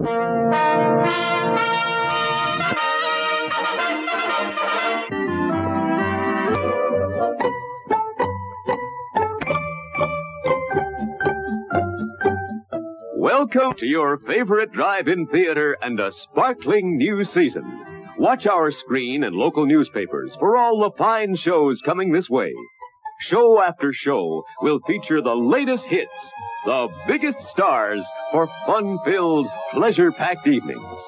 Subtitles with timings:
[0.00, 0.14] Welcome
[13.76, 17.84] to your favorite drive-in theater and a sparkling new season.
[18.18, 22.54] Watch our screen and local newspapers for all the fine shows coming this way.
[23.20, 26.32] Show after show will feature the latest hits,
[26.64, 31.00] the biggest stars for fun-filled, pleasure-packed evenings.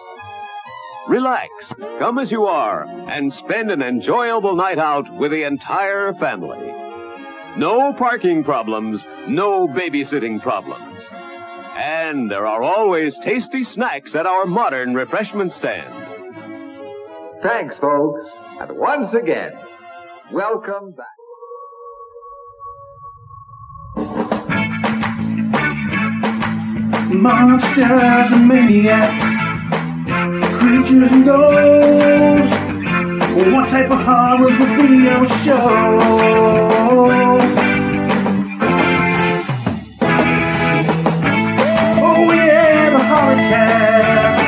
[1.08, 1.50] Relax,
[1.98, 6.58] come as you are, and spend an enjoyable night out with the entire family.
[7.56, 11.00] No parking problems, no babysitting problems.
[11.74, 15.92] And there are always tasty snacks at our modern refreshment stand.
[17.42, 18.28] Thanks, folks.
[18.60, 19.52] And once again,
[20.30, 21.06] welcome back.
[27.14, 29.24] Monsters and maniacs,
[30.58, 32.52] creatures and ghosts.
[33.52, 35.98] What type of horrors be your show?
[41.98, 44.40] Oh yeah, the horror cast.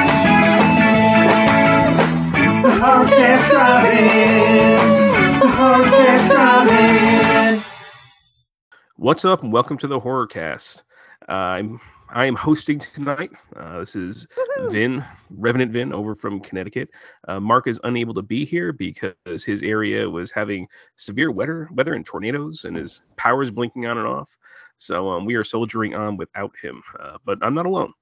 [2.62, 5.40] The horror cast driving.
[5.40, 7.62] The horror cast driving.
[8.96, 10.82] What's up, and welcome to the Horror Cast.
[11.28, 11.80] Uh, I'm
[12.14, 13.32] I am hosting tonight.
[13.56, 14.28] Uh, this is
[14.68, 16.88] Vin, Revenant Vin, over from Connecticut.
[17.26, 21.94] Uh, Mark is unable to be here because his area was having severe weather, weather
[21.94, 24.30] and tornadoes, and his power's blinking on and off.
[24.76, 26.84] So um, we are soldiering on without him.
[27.00, 27.92] Uh, but I'm not alone.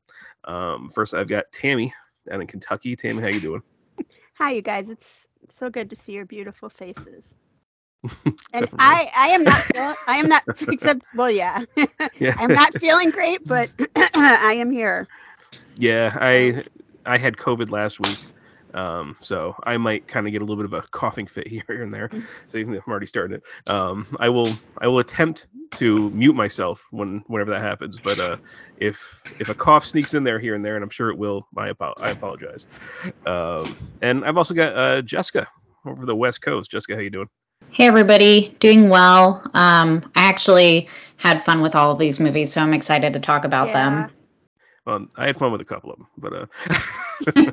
[0.45, 1.95] Um, first, I've got Tammy
[2.29, 2.95] down in Kentucky.
[2.95, 3.63] Tammy, how you doing?
[4.35, 4.91] Hi, you guys.
[4.91, 7.35] It's so good to see your beautiful faces.
[8.55, 9.00] And Except for mine.
[9.05, 11.64] I, I am not, feel- I am not, except, well, yeah,
[12.20, 12.34] yeah.
[12.39, 15.08] I'm not feeling great, but I am here.
[15.77, 16.62] Yeah, I
[17.06, 18.20] I had COVID last week,
[18.75, 21.64] um, so I might kind of get a little bit of a coughing fit here
[21.69, 22.11] and there.
[22.48, 26.35] So even if I'm already starting it, um, I will I will attempt to mute
[26.35, 28.01] myself when whenever that happens.
[28.01, 28.36] But uh,
[28.77, 29.01] if
[29.41, 31.70] if a cough sneaks in there here and there, and I'm sure it will, I
[31.70, 32.67] apo- I apologize.
[33.27, 35.48] Um, and I've also got uh, Jessica
[35.86, 36.70] over the West Coast.
[36.70, 37.29] Jessica, how you doing?
[37.73, 39.43] Hey everybody, doing well.
[39.55, 43.47] Um, I actually had fun with all of these movies, so I'm excited to talk
[43.47, 44.11] about them.
[44.87, 46.47] Um, I had fun with a couple of them, but uh,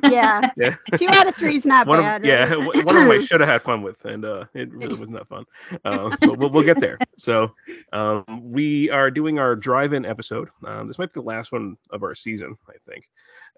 [0.10, 0.50] Yeah.
[0.58, 0.74] yeah.
[0.96, 2.20] Two out of three is not one bad.
[2.20, 2.50] Of, yeah, right?
[2.50, 5.16] w- one of them I should have had fun with, and uh, it really wasn't
[5.16, 5.46] that fun.
[5.86, 6.98] Um, but we'll, we'll get there.
[7.16, 7.54] So
[7.94, 10.50] um, we are doing our drive-in episode.
[10.66, 13.08] Um, this might be the last one of our season, I think.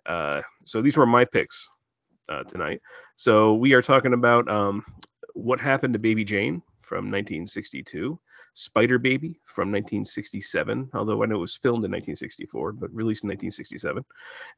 [0.07, 1.69] Uh, so these were my picks
[2.29, 2.81] uh, tonight.
[3.17, 4.85] So we are talking about um,
[5.35, 8.19] what happened to Baby Jane from 1962.
[8.55, 13.29] Spider Baby from 1967, although I know it was filmed in 1964, but released in
[13.29, 14.05] 1967,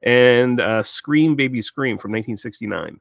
[0.02, 3.00] and uh, Scream Baby Scream from 1969.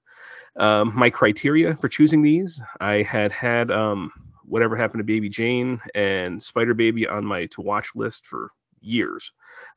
[0.57, 4.11] Um, my criteria for choosing these, I had had um,
[4.45, 8.51] Whatever Happened to Baby Jane and Spider Baby on my to watch list for
[8.83, 9.31] years,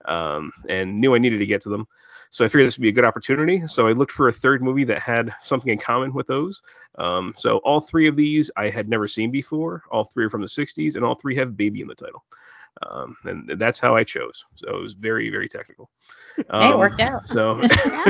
[0.06, 1.86] um, and knew I needed to get to them.
[2.30, 3.66] So I figured this would be a good opportunity.
[3.66, 6.60] So I looked for a third movie that had something in common with those.
[6.98, 9.84] Um, so all three of these I had never seen before.
[9.90, 12.24] All three are from the 60s, and all three have baby in the title.
[12.90, 14.44] Um, and that's how I chose.
[14.56, 15.90] So it was very, very technical.
[16.36, 17.26] Hey, it Um, worked out.
[17.26, 17.62] So,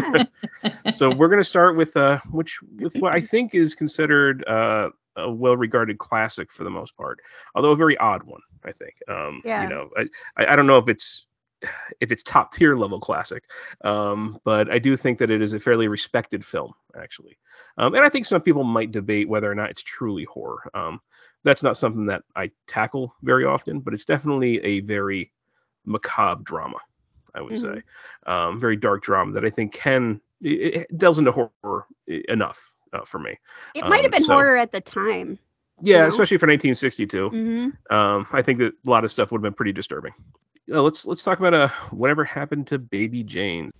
[0.92, 4.90] so we're going to start with uh, which with what I think is considered uh,
[5.16, 7.20] a well-regarded classic for the most part,
[7.54, 8.40] although a very odd one.
[8.66, 8.94] I think.
[9.08, 9.62] Um, Yeah.
[9.64, 9.90] You know,
[10.36, 11.26] I, I don't know if it's
[12.00, 13.44] if it's top tier level classic,
[13.82, 17.38] um, but I do think that it is a fairly respected film actually.
[17.78, 20.70] Um, and I think some people might debate whether or not it's truly horror.
[20.74, 21.00] Um,
[21.44, 25.32] that's not something that I tackle very often, but it's definitely a very
[25.86, 26.78] macabre drama.
[27.34, 27.82] I would say,
[28.26, 32.72] um, very dark drama that I think can it, it delves into horror e- enough
[32.94, 33.38] uh, for me.
[33.74, 35.38] It might have Um, been so- horror at the time.
[35.80, 36.08] Yeah, know?
[36.08, 37.28] especially for 1962.
[37.28, 40.12] hmm Um, I think that a lot of stuff would have been pretty disturbing.
[40.72, 43.70] Uh, let's let's talk about uh, whatever happened to Baby Jane.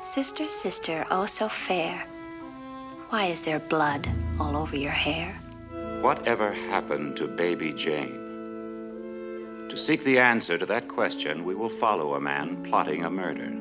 [0.00, 2.04] Sister, sister, oh so fair.
[3.08, 4.06] Why is there blood
[4.38, 5.32] all over your hair?
[6.02, 8.26] Whatever happened to baby Jane?
[9.68, 13.52] To seek the answer to that question, we will follow a man plotting a murder.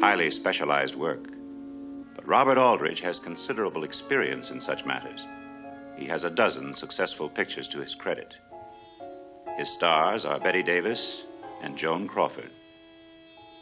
[0.00, 1.32] Highly specialized work.
[2.14, 5.26] But Robert Aldrich has considerable experience in such matters.
[5.96, 8.38] He has a dozen successful pictures to his credit.
[9.56, 11.24] His stars are Bette Davis
[11.62, 12.50] and Joan Crawford.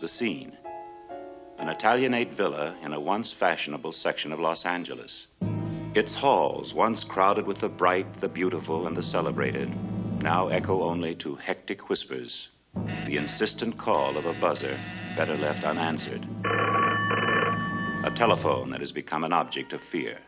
[0.00, 0.56] The scene
[1.58, 5.26] an Italianate villa in a once fashionable section of Los Angeles.
[5.94, 9.68] Its halls, once crowded with the bright, the beautiful, and the celebrated,
[10.22, 12.50] now echo only to hectic whispers,
[13.06, 14.78] the insistent call of a buzzer
[15.16, 16.24] better left unanswered.
[18.04, 20.18] A telephone that has become an object of fear.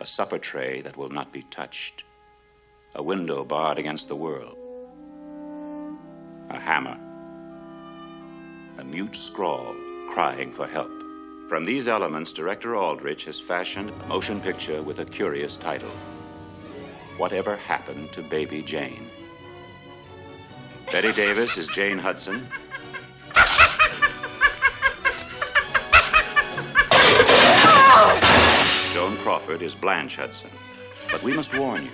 [0.00, 2.04] A supper tray that will not be touched.
[2.94, 4.56] A window barred against the world.
[6.50, 6.96] A hammer.
[8.78, 9.74] A mute scrawl
[10.08, 10.92] crying for help.
[11.48, 15.90] From these elements, director Aldrich has fashioned a motion picture with a curious title
[17.16, 19.10] Whatever Happened to Baby Jane?
[20.92, 22.46] Bette Davis is Jane Hudson.
[29.08, 30.50] Joan Crawford is Blanche Hudson.
[31.10, 31.90] But we must warn you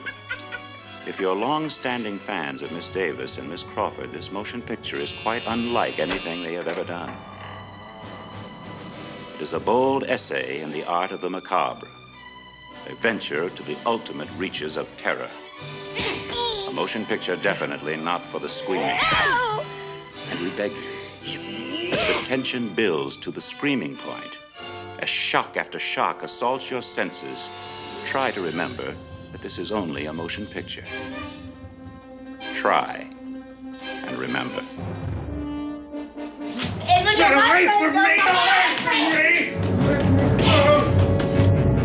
[1.06, 5.12] if you're long standing fans of Miss Davis and Miss Crawford, this motion picture is
[5.12, 7.14] quite unlike anything they have ever done.
[9.36, 11.86] It is a bold essay in the art of the macabre,
[12.90, 15.30] a venture to the ultimate reaches of terror.
[16.66, 19.04] A motion picture definitely not for the squeamish.
[20.32, 20.72] And we beg
[21.22, 24.33] you, as the tension builds to the screaming point,
[25.04, 27.50] as shock after shock assaults your senses,
[28.06, 28.94] try to remember
[29.32, 30.84] that this is only a motion picture.
[32.54, 33.06] Try
[34.06, 34.62] and remember.
[37.18, 38.16] Get away from me!
[38.30, 38.98] Away from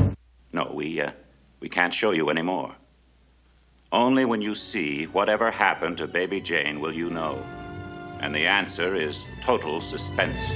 [0.07, 0.15] me!
[0.53, 1.11] No, we uh,
[1.59, 2.73] we can't show you anymore.
[3.91, 7.43] Only when you see whatever happened to baby Jane will you know.
[8.21, 10.53] And the answer is total suspense.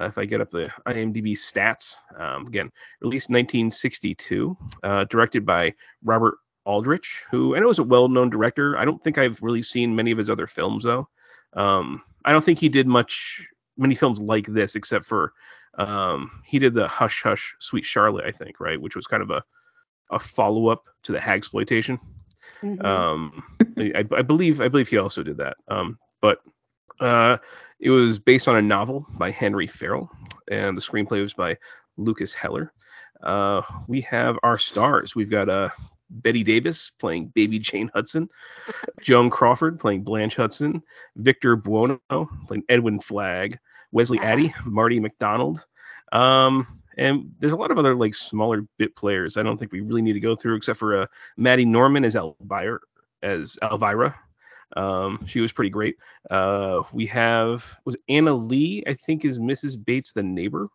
[0.00, 2.70] Uh, if I get up the IMDb stats, um, again,
[3.00, 5.72] released 1962, uh, directed by
[6.04, 8.76] Robert Aldrich, who I know is a well-known director.
[8.76, 11.08] I don't think I've really seen many of his other films though.
[11.54, 13.46] Um, I don't think he did much,
[13.78, 15.32] many films like this, except for
[15.78, 19.30] um, he did the Hush Hush Sweet Charlotte, I think, right, which was kind of
[19.30, 19.42] a
[20.10, 21.98] a follow-up to the hagsploitation.
[22.62, 22.84] Mhm.
[22.84, 23.42] Um,
[23.76, 25.56] I, I believe I believe he also did that.
[25.68, 26.40] Um, but
[27.00, 27.36] uh,
[27.80, 30.10] it was based on a novel by Henry Farrell,
[30.50, 31.56] and the screenplay was by
[31.96, 32.72] Lukas Heller.
[33.22, 35.14] Uh, we have our stars.
[35.14, 35.70] We've got uh,
[36.10, 38.28] Bette Davis playing Baby Jane Hudson,
[39.00, 40.82] Joan Crawford playing Blanche Hudson,
[41.16, 42.00] Victor Buono
[42.46, 43.58] playing Edwin Flagg,
[43.92, 45.64] Wesley Addy, Marty McDonald.
[46.12, 49.36] Um, and there's a lot of other like smaller bit players.
[49.36, 51.06] I don't think we really need to go through, except for uh,
[51.36, 52.78] Maidie Norman as Elvira.
[53.22, 54.14] As Elvira,
[54.76, 55.96] um, she was pretty great.
[56.30, 59.76] Uh, we have was Anna Lee, I think, is Mrs.
[59.84, 60.68] Bates, the neighbor,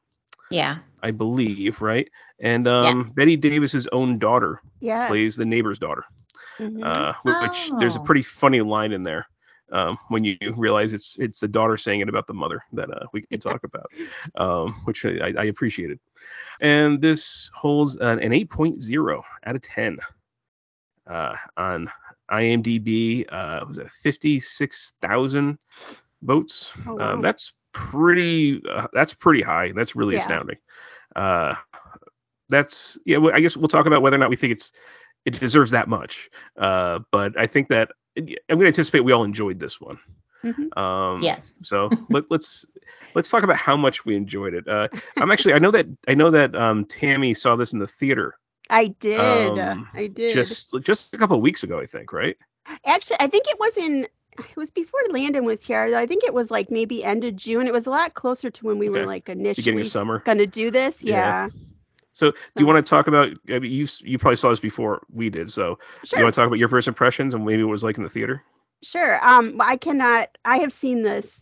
[0.49, 0.77] Yeah.
[1.03, 2.09] I believe, right?
[2.39, 3.13] And um, Yes.
[3.13, 5.09] Bette Davis's own daughter Yes.
[5.09, 6.03] plays the neighbor's daughter,
[6.59, 6.83] Mhm.
[6.83, 8.03] uh, wh- which there's a Oh.
[8.03, 9.27] pretty funny line in there.
[9.73, 13.05] Um, when you realize it's it's the daughter saying it about the mother that uh,
[13.13, 13.85] we can talk about,
[14.35, 15.97] um, which I, I appreciated.
[16.59, 19.97] And this holds an, an 8.0 out of 10
[21.07, 21.89] uh, on
[22.31, 23.25] IMDb.
[23.31, 25.57] Uh, was it 56,000
[26.23, 26.71] votes?
[26.87, 28.61] Oh, Um, that's pretty.
[28.69, 29.71] Uh, that's pretty high.
[29.75, 30.21] That's really Yeah.
[30.21, 30.57] astounding.
[31.15, 31.55] Uh,
[32.49, 33.17] that's yeah.
[33.17, 34.71] well, I guess we'll talk about whether or not we think it's
[35.25, 36.29] it deserves that much.
[36.57, 39.97] Uh, but I think that I'm going to anticipate we all enjoyed this one.
[40.43, 40.75] Mhm.
[40.77, 41.53] Um, Yes.
[41.61, 42.65] So let, let's
[43.13, 44.67] let's talk about how much we enjoyed it.
[44.67, 44.87] Uh,
[45.17, 48.35] I'm actually I know that I know that um, Tammy saw this in the theater
[48.71, 49.19] I did.
[49.59, 50.33] um, I did.
[50.33, 52.37] just just a couple of weeks ago, I think, right?
[52.85, 54.07] Actually, I think it was in.
[54.39, 55.95] It was before Landon was here.
[55.95, 57.67] I think it was like maybe end of June.
[57.67, 60.19] It was a lot closer to when we were like initially Beginning of summer.
[60.19, 61.03] going to do this.
[61.03, 61.15] Yeah.
[61.15, 61.49] Yeah.
[62.13, 63.29] So do you want to talk about?
[63.49, 65.51] I mean, you you probably saw this before we did.
[65.51, 65.77] So
[66.15, 68.03] you want to talk about your first impressions and maybe what it was like in
[68.03, 68.41] the theater?
[68.83, 69.19] Sure.
[69.25, 70.29] Um, I cannot.
[70.45, 71.40] I have seen this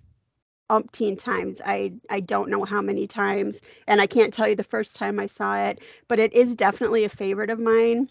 [0.70, 1.62] umpteen times.
[1.66, 5.20] I I don't know how many times, and I can't tell you the first time
[5.20, 8.10] I saw it, but it is definitely a favorite of mine.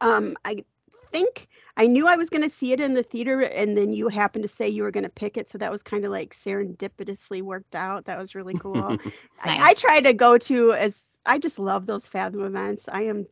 [0.00, 0.64] Um, I
[1.12, 4.08] think I knew I was going to see it in the theater, and then you
[4.08, 6.34] happened to say you were going to pick it, so that was kind of like
[6.34, 8.06] serendipitously worked out.
[8.06, 8.96] That was really cool.
[9.40, 12.88] I, I try to go to as I just love those Fathom events.
[12.88, 13.26] I am,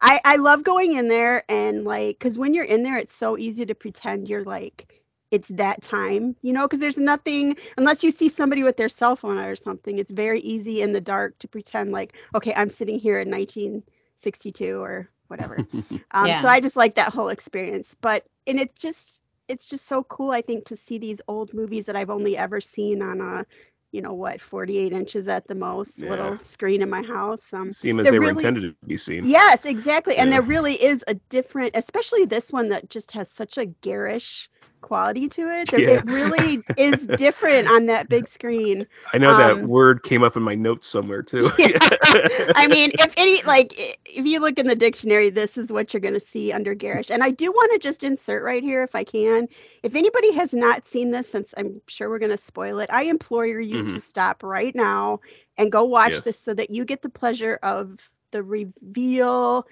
[0.00, 3.38] I I love going in there and like because when you're in there, it's so
[3.38, 5.02] easy to pretend you're like
[5.36, 9.16] it's that time, you know, because there's nothing unless you see somebody with their cell
[9.16, 9.98] phone or something.
[9.98, 14.82] It's very easy in the dark to pretend like okay, I'm sitting here in 1962
[14.82, 15.56] or whatever.
[16.12, 16.42] Um, Yeah.
[16.42, 17.94] So I just like that whole experience.
[18.00, 20.30] But and it's just it's just so cool.
[20.32, 23.46] I think to see these old movies that I've only ever seen on a,
[23.92, 26.10] you know what, 48 inches at the most, Yeah.
[26.10, 27.52] little screen in my house.
[27.52, 29.20] Um, See them as they're they were really- intended to be seen.
[29.24, 30.16] yes, exactly.
[30.16, 30.36] And Yeah.
[30.40, 34.50] there really is a different, especially this one that just has such a garish
[34.86, 35.74] quality to it.
[35.76, 35.86] Yeah.
[35.86, 38.86] It really is different on that big screen.
[39.12, 41.48] I know that Um, word came up in my notes somewhere too.
[42.54, 43.72] I mean, if any, like,
[44.06, 47.10] if you look in the dictionary, this is what you're going to see under garish.
[47.10, 49.48] And I do want to just insert right here, if I can.
[49.82, 53.04] If anybody has not seen this, since I'm sure we're going to spoil it, I
[53.04, 53.88] implore you Mhm.
[53.88, 55.20] to stop right now
[55.58, 56.24] and go watch Yes.
[56.24, 59.66] this so that you get the pleasure of the reveal.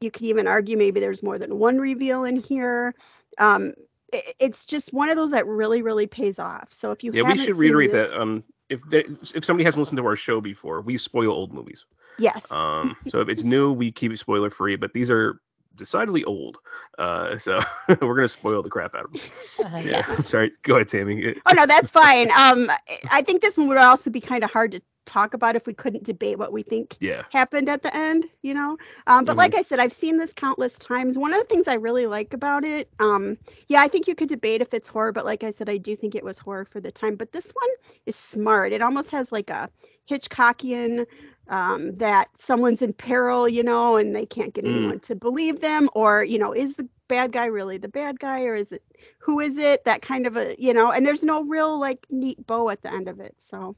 [0.00, 2.94] You could even argue maybe there's more than one reveal in here.
[3.38, 3.74] Um,
[4.12, 6.72] it's just one of those that really, really pays off.
[6.72, 8.20] So if you yeah, we haven't should reiterate this- that.
[8.20, 11.86] Um, if they, if somebody hasn't listened to our show before, we spoil old movies.
[12.18, 14.76] yes, Um, so if it's new, we keep it spoiler free.
[14.76, 15.40] But these are
[15.74, 16.58] decidedly old,
[16.98, 19.20] uh, so we're gonna spoil the crap out of them.
[19.64, 20.04] Uh, Yeah.
[20.16, 20.52] Sorry.
[20.64, 21.34] Go ahead, Tammy.
[21.46, 22.30] Oh no, that's fine.
[22.30, 22.70] Um,
[23.10, 25.74] I think this one would also be kind of hard to talk about if we
[25.74, 27.24] couldn't debate what we think Yeah.
[27.30, 28.78] happened at the end, you know.
[29.06, 29.48] Um, but Mhm.
[29.48, 31.18] like I said, I've seen this countless times.
[31.18, 33.38] One of the things I really like about it, um,
[33.68, 35.96] yeah, I think you could debate if it's horror, but like I said, I do
[35.96, 37.16] think it was horror for the time.
[37.16, 37.70] But this one
[38.06, 38.72] is smart.
[38.72, 39.70] It almost has like a
[40.10, 41.06] Hitchcockian
[41.48, 44.66] um, that someone's in peril, you know, and they can't get Mm.
[44.66, 48.44] anyone to believe them, or you know, is the bad guy really the bad guy,
[48.44, 48.82] or is it
[49.20, 49.84] who is it?
[49.84, 52.92] That kind of a, you know, and there's no real like neat bow at the
[52.92, 53.34] end of it.
[53.38, 53.76] So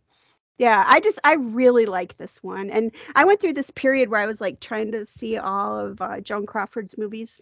[0.60, 4.20] yeah, I just I really like this one, and I went through this period where
[4.20, 7.40] I was like trying to see all of uh, Joan Crawford's movies.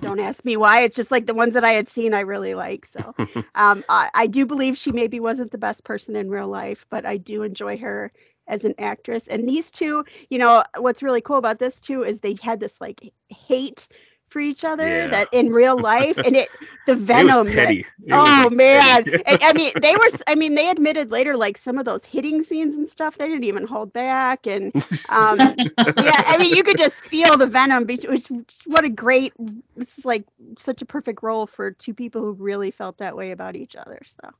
[0.00, 0.82] Don't ask me why.
[0.82, 2.86] It's just like the ones that I had seen, I really like.
[2.86, 3.12] So,
[3.56, 7.04] um, I, I do believe she maybe wasn't the best person in real life, but
[7.04, 8.12] I do enjoy her
[8.46, 9.26] as an actress.
[9.26, 12.80] And these two, you know, what's really cool about this too is they had this
[12.80, 13.88] like hate
[14.28, 15.08] for each other Yeah.
[15.08, 16.48] that in real life, and it
[16.86, 17.46] the it was venom.
[17.54, 19.04] that- It Oh like, man!
[19.04, 19.22] petty.
[19.26, 20.08] and, I mean, they were.
[20.26, 23.44] I mean, they admitted later, like some of those hitting scenes and stuff, they didn't
[23.44, 24.46] even hold back.
[24.46, 24.72] And
[25.08, 27.84] um, yeah, I mean, you could just feel the venom.
[27.84, 28.28] bet- Which,
[28.66, 29.32] what a great!
[29.76, 30.24] This is like
[30.56, 34.00] such a perfect role for two people who really felt that way about each other.
[34.04, 34.30] So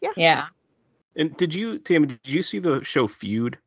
[0.00, 0.46] yeah Yeah.
[1.16, 2.06] and did you, Tammy?
[2.06, 3.58] Did you see the show Feud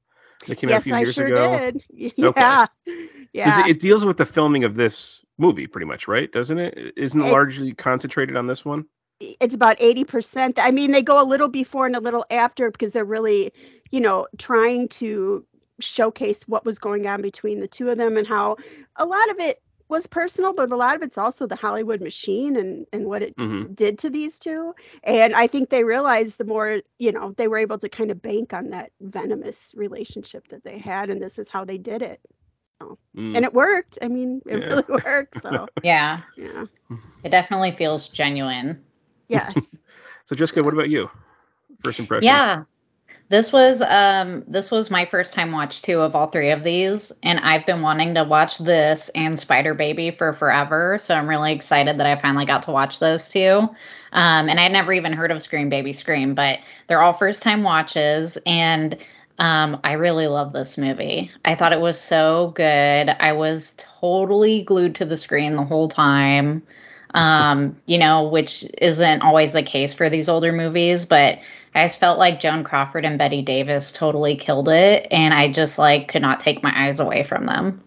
[0.48, 1.58] that came out a yes, few I years sure ago?
[1.58, 1.84] did.
[1.92, 2.66] Y- Okay.
[3.34, 3.62] Yeah.
[3.62, 6.32] It, it deals with the filming of this movie, pretty much, right?
[6.32, 6.94] Doesn't it?
[6.96, 8.86] Isn't it It- largely concentrated on this one?
[9.22, 10.56] it's about 80%.
[10.58, 13.54] I mean, they go a little before and a little after because they're really,
[13.90, 15.46] you know, trying to
[15.80, 18.58] showcase what was going on between the two of them and how
[18.98, 22.56] a lot of it was personal, but a lot of it's also the Hollywood machine
[22.56, 24.74] and, and what it hmm did to these two.
[25.04, 28.22] And I think they realized the more, you know, they were able to kind of
[28.22, 31.10] bank on that venomous relationship that they had.
[31.10, 32.20] And this is how they did it.
[33.16, 33.36] Mm.
[33.36, 34.00] And it worked.
[34.02, 34.70] I mean, it Yeah.
[34.70, 35.42] really worked.
[35.42, 36.22] So, Yeah.
[36.36, 36.66] yeah.
[37.24, 38.84] It definitely feels genuine.
[39.28, 39.78] Yes.
[40.26, 41.10] So, Jessica, what about you?
[41.84, 42.42] First impression.
[42.42, 42.64] Yeah.
[43.28, 47.12] This was um this was my first time watch too of all three of these
[47.24, 51.52] and I've been wanting to watch this and Spider Baby for forever so I'm really
[51.52, 53.68] excited that I finally got to watch those two.
[54.12, 57.64] Um and I'd never even heard of Scream Baby Scream but they're all first time
[57.64, 58.96] watches and
[59.40, 61.32] um I really love this movie.
[61.44, 63.10] I thought it was so good.
[63.10, 66.62] I was totally glued to the screen the whole time
[67.16, 71.40] um, you know, which isn't always the case for these older movies, but
[71.76, 75.78] I just felt like Joan Crawford and Bette Davis totally killed it, and I just
[75.78, 77.84] like could not take my eyes away from them.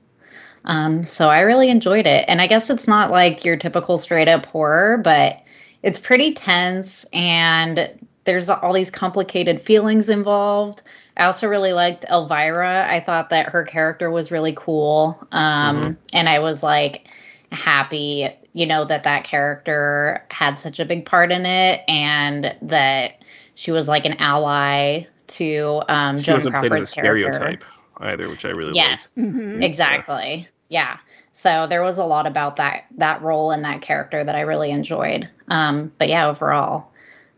[0.67, 4.29] Um, so I really enjoyed it, and I guess it's not like your typical straight
[4.29, 5.43] up horror, but
[5.83, 10.83] it's pretty tense, and there's all these complicated feelings involved.
[11.17, 12.87] I also really liked Elvira.
[12.87, 17.09] I thought that her character was really cool, um, and I was like
[17.51, 23.18] happy, you know, that that character had such a big part in it, and that
[23.59, 27.33] she was like an ally to um, She Joan wasn't played Crawford's as a character.
[27.33, 27.65] stereotype
[28.01, 28.77] either, which I really liked.
[28.77, 29.63] Yes, Mhm.
[29.63, 30.49] exactly.
[30.69, 30.99] Yeah.
[31.33, 34.71] So there was a lot about that that role and that character that I really
[34.71, 35.29] enjoyed.
[35.49, 36.89] Um, but yeah, overall,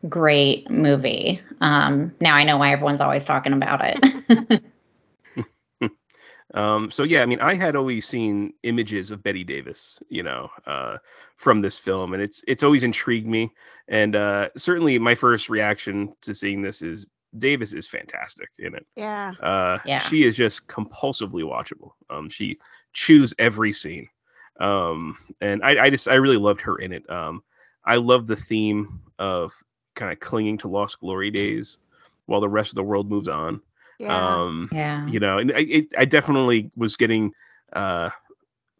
[0.09, 1.41] great movie.
[1.61, 4.63] Um, now I know why everyone's always talking about it.
[6.55, 6.59] liked.
[6.59, 10.51] Um, so yeah, I mean, I had always seen images of Bette Davis, you know,
[10.67, 10.99] uh,
[11.37, 13.53] from this film, and it's it's always intrigued me.
[13.89, 17.07] And uh, certainly, my first reaction to seeing this is
[17.39, 18.87] Davis is fantastic in it.
[18.97, 19.33] Yeah.
[19.41, 20.01] Uh, Yeah.
[20.01, 21.93] She is just compulsively watchable.
[22.11, 22.59] Um, she
[22.93, 24.09] chews every scene.
[24.59, 27.09] Um, and I, I just, I really loved her in it.
[27.09, 27.43] Um,
[27.85, 29.55] I love the theme of
[29.95, 31.79] kind of clinging to lost glory days
[32.27, 33.63] while the rest of the world moves on.
[34.01, 34.43] Yeah.
[34.43, 35.07] Um, yeah.
[35.07, 37.33] you know, and I, it, I definitely was getting
[37.75, 38.11] uh,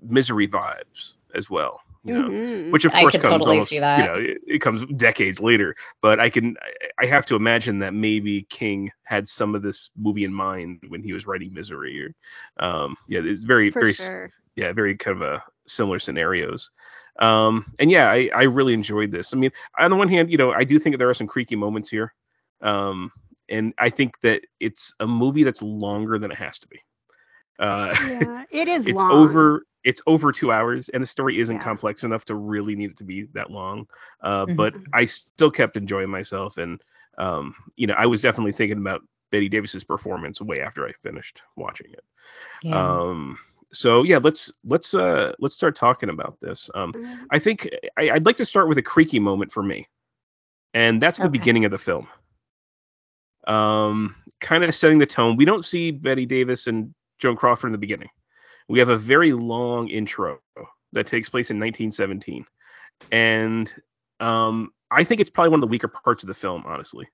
[0.03, 1.81] misery vibes as well.
[2.05, 2.71] You know, Mhm.
[2.73, 5.77] which of course comes totally almost, you know, it, it comes decades later.
[6.01, 9.91] But I can, I- I have to imagine that maybe King had some of this
[9.97, 12.03] movie in mind when he was writing Misery.
[12.03, 14.31] Or, um, yeah, it's very, For very, sure.
[14.57, 16.71] yeah, very kind of a similar scenarios.
[17.21, 19.35] Um, and yeah, I, I really enjoyed this.
[19.35, 21.57] I mean, on the one hand, you know, I do think there are some creaky
[21.57, 22.15] moments here.
[22.63, 23.13] Um,
[23.51, 26.81] and I think that it's a movie that's longer than it has to be.
[27.59, 29.11] Uh, Yeah, it is it's long.
[29.11, 31.61] over it's over two hours and the story isn't Yeah.
[31.61, 33.87] complex enough to really need it to be that long
[34.23, 34.95] uh, but Mhm.
[34.95, 36.83] i still kept enjoying myself and
[37.19, 41.43] um, you know i was definitely thinking about bette davis's performance way after i finished
[41.57, 42.05] watching it
[42.77, 43.39] um,
[43.73, 47.31] so yeah let's let's uh let's start talking about this um, Mhm.
[47.31, 49.89] i think I, i'd like to start with a creaky moment for me
[50.75, 51.31] and that's the Okay.
[51.31, 52.09] beginning of the film
[53.47, 55.37] um kind of setting the tone.
[55.37, 58.09] We don't see bette davis and joan crawford in the beginning.
[58.69, 60.39] We have a very long intro
[60.93, 62.45] that takes place in 1917
[63.13, 63.73] and
[64.21, 67.09] um i think it's probably one of the weaker parts of the film honestly.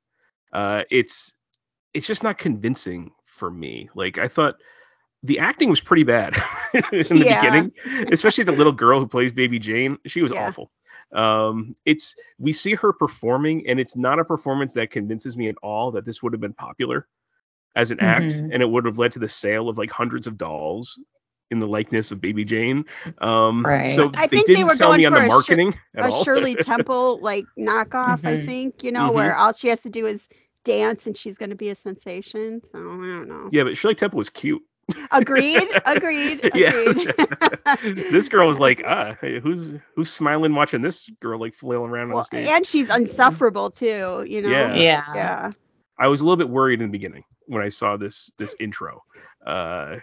[0.53, 1.35] Uh it's
[1.95, 3.89] it's just not convincing for me.
[3.95, 4.55] Like i thought
[5.23, 6.37] the acting was pretty bad
[6.93, 7.41] in the Yeah.
[7.41, 7.73] beginning
[8.13, 9.97] especially the little girl who plays baby jane.
[10.07, 10.47] She was Yeah.
[10.49, 10.71] awful
[11.15, 15.55] um it's we see her performing and it's not a performance that convinces me at
[15.63, 17.07] all that this would have been popular
[17.77, 18.51] as an act Mhm.
[18.53, 20.99] and it would have led to the sale of like hundreds of dolls
[21.53, 22.85] in the likeness of baby jane
[23.21, 23.91] um Right.
[23.91, 25.55] so I they think they didn't were sell me going on for the a Shir-
[25.57, 28.47] marketing at a all Shirley Temple like knockoff, I Mhm.
[28.47, 29.15] think, you know, Mhm.
[29.15, 30.27] where all she has to do is
[30.65, 32.61] dance and she's going to be a sensation.
[32.65, 33.49] So I don't know.
[33.53, 34.63] yeah but shirley temple was cute
[35.11, 35.69] Agreed.
[35.87, 36.51] Agreed.
[36.55, 37.15] yeah Agreed.
[38.11, 42.25] this girl was like ah who's who's smiling watching this girl like flailing around on
[42.25, 44.51] stage and she's insufferable too, you know.
[44.51, 44.75] Yeah.
[44.75, 45.51] yeah Yeah.
[45.99, 49.03] I was a little bit worried in the beginning when I saw this this intro.
[49.45, 49.97] Uh,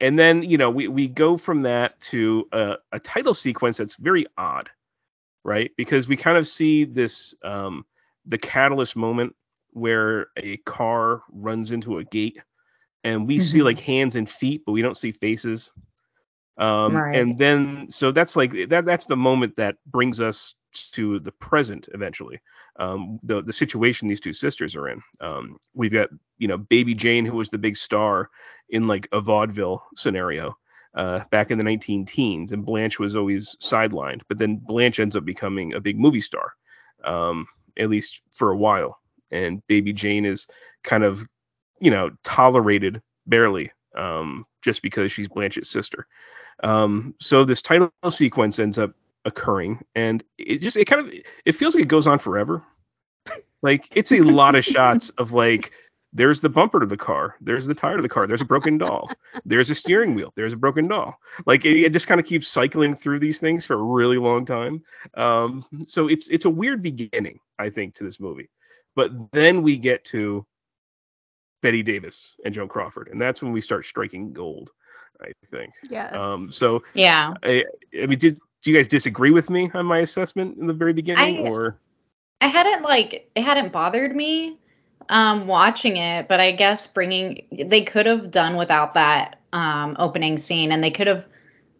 [0.00, 3.96] and then you know we we go from that to a, a title sequence that's
[3.96, 4.70] very odd,
[5.44, 5.70] right?
[5.76, 7.84] Because we kind of see this um,
[8.26, 9.34] the catalyst moment
[9.72, 12.38] where a car runs into a gate,
[13.04, 13.64] and we see Mhm.
[13.64, 15.70] like hands and feet, but we don't see faces.
[16.56, 17.16] Um, Right.
[17.16, 20.54] And then so that's like that that's the moment that brings us
[20.92, 22.40] to the present eventually
[22.76, 25.00] um, the the situation these two sisters are in.
[25.20, 26.08] Um, we've got
[26.38, 28.30] you know Baby Jane, who was the big star
[28.70, 30.56] in like a vaudeville scenario
[30.94, 34.22] uh, back in the 19 teens, and Blanche was always sidelined.
[34.28, 36.52] But then Blanche ends up becoming a big movie star,
[37.04, 37.46] um,
[37.78, 38.98] at least for a while.
[39.30, 40.46] And Baby Jane is
[40.82, 41.24] kind of
[41.84, 46.06] you know tolerated barely um, just because she's Blanche's sister.
[46.62, 48.92] Um, so this title sequence ends up
[49.26, 51.12] occurring and it just it kind of
[51.44, 52.62] it feels like it goes on forever.
[53.62, 55.72] Like it's a lot of shots of like
[56.12, 58.78] there's the bumper to the car there's the tire to the car there's a broken
[58.78, 59.10] doll
[59.44, 61.14] there's a steering wheel there's a broken doll.
[61.46, 64.44] Like it, it just kind of keeps cycling through these things for a really long
[64.44, 64.82] time.
[65.14, 68.50] Um so it's it's a weird beginning i think to this movie.
[68.96, 70.46] But then we get to
[71.64, 74.70] bette davis and joan crawford and that's when we start striking gold
[75.22, 76.14] i think Yes.
[76.14, 77.64] um so yeah I,
[78.00, 80.92] I mean, did do you guys disagree with me on my assessment in the very
[80.94, 81.78] beginning, I- or
[82.40, 84.58] I hadn't like it hadn't bothered me
[85.08, 90.38] um watching it, but I guess bringing they could have done without that um opening
[90.38, 91.26] scene and they could have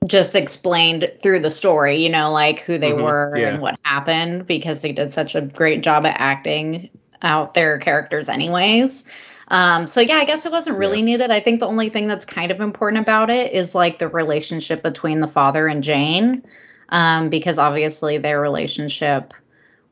[0.06, 3.48] just explained through the story, you know, like who they Mhm, were yeah.
[3.48, 6.90] and what happened because they did such a great job at acting
[7.22, 9.04] out their characters anyways.
[9.48, 11.30] Um so yeah, I guess it wasn't really needed.
[11.30, 14.82] I think the only thing that's kind of important about it is like the relationship
[14.82, 16.44] between the father and Jane.
[16.88, 19.34] Um because obviously their relationship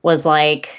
[0.03, 0.71] was like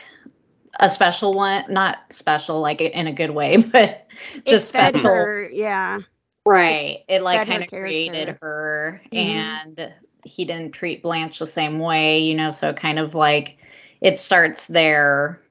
[0.80, 4.08] a special one, not special like in a good way, but
[4.46, 5.10] It just fed special.
[5.10, 6.02] her, yeah.
[6.46, 7.04] Right.
[7.10, 8.40] It like kind of created character.
[8.42, 9.18] her Mhm.
[9.18, 9.94] and
[10.26, 13.58] he didn't treat Blanche the same way, you know, so kind of like
[14.02, 15.42] it starts their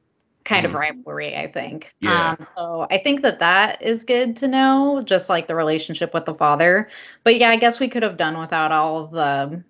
[0.44, 0.74] kind of Mhm.
[0.74, 1.94] rivalry, I think.
[2.00, 2.32] Yeah.
[2.32, 6.24] Um so I think that that is good to know, just like the relationship with
[6.26, 6.88] the father.
[7.24, 9.62] But yeah, I guess we could have done without all of the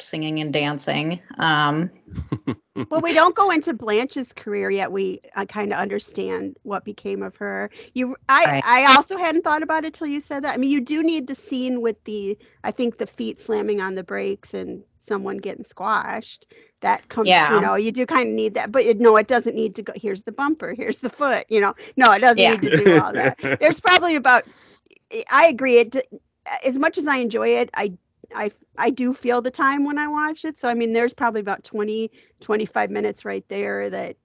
[0.00, 1.20] singing and dancing.
[1.38, 1.90] Um
[2.90, 4.92] Well, we don't go into Blanche's career yet.
[4.92, 7.70] We uh, kind of understand what became of her.
[7.94, 8.62] You, I, Right.
[8.62, 10.54] I also hadn't thought about it till you said that.
[10.54, 13.94] I mean, you do need the scene with the, I think the feet slamming on
[13.94, 16.52] the brakes and someone getting squashed.
[16.84, 17.48] That comes, Yeah.
[17.48, 19.82] you know, you do kind of need that, but it, no, it doesn't need to
[19.82, 19.92] go.
[19.96, 20.74] Here's the bumper.
[20.74, 21.46] Here's the foot.
[21.50, 22.54] You know, no, it doesn't Yeah.
[22.54, 23.38] need to do all that.
[23.60, 24.44] There's probably about.
[25.30, 25.78] I agree.
[25.78, 25.96] It
[26.64, 27.96] as much as I enjoy it, I
[28.34, 30.58] I I do feel the time when I watch it.
[30.58, 34.16] So I mean, there's probably about 20, 25 minutes right there that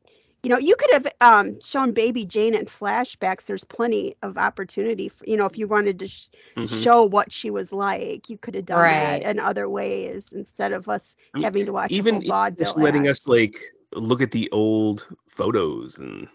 [0.43, 3.45] you know you could have um, shown Baby Jane in flashbacks.
[3.45, 5.09] There's plenty of opportunity.
[5.09, 6.65] For, you know, if you wanted to sh- Mhm.
[6.65, 8.95] show what she was like, you could have done Right.
[8.95, 12.21] that in other ways instead of us I mean, having to watch even a whole
[12.21, 13.09] vaudeville just letting act.
[13.09, 13.57] us like
[13.93, 16.27] look at the old photos and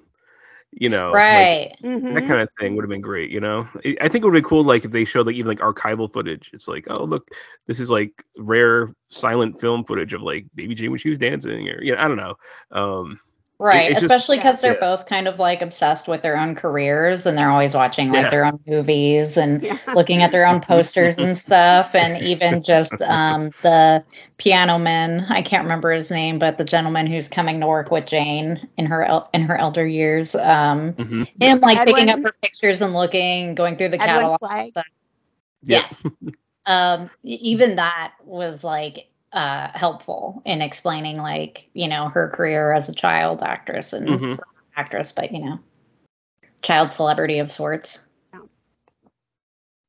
[0.73, 1.77] you know, like, Right.
[2.11, 3.31] that kind of thing would have been great.
[3.31, 5.49] You know, I I think it would be cool like if they showed like even
[5.49, 6.51] like archival footage.
[6.53, 7.29] It's like, oh look,
[7.67, 11.69] this is like rare silent film footage of like Baby Jane when she was dancing,
[11.69, 12.35] or yeah, I don't know.
[12.73, 13.21] Um,
[13.61, 14.81] Right, it's especially because they're Yeah.
[14.97, 18.31] both kind of like obsessed with their own careers and they're always watching like Yeah.
[18.31, 19.79] their own movies and Yeah.
[19.95, 24.03] looking at their own posters and stuff and even just um the
[24.38, 28.07] piano man, I can't remember his name, but the gentleman who's coming to work with
[28.07, 30.35] Jane in her el- in her elder years.
[30.35, 31.29] Um mhm.
[31.40, 34.69] him like picking up her pictures and looking, going through the Edwin catalog.
[34.69, 34.85] Stuff.
[35.62, 35.87] Yeah.
[35.90, 36.07] Yes.
[36.67, 42.88] um even that was like uh helpful in explaining like, you know, her career as
[42.88, 44.38] a child actress and Mhm.
[44.77, 45.61] actress, but you know,
[46.62, 48.01] child celebrity of sorts.
[48.35, 48.40] Yeah.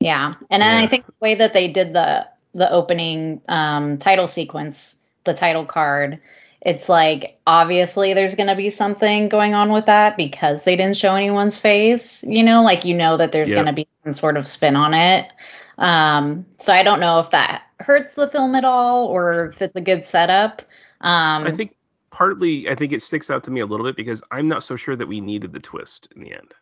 [0.00, 0.32] Yeah.
[0.50, 4.96] And then I think the way that they did the the opening um title sequence,
[5.24, 6.20] the title card,
[6.60, 10.96] it's like obviously there's going to be something going on with that because they didn't
[10.96, 13.54] show anyone's face, you know, like you know that there's Yep.
[13.54, 15.30] going to be some sort of spin on it.
[15.78, 19.76] Um so I don't know if that hurts the film at all or if it's
[19.76, 20.62] a good setup.
[21.00, 21.76] Um I think
[22.10, 24.76] partly I think it sticks out to me a little bit because I'm not so
[24.76, 26.54] sure that we needed the twist in the end.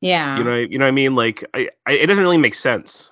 [0.00, 0.38] yeah.
[0.38, 1.14] You know, you know what I mean?
[1.14, 3.10] Like, I, I it doesn't really make sense.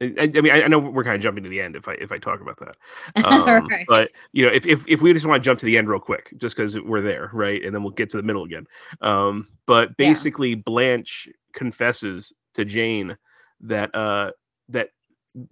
[0.00, 1.94] I, I mean, I I know we're kind of jumping to the end if I
[1.94, 2.76] if I talk about that,
[3.24, 3.84] um, Right.
[3.88, 5.98] but you know, if, if if we just want to jump to the end real
[5.98, 8.64] quick, just because we're there, right, and then we'll get to the middle again.
[9.00, 10.08] Um, but Yeah.
[10.08, 13.16] basically, Blanche confesses to Jane
[13.62, 14.30] that uh
[14.68, 14.90] that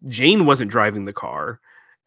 [0.08, 1.60] Jane wasn't driving the car,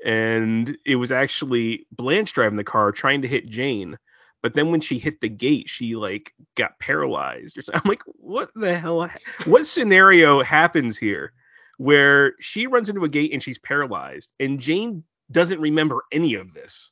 [0.05, 3.97] and it was actually Blanche driving the car trying to hit Jane.
[4.41, 7.57] But then when she hit the gate, she like got paralyzed.
[7.57, 7.81] Or something.
[7.85, 9.07] I'm like, what the hell?
[9.07, 11.33] ha- What scenario happens here
[11.77, 16.53] where she runs into a gate and she's paralyzed, and Jane doesn't remember any of
[16.53, 16.91] this,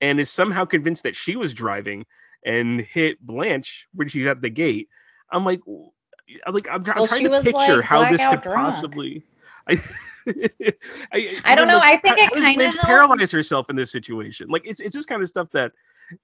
[0.00, 2.04] and is somehow convinced that she was driving
[2.44, 4.88] and hit Blanche when she's at the gate.
[5.30, 5.60] I'm like,
[6.46, 8.56] I'm like, I'm, I'm Well, trying to picture like, how this could drunk.
[8.56, 9.22] possibly.
[9.68, 9.80] I,
[11.12, 14.48] I, I don't know, I think how- it kinda Blanche paralyze herself in this situation.
[14.48, 15.72] Like it's it's this kind of stuff that,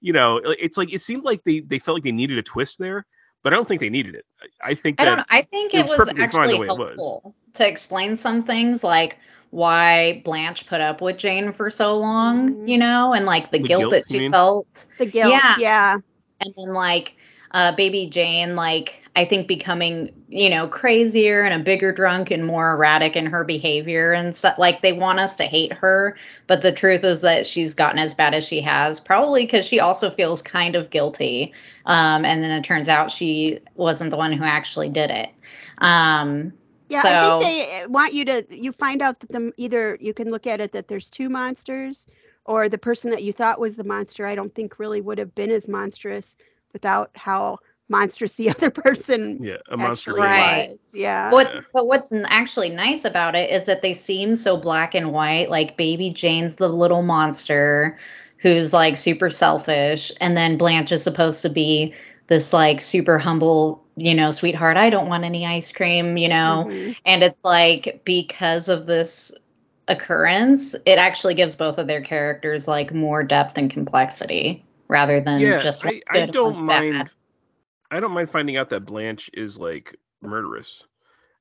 [0.01, 2.79] you know, it's like it seemed like they they felt like they needed a twist
[2.79, 3.05] there,
[3.43, 4.25] but I don't think they needed it.
[4.63, 5.25] I, I think I that don't know.
[5.29, 7.21] I think it it was was, perfectly fine the actually way it was.
[7.55, 9.17] to explain some things like
[9.51, 12.67] why Blanche put up with Jane for so long, Mhm.
[12.67, 14.85] you know, and like the, The guilt, guilt, that she felt.
[14.97, 15.31] The guilt.
[15.31, 15.55] Yeah.
[15.59, 15.97] Yeah.
[16.41, 17.15] And then like
[17.51, 22.45] uh baby Jane like I think becoming, you know, crazier and a bigger drunk and
[22.45, 24.57] more erratic in her behavior and stuff.
[24.57, 28.13] Like they want us to hate her, but the truth is that she's gotten as
[28.13, 31.53] bad as she has, probably because she also feels kind of guilty.
[31.85, 35.29] Um, and then it turns out she wasn't the one who actually did it.
[35.77, 36.53] Um,
[36.89, 38.45] Yeah, so I think they uh, want you to.
[38.49, 42.07] You find out that the either you can look at it that there's two monsters,
[42.45, 44.25] or the person that you thought was the monster.
[44.25, 46.35] I don't think really would have been as monstrous
[46.73, 50.11] without how monstrous the other person yeah, a monster.
[50.11, 50.69] actually Right.
[50.69, 50.91] was.
[50.93, 51.31] Yeah.
[51.31, 55.49] What, but what's actually nice about it is that they seem so black and white.
[55.49, 57.97] Like baby Jane's the little monster
[58.37, 61.95] who's like super selfish, and then Blanche is supposed to be
[62.27, 64.77] this like super humble, you know, sweetheart.
[64.77, 66.67] I don't want any ice cream, you know.
[66.69, 66.95] Mhm.
[67.05, 69.31] And it's like because of this
[69.87, 75.41] occurrence, it actually gives both of their characters like more depth and complexity rather than
[75.41, 76.83] Yeah, just I, I don't one's bad.
[76.91, 77.09] mind.
[77.91, 80.83] I don't mind finding out that Blanche is like murderous.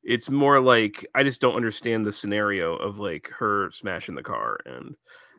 [0.02, 4.58] It's more like I just don't understand the scenario of like her smashing the car
[4.66, 4.94] and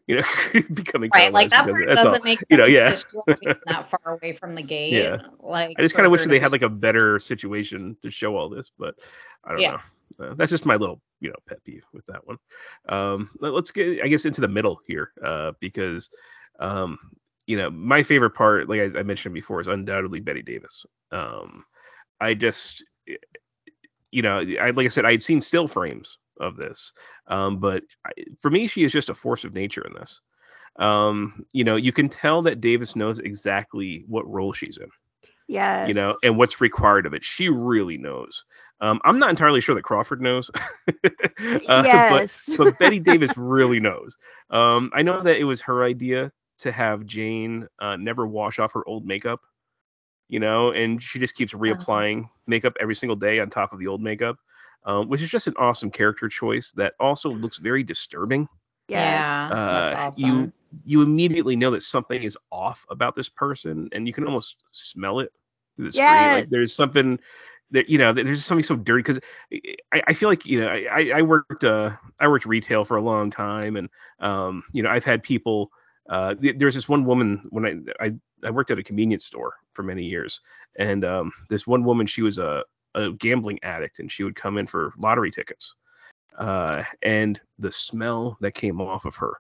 [0.08, 0.24] you know
[0.74, 1.84] becoming Right, like that part.
[1.88, 2.06] That's all.
[2.06, 2.90] doesn't make You know, yeah.
[2.90, 4.94] because she wasn't even that far away from the gate.
[4.94, 5.18] Yeah.
[5.40, 8.36] Like I just kind of wish they to had like a better situation to show
[8.36, 8.96] all this, but
[9.44, 9.72] I don't Yeah.
[9.72, 9.80] know.
[10.20, 12.38] Uh, that's just my little, you know, pet peeve with that one.
[12.88, 16.10] Um, let, us get, I guess, into the middle here, uh, because,
[16.60, 16.98] um,
[17.48, 20.86] you know, my favorite part, like I, I mentioned before, is undoubtedly Bette Davis.
[21.12, 21.66] Um,
[22.20, 22.84] I just,
[24.12, 26.94] you know, I like I said, I had seen still frames of this,
[27.28, 30.22] um, but I, for me, she is just a force of nature in this.
[30.78, 34.90] Um, you know, you can tell that Davis knows exactly what role she's in
[35.48, 35.88] Yes.
[35.88, 37.24] you know, and what's required of it.
[37.24, 38.44] She really knows.
[38.82, 40.50] Um, I'm not entirely sure that Crawford knows,
[40.88, 41.10] uh,
[41.62, 42.46] yes.
[42.48, 44.18] but but Bette Davis really knows.
[44.50, 48.74] Um, I know that it was her idea to have Jane uh, never wash off
[48.74, 49.42] her old makeup,
[50.28, 53.88] you know, and she just keeps reapplying makeup every single day on top of the
[53.88, 54.38] old makeup,
[54.86, 58.48] um, which is just an awesome character choice that also looks very disturbing.
[58.88, 60.52] Yeah, uh, that's you
[60.86, 65.20] you immediately know that something is off about this person, and you can almost smell
[65.20, 65.32] it
[65.76, 66.32] through the screen.
[66.32, 67.20] Like there's something
[67.72, 68.14] that you know.
[68.14, 69.20] There's something so dirty because
[69.94, 73.02] I, I feel like you know I, I worked uh I worked retail for a
[73.02, 73.90] long time, and
[74.20, 75.72] um you know I've had people
[76.10, 78.14] Uh, this one woman when I, I
[78.44, 80.42] I worked at a convenience store for many years,
[80.78, 82.64] and um, this one woman she was a
[82.94, 85.74] a gambling addict, and she would come in for lottery tickets,
[86.38, 89.34] uh, and the smell that came off of her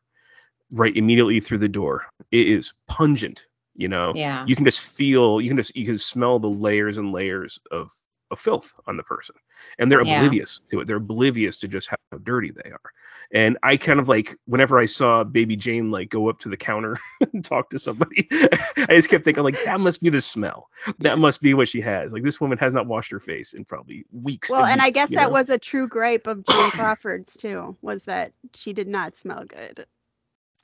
[0.71, 4.43] right immediately through the door it is pungent you know Yeah.
[4.47, 7.91] you can just feel you can just you can smell the layers and layers of
[8.31, 9.35] of filth on the person
[9.79, 10.17] and they're Yeah.
[10.17, 12.91] oblivious to it they're oblivious to just how dirty they are
[13.33, 16.57] and i kind of like whenever i saw baby jane like go up to the
[16.57, 16.97] counter
[17.33, 21.17] and talk to somebody i just kept thinking like that must be the smell that
[21.19, 24.05] must be what she has like this woman has not washed her face in probably
[24.11, 25.29] weeks Well, and I weeks, guess that know?
[25.31, 29.85] was a true gripe of Jane Crawford's too, was that she did not smell good.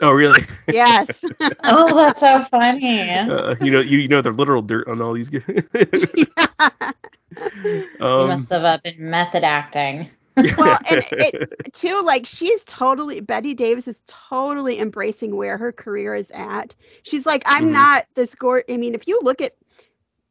[0.01, 1.23] Oh really Yes.
[1.63, 3.11] oh, that's so funny.
[3.27, 5.43] uh, you know you, you know the literal dirt on all these guys.
[8.15, 10.09] you um, must have uh, been method acting.
[10.57, 11.35] well, and it,
[11.73, 16.75] too, like she's totally Bette Davis is totally embracing where her career is at.
[17.03, 17.73] She's like, I'm Mhm.
[17.73, 18.63] not this gore.
[18.69, 19.53] I mean, if you look at,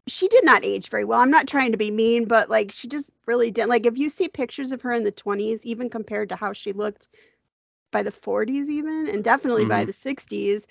[0.07, 1.21] she did not age very well.
[1.21, 3.71] I'm not trying to be mean, but like she just really didn't.
[3.71, 6.73] Like if you see pictures of her in the 20s, even compared to how she
[6.73, 7.09] looked
[7.91, 9.87] by the 40s, even, and definitely by Mhm.
[9.89, 10.65] the 60s,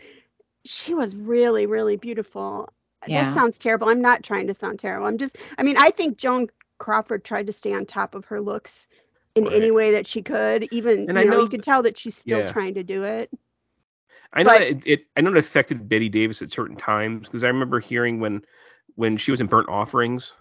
[0.65, 2.69] she was really, really beautiful.
[3.08, 3.23] Yeah.
[3.23, 3.89] That sounds terrible.
[3.89, 5.08] I'm not trying to sound terrible.
[5.08, 8.41] I'm just, I mean, I think Joan Crawford tried to stay on top of her
[8.41, 8.88] looks
[9.36, 9.53] in Right.
[9.53, 10.67] any way that she could.
[10.71, 12.51] Even And you I know, know you can tell that she's still yeah.
[12.51, 13.29] trying to do it.
[14.34, 17.27] I know But- that it, it I know it affected Bette Davis at certain times
[17.27, 18.43] because I remember hearing when
[18.95, 20.34] when she was in Burnt Offerings,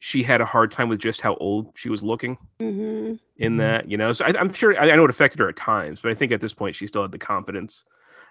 [0.00, 3.88] she had a hard time with just how old she was looking hmm in that.
[3.88, 6.10] You know, so I, I'm sure I, I know it affected her at times, but
[6.10, 7.84] I think at this point she still had the confidence.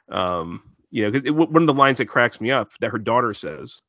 [0.10, 3.34] Um, you know, because one of the lines that cracks me up that her daughter
[3.34, 3.80] says,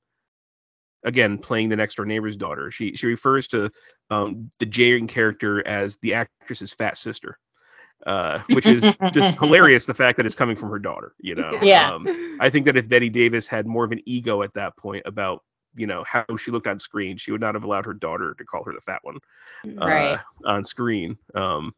[1.02, 3.70] again playing the next door neighbor's daughter, she she refers to
[4.10, 7.38] um, the Jane character as the actress's fat sister.
[8.06, 9.84] Uh, which is just hilarious.
[9.84, 11.60] The fact that it's coming from her daughter, you know.
[11.62, 11.92] Yeah.
[11.92, 15.02] Um, I think that if Bette Davis had more of an ego at that point
[15.04, 15.42] about
[15.74, 18.44] you know how she looked on screen, she would not have allowed her daughter to
[18.44, 19.18] call her the fat one
[19.80, 20.18] uh, Right.
[20.44, 21.16] on screen.
[21.34, 21.74] Um,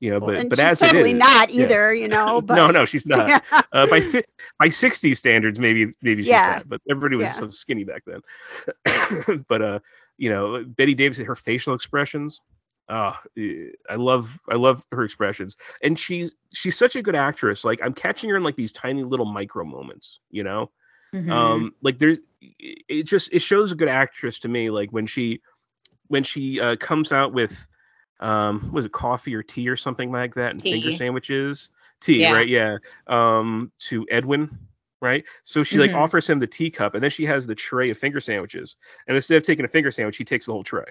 [0.00, 1.64] you know, Well, but and but she's as totally it is, not yeah.
[1.64, 2.40] either, you know.
[2.46, 3.28] But no, no, she's not.
[3.28, 3.40] Yeah.
[3.72, 4.24] Uh, by fi-
[4.58, 6.54] by 60 standards, maybe maybe she's Yeah.
[6.56, 7.32] fat, but everybody was Yeah.
[7.32, 9.44] so skinny back then.
[9.48, 9.78] but uh,
[10.18, 12.40] you know, Bette Davis, her facial expressions.
[12.88, 13.14] Uh,
[13.88, 17.64] I love I love her expressions, and she's she's such a good actress.
[17.64, 20.70] Like I'm catching her in like these tiny little micro moments, you know
[21.14, 21.30] Mhm.
[21.32, 25.40] um like there's it just it shows a good actress to me like when she
[26.08, 27.66] when she uh comes out with
[28.20, 31.70] um was it coffee or tea or something like that and finger sandwiches?
[32.00, 32.32] Tea Yeah.
[32.32, 32.48] right?
[32.48, 32.78] Yeah.
[33.06, 34.58] Um to edwin
[35.02, 35.24] right?
[35.44, 35.96] So she like Mhm.
[35.96, 38.76] offers him the teacup and then she has the tray of finger sandwiches.
[39.06, 40.84] And instead of taking a finger sandwich he takes the whole tray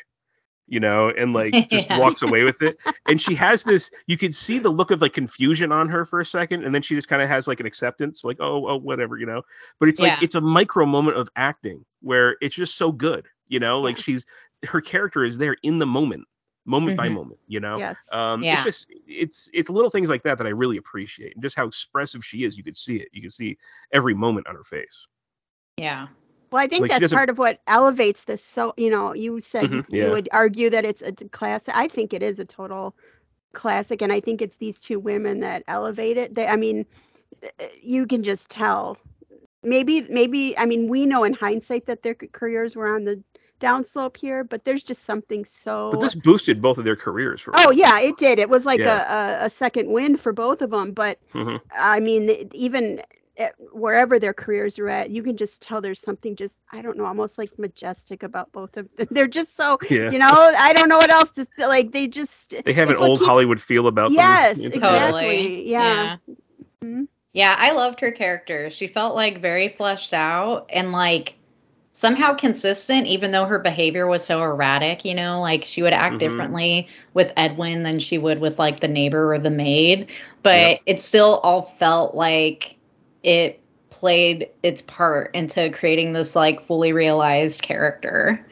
[0.70, 1.98] you know and like just Yeah.
[2.00, 2.78] walks away with it
[3.08, 6.20] and she has this you could see the look of like confusion on her for
[6.20, 8.78] a second and then she just kind of has like an acceptance like oh oh
[8.78, 9.42] whatever you know
[9.80, 10.20] but it's like Yeah.
[10.22, 14.26] it's a micro moment of acting where it's just so good you know like she's
[14.64, 16.24] her character is there in the moment
[16.66, 17.14] moment by Mhm.
[17.14, 17.96] moment you know yes.
[18.12, 18.54] um Yeah.
[18.54, 21.66] it's just it's it's little things like that that i really appreciate and just how
[21.66, 23.58] expressive she is you could see it you can see
[23.92, 25.08] every moment on her face
[25.78, 26.08] yeah.
[26.52, 28.44] Well, I think Like, that's part of what elevates this.
[28.44, 30.10] So, you know, you said you, Mhm, you yeah.
[30.12, 31.74] would argue that it's a classic.
[31.76, 32.96] I think it is a total
[33.54, 36.36] classic, and I think it's these two women that elevate it.
[36.36, 36.86] They, I mean,
[37.44, 38.98] uh, you can just tell.
[39.64, 40.58] Maybe, maybe.
[40.58, 43.24] I mean, we know in hindsight that their careers were on the
[43.60, 45.92] downslope here, but there's just something so.
[45.92, 48.40] but this boosted both of their careers for Oh yeah, it did.
[48.40, 49.00] It was like Yeah.
[49.42, 50.92] a, a second win for both of them.
[50.92, 51.60] But Mhm.
[51.78, 53.02] I mean, even
[53.40, 56.98] at wherever their careers are at, you can just tell there's something just I don't
[56.98, 59.08] know, almost like majestic about both of them.
[59.12, 61.66] They're just so yeah you know I don't know what else to say.
[61.66, 65.22] Like they just they have an old keeps- hollywood feel about Yes, them exactly.
[65.22, 65.70] Totally.
[65.70, 66.18] Yeah.
[66.28, 66.36] Yeah.
[66.84, 67.08] Mhm.
[67.34, 68.70] Yeah, I loved her character.
[68.72, 71.36] She felt like very fleshed out and like
[71.94, 76.16] somehow consistent, even though her behavior was so erratic, you know, like she would act
[76.16, 76.20] Mhm.
[76.20, 80.08] differently with Edwin than she would with like the neighbor or the maid.
[80.42, 80.80] But Yep.
[80.88, 82.78] it still all felt like
[83.24, 88.46] it played its part into creating this like fully realized character.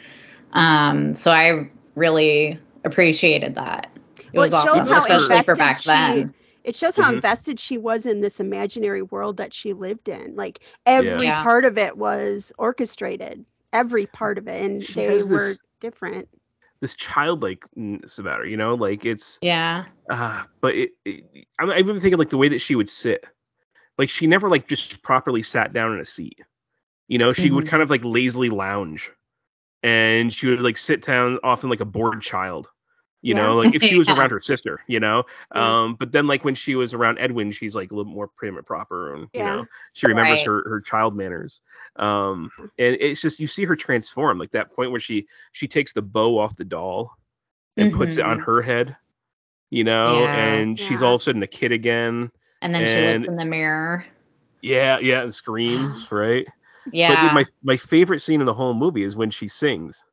[0.54, 3.90] Um, so I really appreciated that.
[4.18, 6.34] It Well, was it shows awesome, how especially for back she- then.
[6.64, 7.16] It shows how Mhm.
[7.16, 10.36] invested she was in this imaginary world that she lived in.
[10.36, 11.42] Like every Yeah.
[11.42, 13.46] part of it was orchestrated.
[13.72, 16.28] Every part of it, and She they were this- different.
[16.82, 19.86] this childlikeness about her you know like it's Yeah.
[20.12, 21.24] uh but it, it
[21.58, 23.26] I'm, I'm even thinking like the way that she would sit
[23.98, 26.40] like she never like just properly sat down in a seat
[27.08, 27.70] you know she would Mhm.
[27.70, 29.12] kind of like lazily lounge
[29.84, 32.70] and she would like sit down often like a bored child
[33.24, 33.48] You Yeah.
[33.48, 34.16] know, like if she was Yeah.
[34.16, 35.24] around her sister, you know.
[35.56, 35.74] Yeah.
[35.84, 38.58] Um, but then like when she was around Edwin, she's like a little more prim
[38.58, 40.46] and proper, and you know, she remembers Right.
[40.46, 41.62] her her child manners.
[41.98, 45.94] Um, and it's just you see her transform, like that point where she she takes
[45.94, 47.18] the bow off the doll
[47.78, 48.44] and puts it on Mhm.
[48.46, 48.96] her head,
[49.72, 52.32] you know, and she's all of a sudden a kid again.
[52.62, 54.06] And then she looks in the mirror.
[54.62, 56.48] Yeah, yeah, and screams, right?
[56.92, 57.28] Yeah.
[57.28, 60.04] But my my favorite scene in the whole movie is when she sings.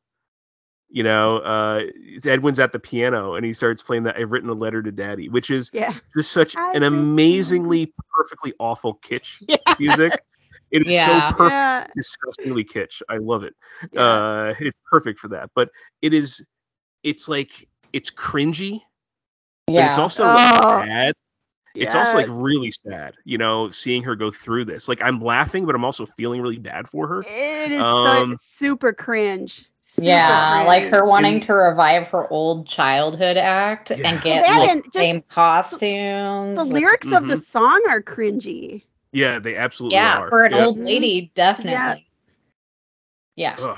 [0.91, 1.81] You know, uh,
[2.25, 5.29] Edwin's at the piano and he starts playing that "I've written a letter to Daddy,"
[5.29, 5.93] which is Yeah.
[6.17, 9.57] just such I've an written- amazingly perfectly awful kitsch Yeah.
[9.79, 10.13] music.
[10.71, 11.31] It is Yeah.
[11.31, 11.87] so perfect, Yeah.
[11.97, 13.03] disgustingly kitsch.
[13.09, 13.55] I love it.
[13.93, 14.01] yeah.
[14.03, 15.51] Uh, it's perfect for that.
[15.55, 15.71] But
[16.03, 16.45] it is,
[17.03, 18.81] it's like it's cringy,
[19.67, 19.89] but yeah.
[19.91, 20.27] it's also Oh.
[20.27, 21.15] like sad.
[21.75, 24.89] It's also like really sad, you know, seeing her go through this.
[24.89, 27.21] Like I'm laughing, but I'm also feeling really bad for her.
[27.27, 29.67] It is Um, so super cringe.
[29.83, 33.97] Super yeah, like her wanting to revive her old childhood act Yeah.
[34.09, 36.59] and get That like and just same costumes.
[36.59, 37.43] The with- lyrics of the Mhm.
[37.43, 38.83] song are cringy.
[39.13, 40.29] Yeah, they absolutely yeah, are.
[40.29, 40.67] for an yeah.
[40.67, 42.09] old lady, definitely.
[43.37, 43.77] Yeah.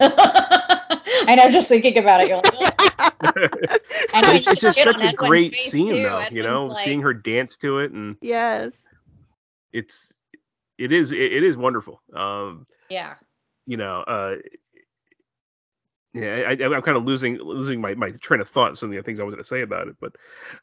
[0.90, 1.00] Ugh.
[1.26, 3.80] I know, just thinking about it, you're like, "Ugh."
[4.14, 6.26] And it's, it's just such a Edwin's great scene, too, though.
[6.30, 8.70] You know, like- seeing her dance to it, and yes.
[9.72, 10.18] it's
[10.78, 12.00] it is it, it is wonderful.
[12.14, 13.14] Um, yeah.
[13.66, 14.36] you know, uh,
[16.14, 18.78] yeah, I, I, I'm kind of losing losing my, my train of thought.
[18.78, 20.16] Some of the things I was going to say about it, but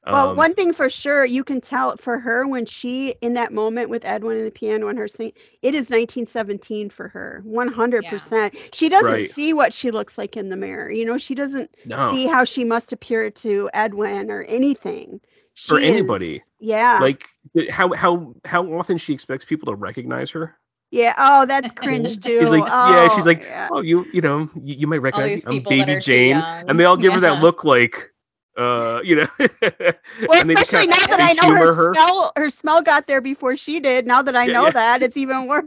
[0.05, 3.53] um, Well, one thing for sure, you can tell for her when she in that
[3.53, 8.73] moment with Edwin and the piano and her singing, it is 1917 for her, 100%.
[8.73, 9.29] She doesn't Right.
[9.31, 10.89] see what she looks like in the mirror.
[10.89, 15.21] You know, she doesn't no, see how she must appear to Edwin or anything.
[15.55, 16.41] For She is- anybody.
[16.59, 16.99] yeah.
[16.99, 17.25] like
[17.69, 20.57] how how how often she expects people to recognize her.
[20.91, 21.13] Yeah.
[21.17, 22.39] Oh, that's cringe too.
[22.39, 23.69] She's like, yeah, she's Oh, like, yeah.
[23.69, 25.45] oh, you you know, you, you might recognize me.
[25.45, 28.11] I'm Baby Jane, and they all give her that look like,
[28.57, 29.27] uh, you know.
[30.25, 33.07] Well, and they just especially now that I know humor her, smell, her smell got
[33.07, 34.05] there before she did.
[34.07, 34.71] Now that I Yeah, know yeah.
[34.71, 35.65] that, it's even worse.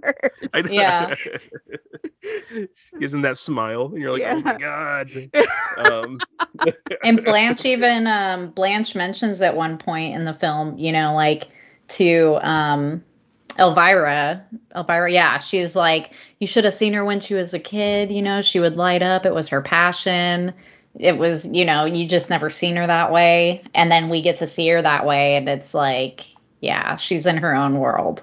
[0.52, 0.70] I know.
[0.70, 1.14] Yeah.
[2.98, 5.30] Gives him that smile, and you're like, oh my god.
[5.76, 6.22] Um,
[7.02, 11.48] and Blanche even um Blanche mentions at one point in the film, you know, like
[11.88, 13.02] to um
[13.58, 14.44] Elvira.
[14.74, 18.22] Elvira, yeah, she's like, you should have seen her when she was a kid, you
[18.22, 19.26] know, she would light up.
[19.26, 20.54] It was her passion.
[20.98, 23.62] It was, you know, you just never seen her that way.
[23.74, 26.26] And then we get to see her that way, and it's like,
[26.60, 28.22] yeah, she's in her own world.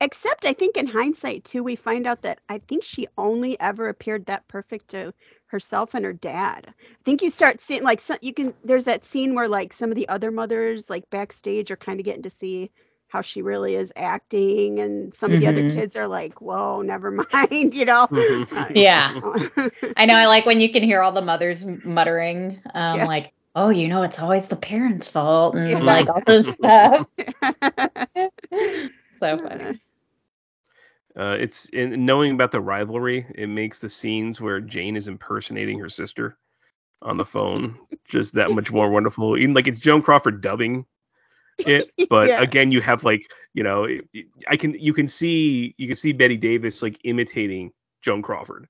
[0.00, 3.88] Except I think in hindsight too, we find out that I think she only ever
[3.88, 5.12] appeared that perfect to
[5.46, 6.66] herself and her dad.
[6.68, 9.90] I think you start seeing like some, you can there's that scene where like some
[9.90, 12.70] of the other mothers like backstage are kind of getting to see
[13.10, 15.74] how she really is acting and some of the other Mhm.
[15.74, 18.08] kids are like, whoa, never mind, you know.
[18.10, 18.48] Mhm.
[18.56, 19.20] Uh, Yeah.
[19.96, 20.14] I know.
[20.14, 23.06] I like when you can hear all the mothers muttering, um, Yeah.
[23.06, 25.78] like, "Oh, you know, it's always the parents' fault," and Yeah.
[25.80, 27.08] like all this stuff.
[29.12, 29.80] so funny.
[31.16, 33.26] uh, it's in knowing about the rivalry.
[33.34, 36.38] It makes the scenes where Jane is impersonating her sister
[37.02, 39.36] on the phone just that much more wonderful.
[39.36, 40.86] Even like it's Joan Crawford dubbing
[41.66, 42.42] it, but Yes.
[42.42, 45.96] again, you have like you know, it- it- I can you can see you can
[45.96, 48.66] see Bette Davis like imitating Joan Crawford,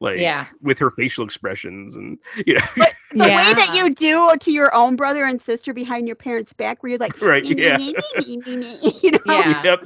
[0.00, 0.46] like Yeah.
[0.62, 4.74] with her facial expressions and you know, But the way that you do to your
[4.74, 7.44] own brother and sister behind your parents' back, where you're like, right?
[7.44, 7.76] "Me, me, Yeah.
[7.76, 9.62] me, me, me, me, me," you know, Yeah.
[9.64, 9.84] Yep.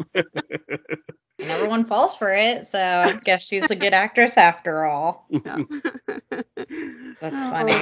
[1.40, 5.26] And everyone falls for it, so I guess she's a good actress after all.
[5.30, 5.66] That's
[7.22, 7.50] Oh.
[7.50, 7.72] funny.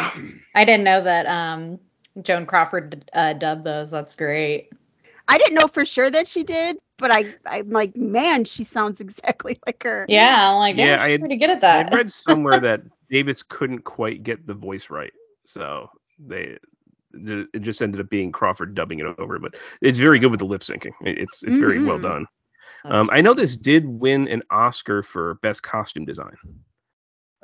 [0.54, 1.78] I didn't know that um,
[2.20, 3.90] Joan Crawford uh, dubbed those.
[3.90, 4.70] That's great.
[5.28, 9.00] I didn't know for sure that she did, but I, I'm like, man, she sounds
[9.00, 10.04] exactly like her.
[10.08, 11.92] Yeah, I'm like, Yeah, yeah, I she's had- pretty good at that.
[11.92, 15.12] I read somewhere that Davis couldn't quite get the voice right,
[15.46, 16.58] so they
[17.14, 19.38] it just ended up being Crawford dubbing it over.
[19.38, 20.92] But it's very good with the lip syncing.
[21.04, 22.02] It- It's it's very well Mhm.
[22.02, 22.26] done.
[22.84, 26.34] Um, I know this did win an Oscar for best costume design.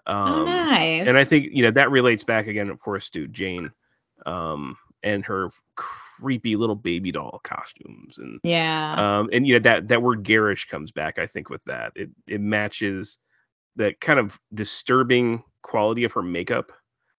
[0.07, 1.07] oh, Um, nice.
[1.07, 3.71] and I think you know that relates back again, of course, to Jane
[4.29, 9.89] um, and her creepy little baby doll costumes and yeah, um, and you know that
[9.89, 11.19] that word garish comes back.
[11.19, 13.19] I think with that, it it matches
[13.77, 16.73] that kind of disturbing quality of her makeup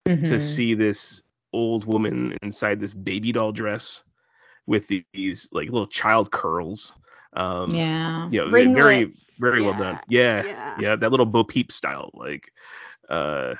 [0.05, 0.41] to Mhm.
[0.41, 1.21] see this
[1.53, 4.03] old woman inside this baby doll dress
[4.67, 6.93] with the- these like little child curls.
[7.33, 8.27] Um, yeah.
[8.31, 9.37] you know, ve- very Ringlets.
[9.39, 9.99] very well done.
[10.09, 10.75] Yeah, Yeah.
[10.79, 12.51] yeah, that little Bo Peep style, like.
[13.07, 13.53] Uh,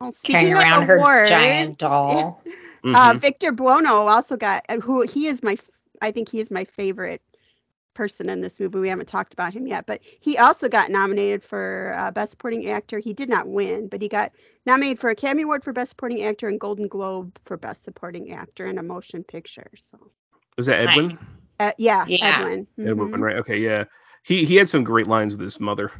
[0.00, 2.42] Well, Carrying speaking of around her awards, giant doll.
[2.84, 3.20] Uh, mhm.
[3.20, 5.56] Victor Buono also got uh, who he is my
[6.00, 7.20] I think he is my favorite
[7.92, 8.78] person in this movie.
[8.78, 12.66] We haven't talked about him yet, but he also got nominated for uh, Best Supporting
[12.70, 13.00] Actor.
[13.00, 14.32] He did not win, but he got
[14.64, 18.64] nominated for Academy Award for Best Supporting Actor and Golden Globe for Best Supporting Actor
[18.66, 19.70] in a Motion Picture.
[19.76, 19.98] So,
[20.56, 21.18] Was that Edwin?
[21.58, 22.38] uh, yeah, Yeah.
[22.38, 22.66] Edwin.
[22.78, 23.20] Edwin, Mhm.
[23.20, 23.36] right?
[23.36, 23.84] Okay, yeah.
[24.22, 25.92] He he had some great lines with his mother.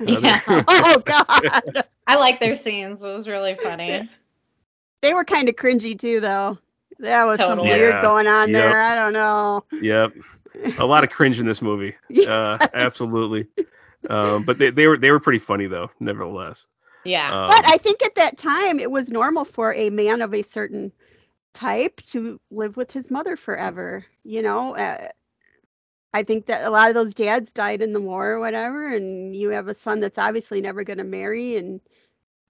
[0.00, 0.40] Yeah.
[0.46, 3.02] Oh God, I like their scenes.
[3.02, 4.08] It was really funny.
[5.02, 6.58] they were kind of cringy too, though.
[7.00, 8.02] That was some weird Yeah.
[8.02, 8.62] going on Yep.
[8.62, 8.80] there.
[8.80, 9.64] I don't know.
[9.80, 10.12] Yep.
[10.78, 11.94] A lot of cringe in this movie.
[12.26, 13.46] Uh, absolutely.
[14.08, 16.66] Um, but they, they were they were pretty funny though, nevertheless.
[17.04, 17.28] Yeah.
[17.44, 20.42] Um, But I think at that time it was normal for a man of a
[20.42, 20.92] certain
[21.54, 24.04] type to live with his mother forever.
[24.24, 25.08] You know, uh,
[26.14, 29.34] I think that a lot of those dads died in the war or whatever, and
[29.34, 31.80] you have a son that's obviously never going to marry, and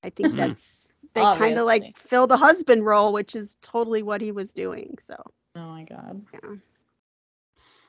[0.05, 0.37] I think Mhm.
[0.37, 4.53] that's they kind of like fill the husband role, which is totally what he was
[4.55, 4.97] doing.
[5.07, 5.17] So
[5.57, 6.23] Oh my god.
[6.33, 6.57] yeah,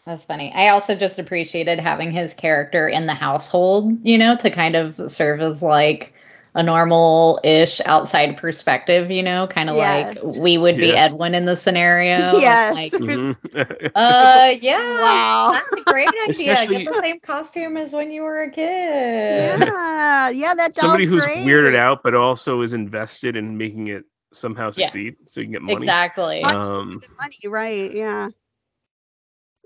[0.06, 0.52] That's funny.
[0.54, 5.12] I also just appreciated having his character in the household, you know, to kind of
[5.12, 6.14] serve as like
[6.56, 10.14] a normal ish outside perspective, you know, kind of Yeah.
[10.24, 11.06] like we would be Yeah.
[11.06, 12.18] Edwin in the scenario.
[12.34, 12.74] It's Yes.
[12.76, 13.92] Like, mhm.
[13.96, 15.02] uh, yeah.
[15.02, 15.52] Wow.
[15.54, 16.54] That's a great idea.
[16.54, 19.60] Especially- Get the same costume as when you were a kid.
[19.60, 20.54] yeah, yeah.
[20.56, 24.88] That's Somebody doll's who's weirded out, but also is invested in making it somehow Yeah.
[24.88, 25.78] succeed, so you can get money.
[25.78, 26.44] Exactly.
[26.44, 27.92] Um, money, right?
[27.92, 28.26] Yeah.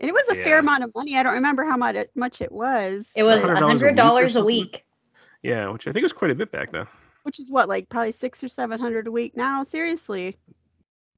[0.02, 1.16] And it was a fair amount of money.
[1.18, 3.12] I don't remember how much it, much it was.
[3.16, 4.84] It was a $100 a hundred week
[5.44, 6.88] Yeah, which I think was quite a bit back then.
[7.24, 9.62] which is what, like probably six or seven hundred a week now.
[9.64, 10.38] Seriously.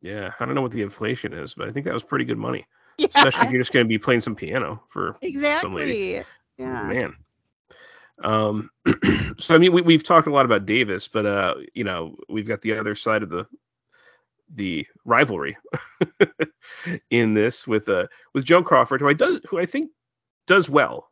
[0.02, 2.38] Yeah, I don't know what the inflation is, but I think that was pretty good
[2.38, 2.66] money,
[2.98, 3.08] Yeah.
[3.16, 6.24] especially if you're just going to be playing some piano for Exactly.
[6.58, 6.84] Yeah.
[6.84, 7.14] man.
[8.24, 8.70] Um,
[9.38, 12.48] so I mean, we, we've talked a lot about Davis, but uh, you know, we've
[12.48, 13.46] got the other side of the
[14.54, 15.58] the rivalry
[17.10, 19.90] in this with uh with Joan Crawford, who I does who I think
[20.48, 21.10] does well.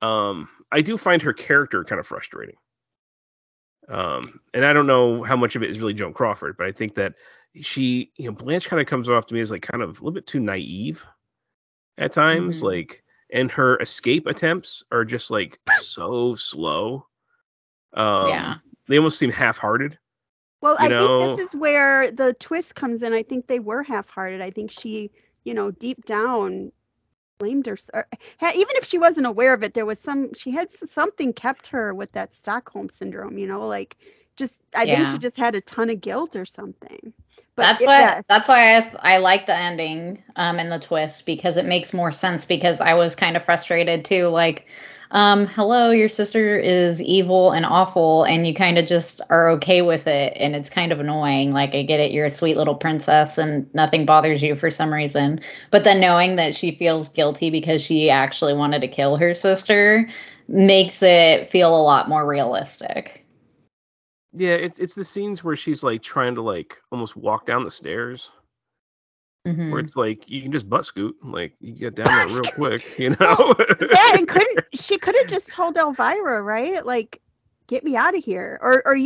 [0.00, 2.56] Um, I do find her character kind of frustrating.
[3.88, 6.72] Um, and I don't know how much of it is really Joan Crawford, but I
[6.72, 7.14] think that
[7.60, 9.92] she, you know, Blanche kind of comes off to me as like kind of a
[9.92, 11.06] little bit too naive
[11.96, 12.64] at times, Mhm.
[12.64, 13.02] like,
[13.32, 17.06] and her escape attempts are just like so slow.
[17.94, 18.54] Um, Yeah.
[18.88, 19.98] they almost seem half-hearted.
[20.60, 23.12] Well, I you think this is where the twist comes in.
[23.14, 24.42] I think they were half-hearted.
[24.42, 25.10] I think she,
[25.44, 26.72] you know, deep down
[27.38, 27.76] blamed her.
[27.94, 30.34] Even if she wasn't aware of it, there was some.
[30.34, 33.38] She had something kept her with that Stockholm syndrome.
[33.38, 33.96] You know, like
[34.36, 34.58] just.
[34.76, 37.12] I think she just had a ton of guilt or something.
[37.54, 38.24] But that's why yes.
[38.28, 42.12] that's why I, I like the ending um and the twist because it makes more
[42.12, 44.66] sense because I was kind of frustrated too like
[45.10, 49.80] um hello your sister is evil and awful and you kind of just are okay
[49.80, 51.52] with it and it's kind of annoying.
[51.52, 54.92] Like I get it you're a sweet little princess and nothing bothers you for some
[54.92, 55.40] reason.
[55.70, 60.08] But then knowing that she feels guilty because she actually wanted to kill her sister
[60.48, 63.24] makes it feel a lot more realistic.
[64.32, 67.70] Yeah, it's it's the scenes where she's like trying to like almost walk down the
[67.70, 68.30] stairs,
[69.56, 69.70] Mhm.
[69.72, 72.98] where it's like you can just butt scoot, like you get down there real quick,
[72.98, 73.16] you know.
[73.38, 76.84] Well, that and couldn't she could have just told Elvira, right?
[76.84, 77.20] Like,
[77.66, 78.58] get me out of here.
[78.62, 78.96] Or or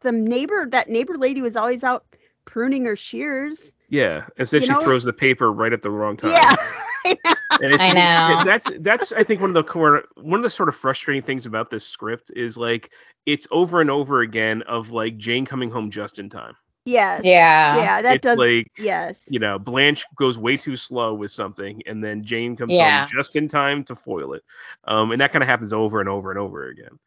[0.00, 2.04] the neighbor, that neighbor lady was always out
[2.44, 3.72] pruning her shears.
[3.88, 6.32] yeah, instead You she know- throws the paper right at the wrong time.
[6.32, 6.56] Yeah.
[7.60, 8.44] And it's, I know.
[8.44, 11.46] That's that's I think one of the core one of the sort of frustrating things
[11.46, 12.90] about this script is like
[13.26, 16.54] it's over and over again of like Jane coming home just in time.
[16.84, 17.22] Yes.
[17.24, 19.22] yeah Yeah, that it's does like yes.
[19.28, 23.00] you know Blanche goes way too slow with something, and then Jane comes Yeah.
[23.00, 24.44] home just in time to foil it.
[24.84, 26.98] Um, and that kind of happens over and over and over again.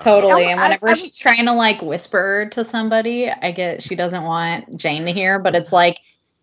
[0.00, 0.46] Totally.
[0.46, 3.94] I- And I- whenever I- she's trying to like whisper to somebody, I get she
[3.96, 5.98] doesn't want Jane to hear, but it's like,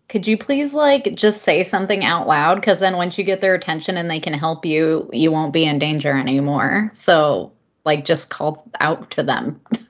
[0.08, 2.56] could you please like just say something out loud?
[2.56, 5.64] Because then once you get their attention and they can help you, you won't be
[5.64, 6.90] in danger anymore.
[6.94, 7.52] So
[7.84, 9.60] like just call out to them.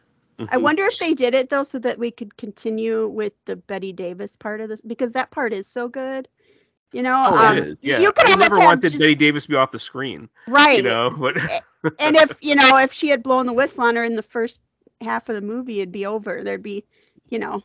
[0.51, 0.63] I Mhm.
[0.63, 4.37] wonder if they did it though so that we could continue with the Bette Davis
[4.37, 6.29] part of this because that part is so good.
[6.93, 7.79] You know, Oh, um, it is.
[7.83, 10.29] Yeah, you could I never have wanted just- Bette Davis to be off the screen.
[10.49, 10.79] right.
[10.79, 11.37] You know, but
[12.01, 14.61] and if you know if she had blown the whistle on her in the first
[15.01, 16.43] half of the movie, it'd be over.
[16.43, 16.85] There'd be,
[17.29, 17.63] you know,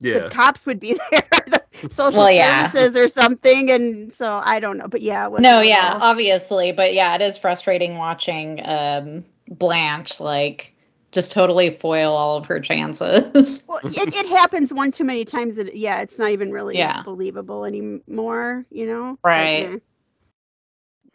[0.00, 2.70] yeah, the cops would be there, the social Well, yeah.
[2.70, 7.14] services or something, and so I don't know, but yeah, No, yeah, obviously, but yeah,
[7.16, 10.73] it is frustrating watching um Blanche like
[11.14, 13.62] just totally foil all of her chances.
[13.68, 17.02] Well, it, it happens one too many times that yeah, it's not even really Yeah.
[17.02, 18.66] believable anymore.
[18.70, 19.64] You know, But, Right.
[19.66, 19.78] eh.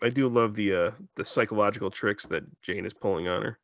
[0.02, 3.60] I do love the uh the psychological tricks that Jane is pulling on her.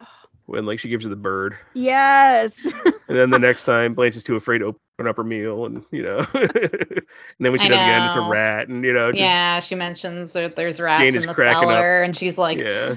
[0.46, 2.56] When like she gives her the bird, Yes.
[3.08, 5.82] and then the next time Blanche is too afraid to open up her meal, and
[5.90, 7.02] you know, and
[7.40, 9.74] then when she I does again, it's a rat, and you know, just, yeah, she
[9.74, 11.76] mentions that there's rats Jane in is the cracking up.
[11.76, 12.94] cellar, and she's like, yeah.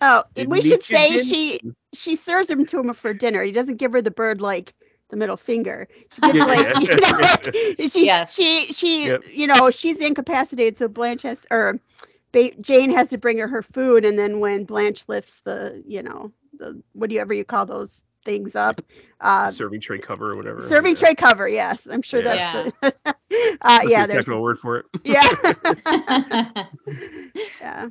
[0.00, 1.18] Oh, Did we should say dinner?
[1.18, 1.60] she
[1.94, 3.42] she serves him to him for dinner.
[3.42, 4.74] He doesn't give her the bird like
[5.08, 5.88] the middle finger.
[6.12, 6.72] She gives Yeah, like yeah.
[6.80, 7.54] you know, like,
[7.90, 8.32] she Yes.
[8.32, 9.22] she she Yep.
[9.32, 11.80] you know she's incapacitated, so Blanche has or
[12.32, 16.02] ba- Jane has to bring her her food, and then when Blanche lifts the you
[16.02, 18.80] know the whatever you call those things up,
[19.20, 20.60] uh, serving tray cover or whatever.
[20.60, 20.96] serving yeah.
[20.96, 21.48] tray cover.
[21.48, 22.22] Yes, I'm sure Yeah.
[22.22, 22.72] that's the
[23.62, 24.06] uh, That's yeah.
[24.06, 24.86] the There's technical word for it.
[25.04, 25.28] yeah
[27.60, 27.88] yeah.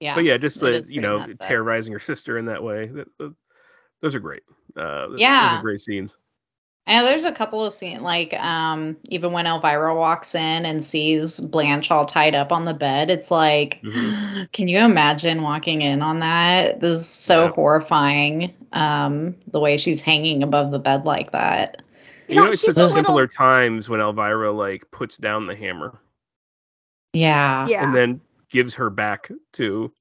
[0.00, 1.48] Yeah, but yeah, just the, you know messed up.
[1.48, 2.86] terrorizing her sister in that way.
[2.86, 3.34] That, that-
[4.00, 4.42] those are great.
[4.76, 5.58] Uh, th- those Yeah.
[5.58, 6.16] are great scenes.
[6.86, 10.82] I know there's a couple of scenes, like um, even when Elvira walks in and
[10.82, 14.50] sees Blanche all tied up on the bed, it's like, Mhm.
[14.52, 16.80] can you imagine walking in on that?
[16.80, 17.50] This is so Yeah.
[17.50, 18.54] horrifying.
[18.72, 21.82] Um, the way she's hanging above the bed like that.
[22.26, 25.54] You, know, it's she's such a little- simpler times when Elvira like puts down the
[25.54, 26.00] hammer
[27.12, 27.66] Yeah.
[27.68, 27.84] Yeah.
[27.86, 28.20] and then
[28.50, 29.92] gives her back to,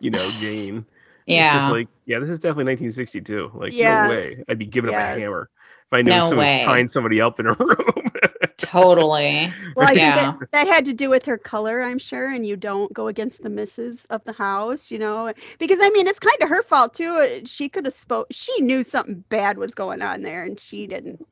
[0.00, 0.86] you know, Jane.
[1.28, 1.52] It's Yeah.
[1.52, 3.50] just like, yeah, this is definitely 1962.
[3.54, 4.02] Like, Yes.
[4.02, 4.44] no way.
[4.48, 5.16] I'd be giving up Yes.
[5.16, 5.50] a hammer
[5.86, 8.04] if I knew No someone was tying somebody up in a room.
[8.58, 9.52] totally.
[9.76, 10.14] Well, I Yeah.
[10.14, 13.08] think that, that had to do with her color, I'm sure, and you don't go
[13.08, 16.62] against the misses of the house, you know, because I mean, it's kind of her
[16.62, 17.42] fault too.
[17.46, 18.28] She could have spoke.
[18.30, 21.26] She knew something bad was going on there, and she didn't.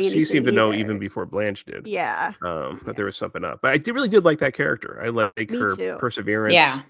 [0.00, 1.86] Yeah, say she seemed to anything know even before Blanche did.
[1.86, 3.60] Yeah, Um, that there was something up.
[3.62, 5.00] But I did really did like that character.
[5.04, 5.96] I like Me her too.
[5.98, 6.54] perseverance.
[6.54, 6.80] Yeah.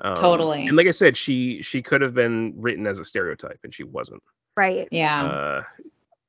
[0.00, 0.66] Um, Totally.
[0.66, 3.82] And like I said, she she could have been written as a stereotype, and she
[3.84, 4.22] wasn't.
[4.56, 4.86] right.
[4.90, 5.24] Yeah.
[5.24, 5.62] Uh,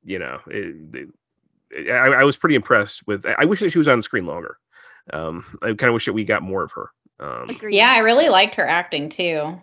[0.04, 1.10] you know, it, it-
[1.92, 3.26] I, I was pretty impressed with.
[3.38, 4.58] I wish that she was on the screen longer.
[5.12, 6.92] Um, I kind of wish that we got more of her.
[7.20, 9.62] Um, Yeah, I really liked her acting too.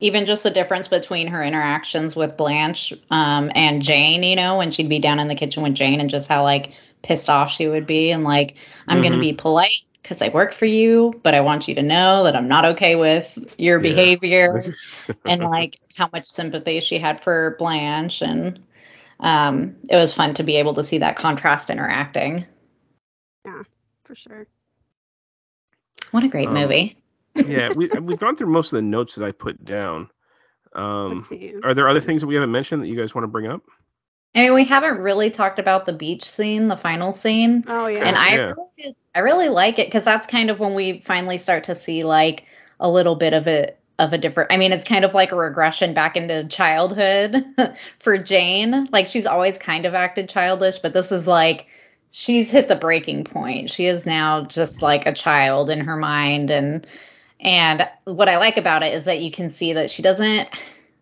[0.00, 4.70] Even just the difference between her interactions with Blanche um, and Jane, you know, when
[4.70, 6.72] she'd be down in the kitchen with Jane and just how like
[7.02, 8.56] pissed off she would be and like,
[8.88, 9.70] I'm going to be polite
[10.02, 12.96] because I work for you, but I want you to know that I'm not okay
[12.96, 13.82] with your Yeah.
[13.82, 14.64] behavior
[15.24, 18.22] and like how much sympathy she had for Blanche.
[18.22, 18.60] And
[19.20, 22.46] um, it was fun to be able to see that contrast interacting.
[23.44, 23.62] Yeah,
[24.04, 24.46] for sure.
[26.10, 26.96] What a great Um, movie.
[27.34, 30.10] Yeah, we we've gone through most of the notes that I put down.
[30.74, 31.24] Um,
[31.62, 33.62] are there other things that we haven't mentioned that you guys want to bring up?
[34.34, 37.64] I mean, we haven't really talked about the beach scene, the final scene.
[37.68, 38.04] Oh yeah.
[38.04, 38.52] and I Yeah.
[38.56, 42.02] really, I really like it because that's kind of when we finally start to see
[42.02, 42.44] like
[42.80, 45.36] a little bit of it of a different I mean it's kind of like a
[45.36, 47.44] regression back into childhood
[48.00, 51.68] for Jane like she's always kind of acted childish but this is like
[52.10, 56.50] she's hit the breaking point she is now just like a child in her mind
[56.50, 56.84] and
[57.44, 60.48] and what I like about it is that you can see that she doesn't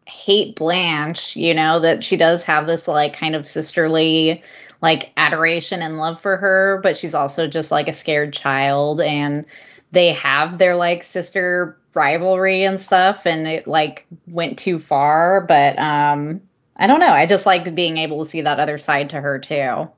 [0.06, 4.42] hate Blanche you know that she does have this like kind of sisterly
[4.82, 9.46] like adoration and love for her, but she's also just like a scared child and
[9.92, 15.78] they have their like sister rivalry and stuff and it like went too far, but
[15.78, 16.42] um
[16.76, 17.06] I don't know.
[17.06, 19.88] I just like being able to see that other side to her too.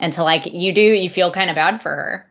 [0.00, 2.27] And to like you do you feel kind of bad for her.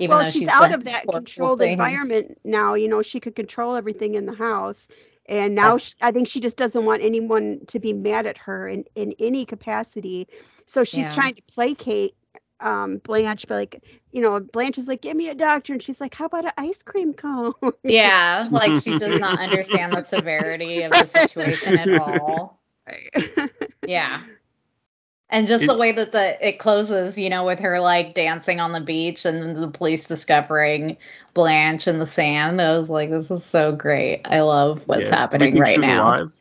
[0.00, 2.74] Even well, though she's, she's out of that controlled environment now.
[2.74, 4.88] You know, she could control everything in the house,
[5.26, 8.68] and now she, I think she just doesn't want anyone to be mad at her
[8.68, 10.28] in in any capacity.
[10.66, 11.14] So she's Yeah.
[11.14, 12.14] trying to placate
[12.60, 16.00] um, Blanche, but like, you know, Blanche is like, "Give me a doctor," and she's
[16.00, 17.54] like, "How about an ice cream cone?"
[17.86, 22.60] Yeah, like she does not understand the severity of the situation at all.
[23.86, 24.22] Yeah.
[25.32, 28.60] And just It- the way that the it closes, you know, with her like dancing
[28.60, 30.96] on the beach and then the police discovering
[31.34, 32.60] Blanche in the sand.
[32.60, 34.22] I was like, this is so great.
[34.24, 35.16] I love what's Yeah.
[35.16, 36.08] Happening think right now.
[36.08, 36.32] alive?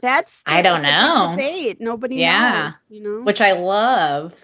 [0.00, 1.30] That's I don't know.
[1.32, 1.80] debate.
[1.80, 2.64] Nobody Yeah.
[2.66, 2.86] knows.
[2.90, 3.22] You know.
[3.22, 4.34] Which I love.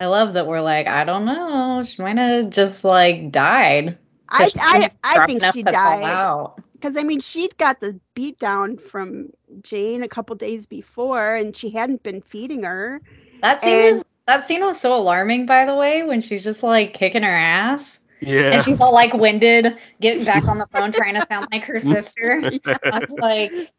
[0.00, 1.82] I love that we're like, I don't know.
[1.84, 3.96] She might have just like died.
[4.28, 6.04] I I, I think she died.
[6.04, 6.60] out.
[6.74, 9.30] because I mean she'd got the beat down from
[9.62, 13.00] Jane a couple days before, and she hadn't been feeding her.
[13.42, 16.62] That scene And- was that scene was so alarming, by the way, when she's just
[16.62, 18.02] like kicking her ass.
[18.20, 18.52] Yeah.
[18.52, 21.80] And she's all like winded, getting back on the phone, trying to sound like her
[21.80, 22.40] sister.
[22.84, 23.72] I was like,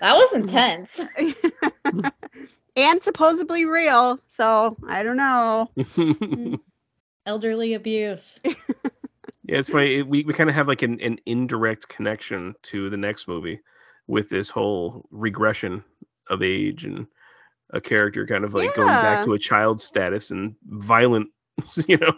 [0.00, 0.90] that was intense.
[2.76, 5.70] and supposedly real, so I don't know.
[7.26, 8.38] Elderly abuse.
[8.44, 10.02] Yeah, it's funny.
[10.02, 13.60] We, we kind of have like an, an indirect connection to the next movie
[14.08, 15.84] with this whole regression
[16.28, 17.06] of age and
[17.70, 21.28] a character kind of like going back to a child status and violent,
[21.86, 22.12] you know,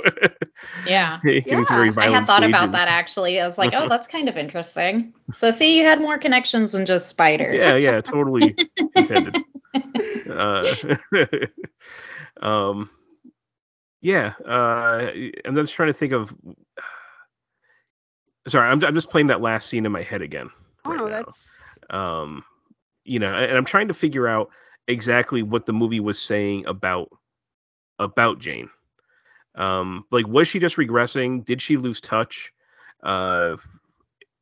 [0.86, 1.18] Yeah.
[1.24, 1.94] getting very Yeah.
[1.96, 3.40] I had thought about that actually.
[3.40, 5.12] I was like, oh, that's kind of interesting.
[5.34, 7.52] So, see, you had more connections than just Spider.
[7.52, 8.54] Yeah, yeah, totally
[8.96, 9.36] intended.
[10.30, 10.64] uh,
[12.40, 12.90] um,
[14.02, 14.34] yeah.
[14.46, 15.10] Uh,
[15.44, 16.34] I'm just trying to think of.
[18.48, 20.48] Sorry, I'm I'm just playing that last scene in my head again.
[20.86, 21.32] oh, right now.
[21.90, 22.44] That's um
[23.04, 24.50] you know and i'm trying to figure out
[24.88, 27.08] exactly what the movie was saying about
[27.98, 28.68] about jane
[29.56, 32.52] um like was she just regressing did she lose touch
[33.04, 33.56] uh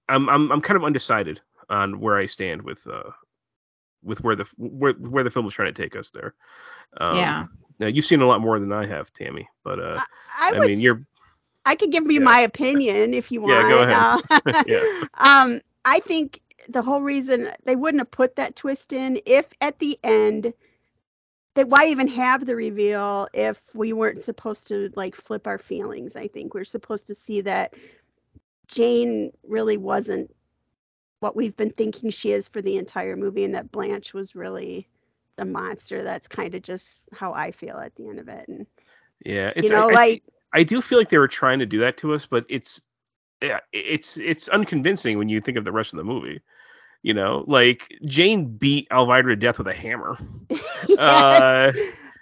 [0.09, 3.11] i'm i'm, I'm kind of undecided on where i stand with uh
[4.03, 6.34] with where the where, where the film was trying to take us there
[6.99, 7.46] um, Yeah.
[7.80, 10.01] now you've seen a lot more than i have tammy but uh
[10.38, 11.03] I, i, would mean you're
[11.66, 12.24] I could give you Yeah.
[12.24, 13.68] my opinion if you want.
[13.68, 14.07] Yeah, go ahead.
[14.42, 14.84] Uh, Yeah.
[15.18, 19.78] Um, I think the whole reason they wouldn't have put that twist in if at
[19.78, 20.52] the end
[21.54, 26.16] that why even have the reveal if we weren't supposed to like flip our feelings?
[26.16, 27.74] I think we're supposed to see that
[28.66, 30.34] jane really wasn't
[31.20, 34.88] what we've been thinking she is for the entire movie and that blanche was really
[35.36, 36.02] the monster.
[36.02, 38.66] That's kind of just how i feel at the end of it and
[39.24, 41.66] yeah it's you know I- I like I do feel like they were trying to
[41.66, 42.82] do that to us, but it's
[43.41, 46.41] it's it's unconvincing when you think of the rest of the movie.
[47.03, 50.18] You know, like Jane beat Elvira to death with a hammer.
[50.89, 51.72] yes, Uh,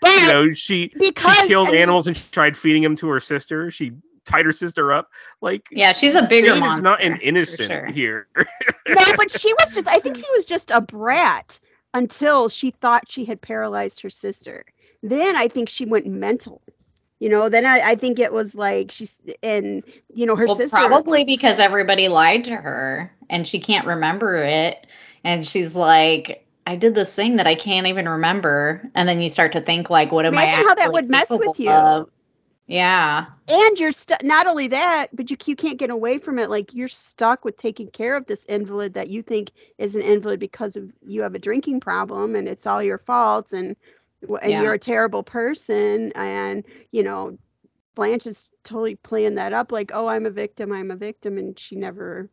[0.01, 2.97] but you know, she because she killed I mean, animals and she tried feeding them
[2.97, 3.71] to her sister.
[3.71, 3.93] She
[4.25, 5.11] tied her sister up.
[5.41, 6.79] Like Yeah, she's a bigger Jane monster.
[6.79, 7.87] is not an innocent sure.
[7.87, 8.29] here.
[8.89, 11.59] no, but she was just I think she was just a brat
[11.95, 14.65] until she thought she had paralyzed her sister.
[15.03, 16.63] Then I think she went mental.
[17.19, 19.83] You know, then I, I think it was like she's and
[20.15, 24.37] you know her well, sister probably because everybody lied to her and she can't remember
[24.37, 24.87] it.
[25.25, 28.91] And she's like, I did this thing that I can't even remember.
[28.95, 31.31] And then you start to think, like, what am Imagine I how that would mess
[31.31, 31.71] with you.
[31.71, 32.11] of?
[32.67, 33.27] Yeah.
[33.49, 36.51] and you're stuck not only that, but you you can't get away from it.
[36.51, 40.41] Like you're stuck with taking care of this invalid that you think is an invalid
[40.41, 43.77] because of you have a drinking problem and it's all your fault and
[44.43, 44.63] and Yeah.
[44.63, 47.39] you're a terrible person and you know
[47.95, 51.59] Blanche is totally playing that up like oh I'm a victim I'm a victim and
[51.59, 52.31] she never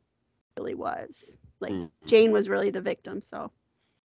[0.57, 1.89] really was like Mm.
[2.05, 3.51] Jane was really the victim so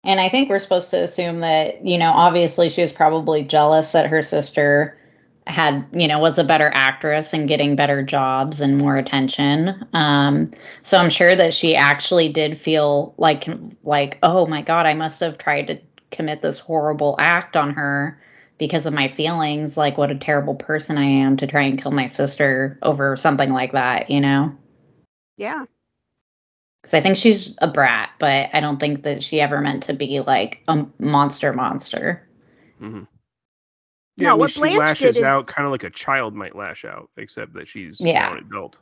[0.04, 3.92] And I think we're supposed to assume that, you know, obviously she was probably jealous
[3.92, 4.98] that her sister
[5.46, 9.76] had, you know, was a better actress and getting better jobs and more attention.
[9.94, 10.52] Um,
[10.84, 13.48] so I'm sure that she actually did feel like,
[13.84, 15.80] like, oh my God, I must have tried to
[16.12, 18.20] commit this horrible act on her
[18.58, 19.78] because of my feelings.
[19.78, 23.52] Like, what a terrible person I am to try and kill my sister over something
[23.52, 24.56] like that, you know?
[25.38, 25.64] yeah
[26.82, 29.94] Because I think she's a brat, but I don't think that she ever meant to
[29.94, 32.28] be like a monster monster.
[32.82, 32.92] Mhm.
[32.92, 33.08] No,
[34.18, 36.36] Yeah, I mean, what she Blanche lashes did is- out kind of like a child
[36.36, 38.20] might lash out, except that she's Yeah.
[38.28, 38.80] now an adult.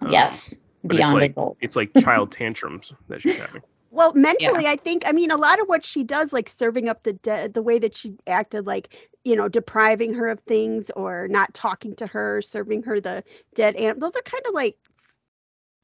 [0.00, 1.56] Um, yes, but it's beyond like- adult.
[1.60, 3.62] It's like child tantrums that she's having.
[3.96, 5.04] Well, mentally, I think.
[5.06, 7.78] I mean, a lot of what she does, like serving up the dead, the way
[7.78, 12.40] that she acted, like you know, depriving her of things or not talking to her,
[12.42, 13.24] serving her the
[13.54, 14.00] dead animal.
[14.00, 14.76] Those are kind of like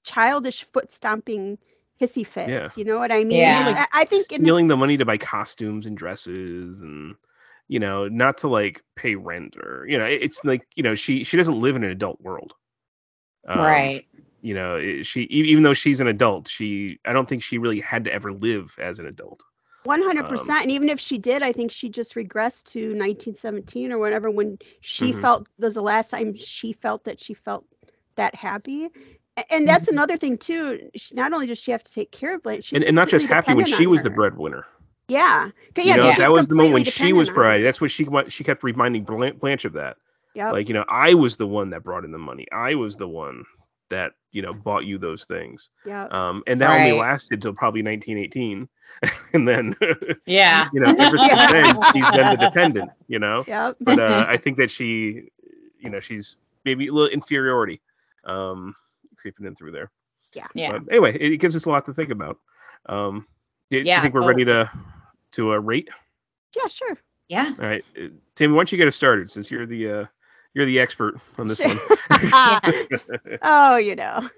[0.04, 1.58] childish foot stomping
[2.00, 2.48] hissy fits.
[2.48, 2.68] Yeah.
[2.76, 3.38] You know what I mean?
[3.38, 3.66] Yeah.
[3.66, 7.14] And I, I think in, stealing the money to buy costumes and dresses and
[7.68, 11.24] you know not to like pay rent or you know it's like you know she
[11.24, 12.52] she doesn't live in an adult world
[13.48, 14.06] Um, right.
[14.42, 18.04] You know she even though she's an adult she i don't think she really had
[18.04, 19.42] to ever live as an adult
[19.84, 20.62] One hundred Um, percent.
[20.62, 24.58] And even if she did, I think she just regressed to 1917 or whatever when
[24.80, 25.20] she Mhm.
[25.20, 27.64] felt was the last time she felt that she felt
[28.14, 28.90] that happy.
[29.50, 29.92] And that's Mhm.
[29.92, 30.88] another thing too.
[30.94, 33.08] She, not only does she have to take care of Blanche, she's and, and not
[33.08, 34.14] just happy when she was the her.
[34.14, 34.66] breadwinner
[35.08, 37.80] Yeah, 'Cause- you yeah, know she's that was the moment when she was bride that's
[37.80, 39.96] what she she kept reminding blanche of that
[40.34, 40.52] Yep.
[40.52, 43.08] like you know i was the one that brought in the money i was the
[43.08, 43.44] one
[43.90, 46.04] that you know bought you those things yeah.
[46.06, 48.68] um and that only lasted till probably 1918
[49.34, 49.74] and then
[50.26, 50.68] Yeah.
[50.72, 51.46] you know ever since Yeah.
[51.50, 53.72] then she's been the dependent you know Yeah.
[53.80, 55.30] but uh i think that she
[55.78, 57.80] you know she's maybe a little inferiority
[58.24, 58.74] um
[59.16, 59.90] creeping in through there
[60.32, 60.46] Yeah.
[60.70, 62.38] but anyway it gives us a lot to think about
[62.86, 63.26] um
[63.70, 64.70] do, do you think we're ready to
[65.32, 65.88] to uh, rate
[66.56, 66.96] Yeah, sure.
[67.28, 67.54] Yeah.
[67.58, 70.04] all right uh, tim why don't you get us started since you're the uh
[70.54, 71.78] you're the expert on this one
[73.42, 74.28] oh, you know.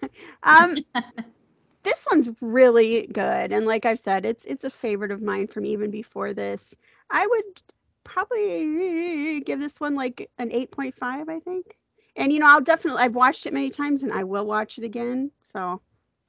[0.42, 0.76] Um
[1.82, 5.64] this one's really good and like I've said it's it's a favorite of mine from
[5.64, 6.74] even before this.
[7.10, 7.62] I would
[8.04, 11.76] probably give this one like an 8.5, I think.
[12.16, 14.84] And you know, I'll definitely I've watched it many times and I will watch it
[14.84, 15.30] again.
[15.42, 15.80] So,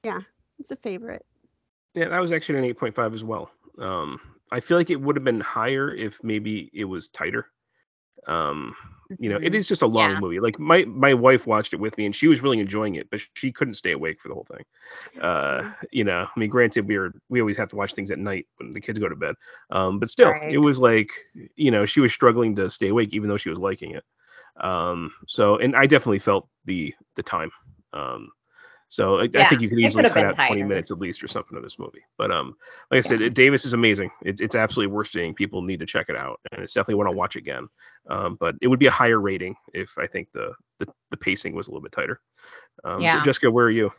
[0.04, 0.22] yeah,
[0.60, 1.26] it's a favorite.
[1.94, 3.52] Yeah, that was actually an 8.5 as well.
[3.80, 4.20] Um,
[4.52, 7.48] I feel like it would have been higher if maybe it was tighter.
[8.28, 8.76] Um,
[9.20, 10.20] you know, it is just a long Yeah.
[10.20, 10.40] movie.
[10.40, 13.22] Like my my wife watched it with me, and she was really enjoying it, but
[13.22, 14.54] she couldn't stay awake for the whole thing.
[15.22, 15.54] Uh,
[15.92, 18.48] you know, I mean, granted, we were we always have to watch things at night
[18.58, 19.36] when the kids go to bed.
[19.70, 20.50] Um, but still, Right.
[20.50, 21.10] it was like
[21.56, 24.04] you know she was struggling to stay awake, even though she was liking it.
[24.62, 27.52] Um, so, and I definitely felt the the time.
[27.94, 28.30] Um,
[28.88, 31.28] so I, I think you could easily cut been out 20 minutes at least or
[31.28, 32.04] something of this movie.
[32.18, 32.56] But um,
[32.92, 34.12] like I said, it, Davis is amazing.
[34.22, 35.34] It's it's absolutely worth seeing.
[35.34, 37.68] People need to check it out, and it's definitely one I'll watch again.
[38.10, 41.56] Um, but it would be a higher rating if I think the the, the pacing
[41.56, 42.22] was a little bit tighter.
[42.84, 43.22] Um, so Yeah.
[43.24, 43.92] Jessica, where are you?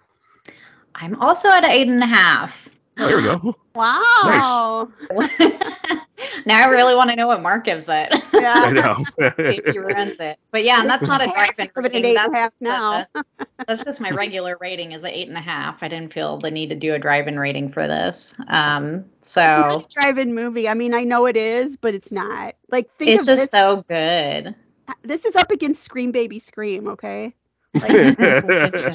[0.94, 2.68] I'm also at eight and a half.
[2.98, 3.54] Oh, there we go.
[3.74, 4.88] Wow.
[6.44, 8.08] now I really want to know what Mark gives it.
[8.12, 8.70] I Yeah.
[8.70, 9.04] know.
[9.18, 10.38] if he runs it.
[10.50, 12.04] But yeah, and that's not a drive-in Give an rating.
[12.04, 13.06] eight and a That's, half now.
[13.66, 15.78] that's just my regular rating is an eight and a half.
[15.82, 18.34] I didn't feel the need to do a drive-in rating for this.
[18.48, 20.68] Um, so It's drive-in movie.
[20.68, 22.54] I mean, I know it is, but it's not.
[22.70, 23.50] Like, think it's of just this.
[23.50, 24.54] so good.
[25.02, 26.88] This is up against Scream Baby Scream.
[26.88, 27.34] Okay.
[27.76, 27.90] Like,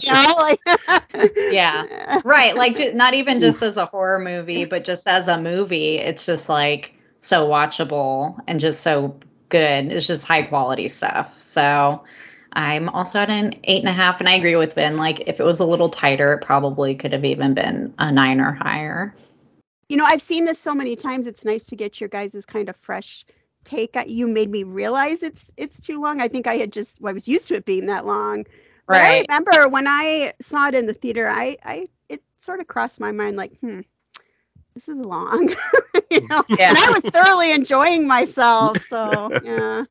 [0.03, 2.19] you know, like, Yeah.
[2.25, 6.25] Right, like not even just as a horror movie, but just as a movie, it's
[6.25, 9.17] just like so watchable and just so
[9.49, 9.91] good.
[9.91, 11.39] It's just high quality stuff.
[11.41, 12.03] So
[12.53, 14.97] I'm also at an eight and a half, and I agree with Ben.
[14.97, 18.41] Like if it was a little tighter, it probably could have even been a nine
[18.41, 19.15] or higher.
[19.89, 21.27] you know, I've seen this so many times.
[21.27, 23.25] It's nice to get your guys' kind of fresh
[23.63, 23.95] take.
[24.07, 26.21] You made me realize it's it's too long.
[26.21, 28.45] I think I had just I was used to it being that long.
[28.89, 29.25] But I Right.
[29.29, 33.11] remember when I saw it in the theater, I I it sort of crossed my
[33.11, 33.81] mind like, hmm,
[34.73, 35.53] this is long.
[36.11, 36.43] you know?
[36.49, 36.69] Yeah.
[36.69, 38.81] And I was thoroughly enjoying myself.
[38.87, 39.83] So yeah.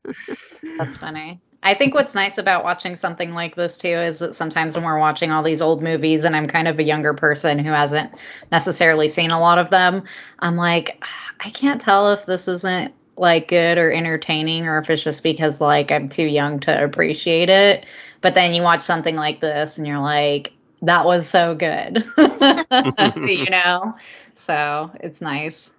[0.77, 1.41] That's funny.
[1.63, 4.97] I think what's nice about watching something like this too is that sometimes when we're
[4.97, 8.11] watching all these old movies and I'm kind of a younger person who hasn't
[8.51, 10.03] necessarily seen a lot of them,
[10.39, 11.03] I'm like,
[11.39, 15.61] I can't tell if this isn't like good or entertaining or if it's just because
[15.61, 17.85] like I'm too young to appreciate it.
[18.21, 22.05] But then you watch something like this and you're like, that was so good.
[22.17, 23.95] you know?
[24.35, 25.71] So it's nice.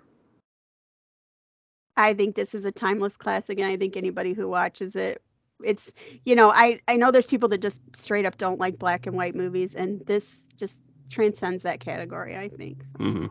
[1.97, 5.21] I think this is a timeless classic, and I think anybody who watches it,
[5.63, 5.93] it's
[6.25, 9.17] you know, I I know there's people that just straight up don't like black and
[9.17, 10.81] white movies, and this just
[11.11, 12.37] transcends that category.
[12.37, 12.85] I think.
[12.99, 13.27] Mm-hmm.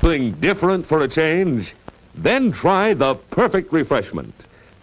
[0.00, 1.74] Something different for a change?
[2.14, 4.34] Then try the perfect refreshment.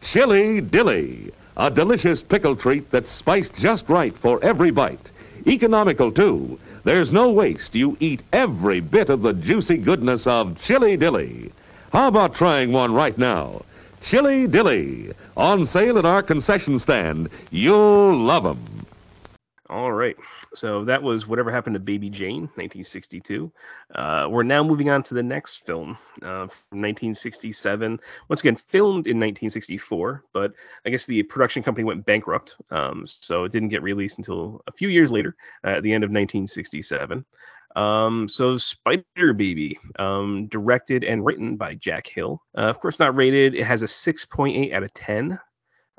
[0.01, 5.11] Chili Dilly, a delicious pickle treat that's spiced just right for every bite.
[5.45, 6.59] Economical, too.
[6.83, 7.75] There's no waste.
[7.75, 11.51] You eat every bit of the juicy goodness of Chili Dilly.
[11.91, 13.61] How about trying one right now?
[14.01, 17.29] Chili Dilly, on sale at our concession stand.
[17.51, 18.85] You'll love 'em.
[19.69, 20.17] All right.
[20.55, 23.51] So that was Whatever Happened to Baby Jane, 1962.
[23.95, 27.99] Uh, we're now moving on to the next film uh, from 1967.
[28.29, 30.53] Once again, filmed in 1964, but
[30.85, 32.57] I guess the production company went bankrupt.
[32.69, 36.03] Um, so it didn't get released until a few years later, uh, at the end
[36.03, 37.25] of 1967.
[37.75, 42.41] Um, so Spider Baby, um, directed and written by Jack Hill.
[42.55, 43.55] Uh, of course, not rated.
[43.55, 45.39] It has a 6.8 out of 10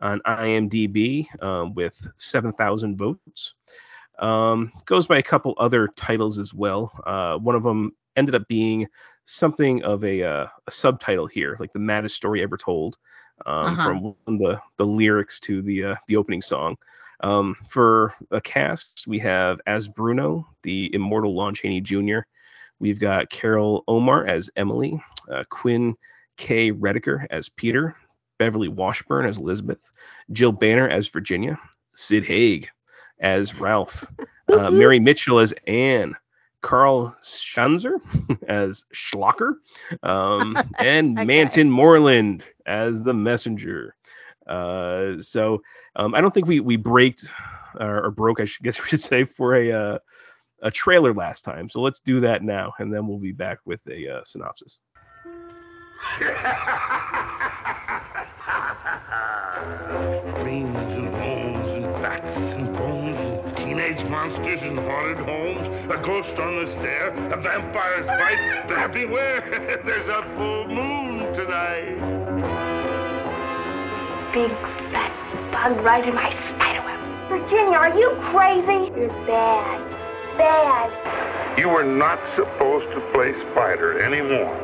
[0.01, 3.55] on IMDb um, with 7,000 votes.
[4.19, 6.93] Um, goes by a couple other titles as well.
[7.05, 8.87] Uh, one of them ended up being
[9.25, 12.97] something of a, uh, a subtitle here, like the maddest story ever told,
[13.47, 14.15] um, Uh-huh.
[14.25, 16.77] from the the lyrics to the uh, the opening song.
[17.21, 22.19] Um, for a cast, we have as Bruno, the immortal Lon Chaney Jr.
[22.81, 25.01] We've got Carol Ohmart as Emily,
[25.31, 25.97] uh, Quinn
[26.37, 26.71] K.
[26.73, 27.97] Redeker as Peter,
[28.39, 29.91] Beverly Washburn as Elizabeth,
[30.33, 31.59] Jill Banner as Virginia,
[31.95, 32.69] Sid Haig
[33.21, 34.05] as Ralph,
[34.53, 36.15] uh, Mary Mitchell as Anne,
[36.63, 37.97] Karl Schanzer
[38.49, 39.55] as Schlocker,
[40.03, 41.27] um, and Okay.
[41.27, 43.95] Mantan Moreland as the messenger.
[44.47, 45.63] Uh, so
[45.97, 47.27] um, I don't think we we braked
[47.81, 49.99] or, or broke, I should, guess we should say, for a uh,
[50.63, 51.69] a trailer last time.
[51.69, 54.81] So let's do that now, and then we'll be back with a uh, synopsis.
[64.15, 65.91] monsters in haunted homes.
[65.91, 68.93] A ghost on the stair, a vampire's bite.
[68.95, 69.41] Beware,
[69.85, 71.99] there's a full moon tonight.
[74.33, 74.51] big
[74.93, 75.11] fat
[75.51, 77.01] bug right in my spiderweb.
[77.29, 78.93] Virginia, are you crazy?
[78.97, 79.83] You're bad.
[80.39, 81.59] Bad.
[81.59, 84.55] You were not supposed to play spider anymore.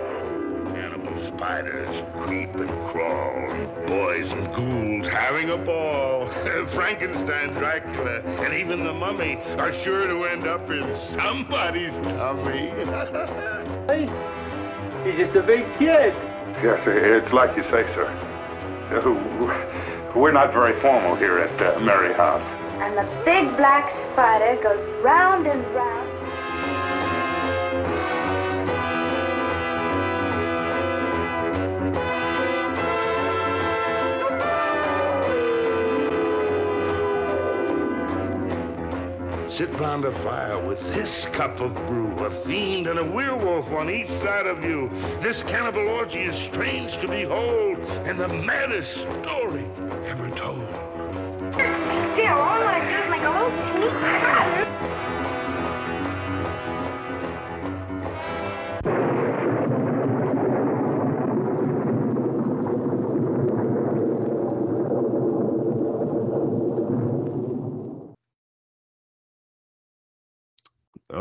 [0.76, 1.90] Animal spiders
[2.22, 3.39] creep and crawl,
[4.10, 6.28] boys and ghouls having a ball.
[6.74, 10.82] Frankenstein, Dracula, and even the mummy are sure to end up in
[11.16, 12.70] somebody's tummy.
[15.04, 16.12] He's just a big kid.
[16.62, 18.08] yes, it's like you say, sir.
[20.16, 22.42] We're not very formal here at uh, Merrye House.
[22.82, 25.99] And the big black spider goes round and round.
[39.52, 43.90] Sit round a fire with this cup of brew, a fiend and a werewolf on
[43.90, 44.88] each side of you.
[45.20, 49.66] This cannibal orgy is strange to behold, and the maddest story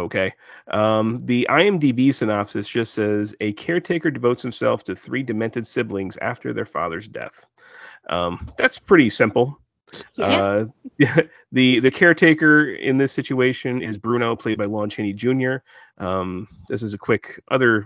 [0.09, 0.33] Okay.
[0.71, 6.51] Um, the IMDb synopsis just says a caretaker devotes himself to three demented siblings after
[6.51, 7.45] their father's death.
[8.09, 9.61] Um, that's pretty simple.
[10.17, 10.65] Uh,
[11.51, 15.57] the the caretaker in this situation is Bruno, played by Lon Chaney Jr.
[15.99, 17.85] Um, this is a quick other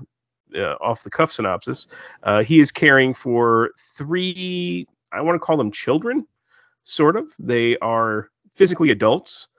[0.56, 1.88] uh, off the cuff synopsis.
[2.24, 4.88] Uh, he is caring for three.
[5.12, 6.26] I want to call them children,
[6.84, 7.34] sort of.
[7.38, 9.50] They are physically adults,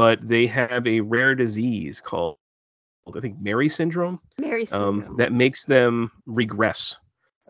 [0.00, 2.38] but they have a rare disease called
[3.14, 5.04] I think Merrye syndrome Merrye syndrome.
[5.04, 6.96] um, that makes them regress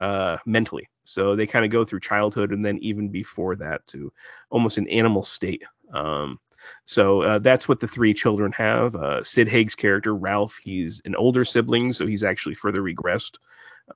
[0.01, 0.89] uh, mentally.
[1.05, 4.13] So they kind of go through childhood and then even before that to
[4.51, 5.63] almost an animal state.
[5.95, 6.41] Um,
[6.87, 8.97] so uh, that's what the three children have.
[8.97, 13.37] Uh, Sid Haig's character, Ralph, he's an older sibling, so he's actually further regressed.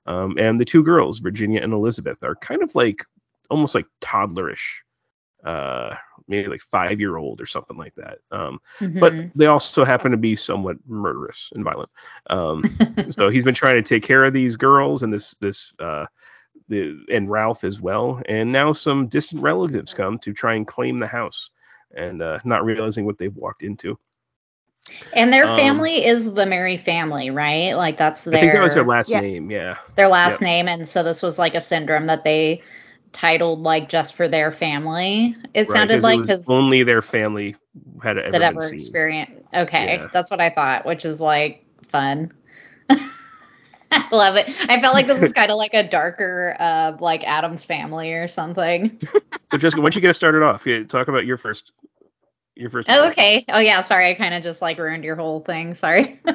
[0.05, 3.03] Um, and the two girls, Virginia and Elizabeth, are kind of like
[3.49, 4.81] almost like toddlerish,
[5.45, 5.95] uh,
[6.27, 8.19] maybe like five year old or something like that.
[8.31, 8.59] Um,
[8.99, 9.31] but Mhm.
[9.35, 11.89] they also happen to be somewhat murderous and violent.
[12.29, 12.65] Um,
[13.09, 16.05] so he's been trying to take care of these girls and this this uh,
[16.69, 18.21] the and Ralph as well.
[18.27, 21.51] And now some distant relatives come to try and claim the house,
[21.95, 23.97] and uh, not realizing what they've walked into.
[25.13, 27.73] And their Um, family is the Merrye family, right?
[27.73, 29.21] Like that's their I think that was their last Yeah.
[29.21, 29.49] name.
[29.51, 29.75] Yeah.
[29.95, 30.41] their last Yep.
[30.41, 32.61] name, and so this was like a syndrome that they
[33.15, 35.35] titled like just for their family.
[35.53, 37.55] It Right, sounded like because only their family
[38.03, 39.33] had ever that ever experienced.
[39.53, 40.09] Okay, Yeah.
[40.11, 42.31] that's what I thought, which is like fun.
[42.89, 44.47] I love it.
[44.69, 48.27] I felt like this was kind of like a darker, uh, like Addams family or
[48.27, 48.99] something.
[49.49, 50.65] So Jessica, why don't you get us started off?
[50.65, 51.71] Yeah, talk about your first,
[52.55, 52.89] your first.
[52.89, 53.45] Oh, okay.
[53.49, 53.81] Oh yeah.
[53.81, 55.73] Sorry, I kind of just like ruined your whole thing.
[55.73, 56.19] Sorry.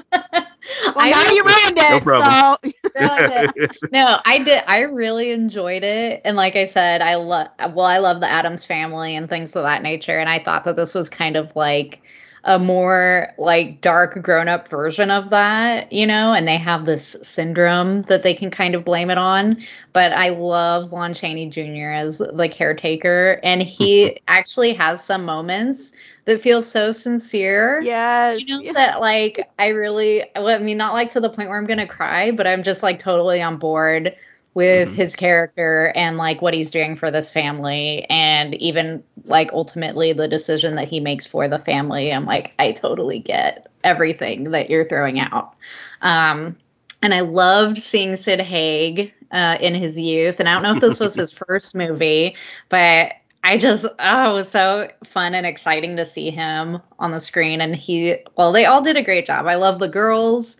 [0.94, 1.90] Well, now you ruined it.
[1.90, 2.58] No problem.
[2.62, 3.76] So Ruined it.
[3.92, 4.62] no, I did.
[4.66, 7.48] I really enjoyed it, and like I said, I love.
[7.74, 10.76] Well, I love the Addams family and things of that nature, and I thought that
[10.76, 12.02] this was kind of like
[12.44, 16.32] a more like dark grown-up version of that, you know.
[16.32, 19.62] And they have this syndrome that they can kind of blame it on.
[19.92, 21.90] But I love Lon Chaney Jr.
[21.90, 25.92] as the caretaker, and he actually has some moments
[26.30, 28.40] that feels so sincere yes.
[28.40, 28.72] you know yeah.
[28.72, 31.86] that like i really well, i mean not like to the point where i'm gonna
[31.86, 34.14] cry but i'm just like totally on board
[34.54, 34.94] with Mhm.
[34.94, 40.28] his character and like what he's doing for this family and even like ultimately the
[40.28, 44.88] decision that he makes for the family i'm like i totally get everything that you're
[44.88, 45.54] throwing out
[46.02, 46.56] um
[47.02, 50.80] and i loved seeing sid haig uh, in his youth and i don't know if
[50.80, 52.36] this was his first movie
[52.68, 53.12] but
[53.42, 57.60] I just oh, it was so fun and exciting to see him on the screen.
[57.60, 59.46] And he, well, they all did a great job.
[59.46, 60.58] I love the girls.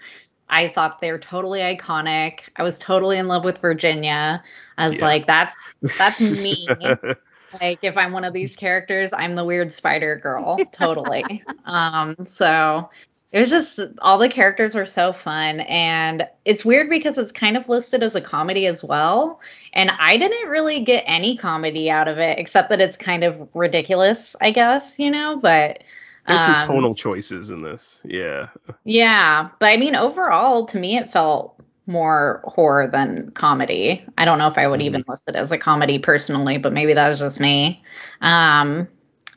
[0.49, 2.41] I thought they're totally iconic.
[2.57, 4.43] I was totally in love with Virginia.
[4.79, 5.07] I was Yeah.
[5.07, 6.99] like, that's that's me.
[7.61, 10.69] like if I'm one of these characters, I'm the weird spider girl.
[10.73, 11.45] Totally.
[11.65, 12.91] um, so
[13.33, 15.61] it was just all the characters were so fun.
[15.61, 19.41] And it's weird because it's kind of listed as a comedy as well.
[19.73, 23.49] And I didn't really get any comedy out of it, except that it's kind of
[23.55, 25.83] ridiculous, I guess, you know, but
[26.27, 28.01] There's some um, tonal choices in this.
[28.05, 28.49] Yeah.
[28.85, 31.55] yeah, but I mean, overall, to me, it felt
[31.87, 34.05] more horror than comedy.
[34.19, 36.95] I don't know if I would even list it as a comedy personally, but maybe
[36.95, 37.83] that's just me.
[38.21, 38.89] Um,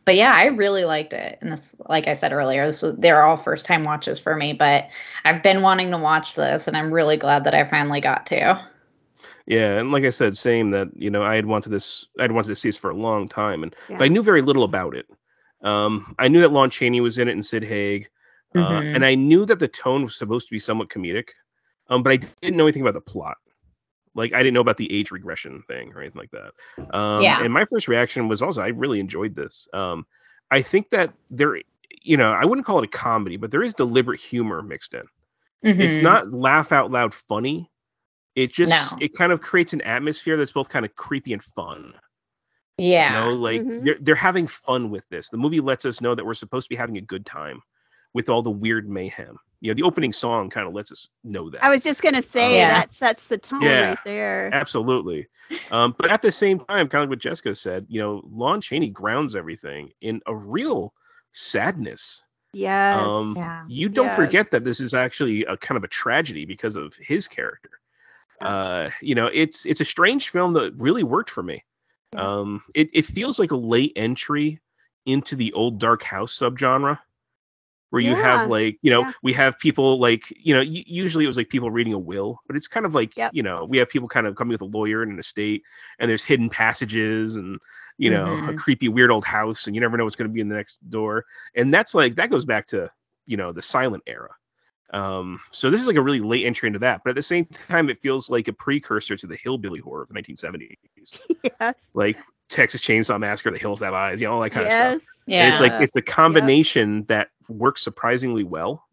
[0.06, 1.38] but yeah, I really liked it.
[1.42, 4.54] And this, like I said earlier, this was, they're all first time watches for me,
[4.54, 4.88] but
[5.24, 8.68] I've been wanting to watch this, and I'm really glad that I finally got to.
[9.46, 12.50] Yeah, and like I said, same that you know I had wanted this, I'd wanted
[12.50, 13.98] to see this for a long time, and Yeah.
[13.98, 15.06] but I knew very little about it.
[15.62, 18.10] Um, I knew that Lon Chaney was in it and Sid Haig,
[18.56, 18.96] uh, Mhm.
[18.96, 21.30] and I knew that the tone was supposed to be somewhat comedic,
[21.90, 23.38] um, but I didn't know anything about the plot.
[24.16, 26.96] Like I didn't know about the age regression thing or anything like that.
[26.96, 27.44] Um, Yeah.
[27.44, 29.68] And my first reaction was also I really enjoyed this.
[29.74, 30.06] Um,
[30.52, 31.58] I think that there,
[32.02, 35.04] you know, I wouldn't call it a comedy, but there is deliberate humor mixed in.
[35.64, 36.02] It's Mhm.
[36.04, 37.70] not laugh out loud funny,
[38.36, 38.98] It just No.
[39.00, 41.94] it kind of creates an atmosphere that's both kind of creepy and fun.
[42.78, 43.08] Yeah.
[43.08, 43.86] You know, like Mhm.
[43.86, 45.30] they're they're having fun with this.
[45.30, 47.62] The movie lets us know that we're supposed to be having a good time
[48.14, 49.38] with all the weird mayhem.
[49.62, 51.64] You know, the opening song kind of lets us know that.
[51.64, 52.68] I was just gonna say Yeah.
[52.68, 53.90] that sets the tone Yeah.
[53.90, 54.50] right there.
[54.54, 55.28] Absolutely.
[55.72, 58.90] Um, but at the same time, kind of what Jessica said, you know, Lon Chaney
[58.90, 60.94] grounds everything in a real
[61.32, 62.22] sadness.
[62.54, 63.00] Yes.
[63.00, 63.64] Um, Yeah.
[63.68, 64.16] You don't Yes.
[64.16, 67.72] forget that this is actually a kind of a tragedy because of his character.
[68.42, 71.64] Uh, you know, it's it's a strange film that really worked for me.
[72.14, 72.22] Yeah.
[72.22, 74.60] Um, it, it feels like a late entry
[75.06, 77.00] into the old dark house subgenre
[77.94, 78.22] where you Yeah.
[78.40, 79.12] have like you know Yeah.
[79.22, 82.40] we have people like you know u- usually it was like people reading a will
[82.48, 83.32] but it's kind of like Yep.
[83.36, 85.62] you know we have people kind of coming with a lawyer and an estate
[86.00, 87.60] and there's hidden passages and
[88.00, 88.58] you know a Mhm.
[88.58, 90.80] creepy weird old house and you never know what's going to be in the next
[90.90, 91.24] door
[91.54, 92.90] and that's like that goes back to
[93.28, 94.32] you know the silent era
[94.92, 97.46] um so this is like a really late entry into that but at the same
[97.46, 101.20] time it feels like a precursor to the hillbilly horror of the 1970s
[101.62, 101.88] yes.
[101.94, 102.18] like
[102.50, 105.02] texas chainsaw massacre the hills have eyes you know all that kind of stuff Yes.
[105.26, 105.44] Yeah.
[105.46, 108.86] and it's like it's a combination that works surprisingly well.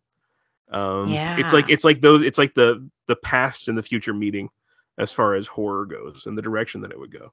[0.71, 4.49] Um, it's like it's like those it's like the the past and the future meeting
[4.99, 7.33] as far as horror goes and the direction that it would go.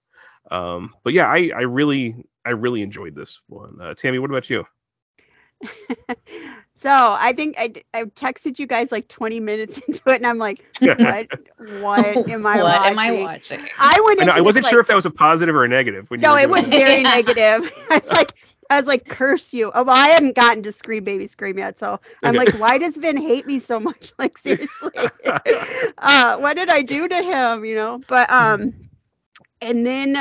[0.50, 2.16] Um, but yeah, I I really
[2.46, 3.78] I really enjoyed this one.
[3.80, 4.66] Uh, Tammy, what about you?
[6.78, 10.40] so I think I, I texted you guys like 20 minutes into it, and I'm
[10.40, 10.66] like,
[10.96, 11.28] what?
[11.58, 12.98] What am I what watching?
[12.98, 13.70] am I watching?
[13.78, 15.64] I went I, know, I wasn't this, sure like, if that was a positive or
[15.64, 16.10] a negative.
[16.12, 17.70] When No, were it doing was very negative.
[17.90, 18.34] I was like,
[18.70, 19.72] I was like, curse you.
[19.74, 22.98] Oh, well, I hadn't gotten to Scream Baby Scream yet, so I'm like, why does
[22.98, 24.14] Vin hate me so much?
[24.20, 25.12] Like seriously,
[25.98, 27.66] uh, what did I do to him?
[27.66, 28.74] You know, but um,
[29.62, 30.18] and then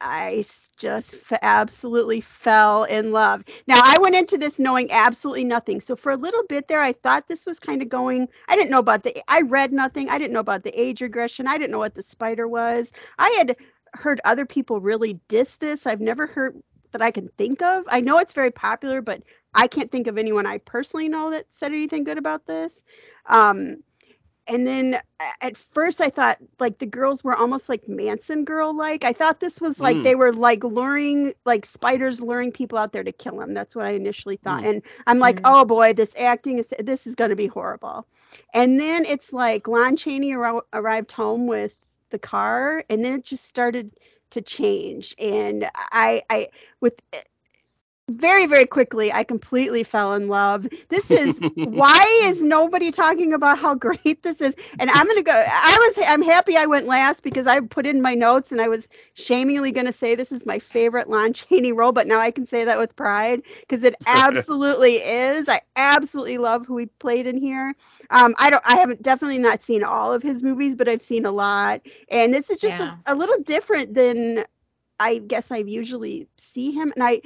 [0.00, 0.44] I
[0.76, 3.44] just f- absolutely fell in love.
[3.66, 5.80] Now I went into this knowing absolutely nothing.
[5.80, 8.28] So for a little bit there, I thought this was kind of going.
[8.48, 9.20] I didn't know about the.
[9.28, 10.08] I read nothing.
[10.08, 11.46] I didn't know about the age regression.
[11.48, 12.92] I didn't know what the spider was.
[13.18, 13.56] I had
[13.94, 15.86] heard other people really diss this.
[15.86, 16.56] I've never heard
[16.92, 17.84] that I can think of.
[17.88, 19.22] I know it's very popular, but
[19.54, 22.82] I can't think of anyone I personally know that said anything good about this.
[23.26, 23.82] Um,
[24.48, 25.00] and then
[25.40, 29.04] at first I thought like the girls were almost like Manson girl like.
[29.04, 30.02] I thought this was like Mm.
[30.02, 33.54] they were like luring like spiders luring people out there to kill them.
[33.54, 34.62] That's what I initially thought.
[34.62, 34.70] Mm.
[34.70, 35.42] And I'm like, Mm.
[35.44, 38.06] oh boy, this acting is this is going to be horrible.
[38.54, 41.74] And then it's like Lon Chaney arri- arrived home with
[42.10, 43.92] the car, and then it just started
[44.30, 45.14] to change.
[45.18, 46.48] And I, I
[46.80, 47.00] with
[48.08, 50.66] very very quickly i completely fell in love.
[50.88, 54.54] This is why is nobody talking about how great this is?
[54.78, 58.00] And i'm gonna go i was i'm happy i went last because i put in
[58.02, 61.92] my notes and i was shamingly gonna say this is my favorite lon chaney role
[61.92, 65.48] but now i can say that with pride because it absolutely is.
[65.48, 67.74] I absolutely love who he played in here.
[68.10, 71.24] Um i don't i haven't definitely not seen all of his movies but i've seen
[71.26, 71.80] a lot.
[72.10, 72.80] And this is just Yeah.
[72.80, 74.44] a, a little different than
[75.00, 76.92] i guess i usually see him.
[76.94, 77.20] And i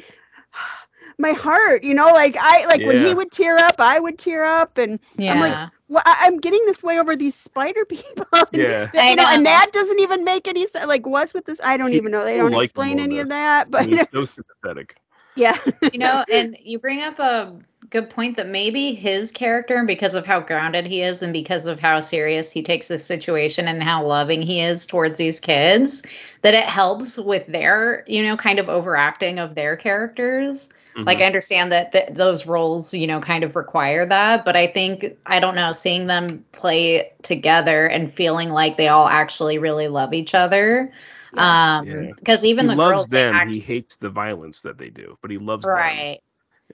[1.18, 4.44] my heart you know like i like when he would tear up i would tear
[4.44, 5.32] up and Yeah.
[5.32, 8.24] I'm like, well, I- I'm getting this way over these spider people.
[8.32, 8.86] and, Yeah.
[8.92, 10.86] that- you know, and that doesn't even make any sense.
[10.86, 11.60] Like, what's with this?
[11.62, 12.24] I don't even know.
[12.24, 13.70] They don't like explain any of that.
[13.70, 14.96] But He so sympathetic.
[15.36, 15.56] yeah,
[15.92, 17.54] you know, and you bring up a
[17.92, 21.66] good point that maybe his character, and because of how grounded he is, and because
[21.66, 26.02] of how serious he takes this situation and how loving he is towards these kids,
[26.42, 30.70] that it helps with their, you know, kind of overacting of their characters.
[31.06, 31.22] Like Mhm.
[31.22, 35.16] I understand that th- those roles, you know, kind of require that, but I think
[35.26, 40.14] I don't know, seeing them play together and feeling like they all actually really love
[40.14, 40.92] each other.
[41.36, 42.12] Um, Yeah.
[42.16, 43.40] because even he the loves girls them.
[43.40, 46.06] act He hates the violence that they do, but he loves them.
[46.08, 46.20] right.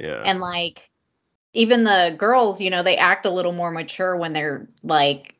[0.00, 0.22] Yeah.
[0.24, 0.87] and like
[1.58, 5.34] even the girls you know they act a little more mature when they're like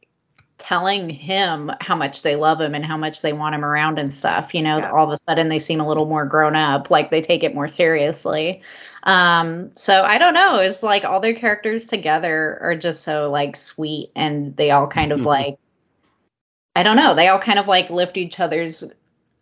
[0.58, 4.12] telling him how much they love him and how much they want him around and
[4.12, 4.90] stuff you know Yeah.
[4.90, 7.54] all of a sudden they seem a little more grown up like they take it
[7.54, 8.62] more seriously
[9.04, 13.54] um so i don't know it's like all their characters together are just so like
[13.54, 15.26] sweet and they all kind of Mhm.
[15.26, 15.58] like
[16.74, 18.82] i don't know they all kind of like lift each other's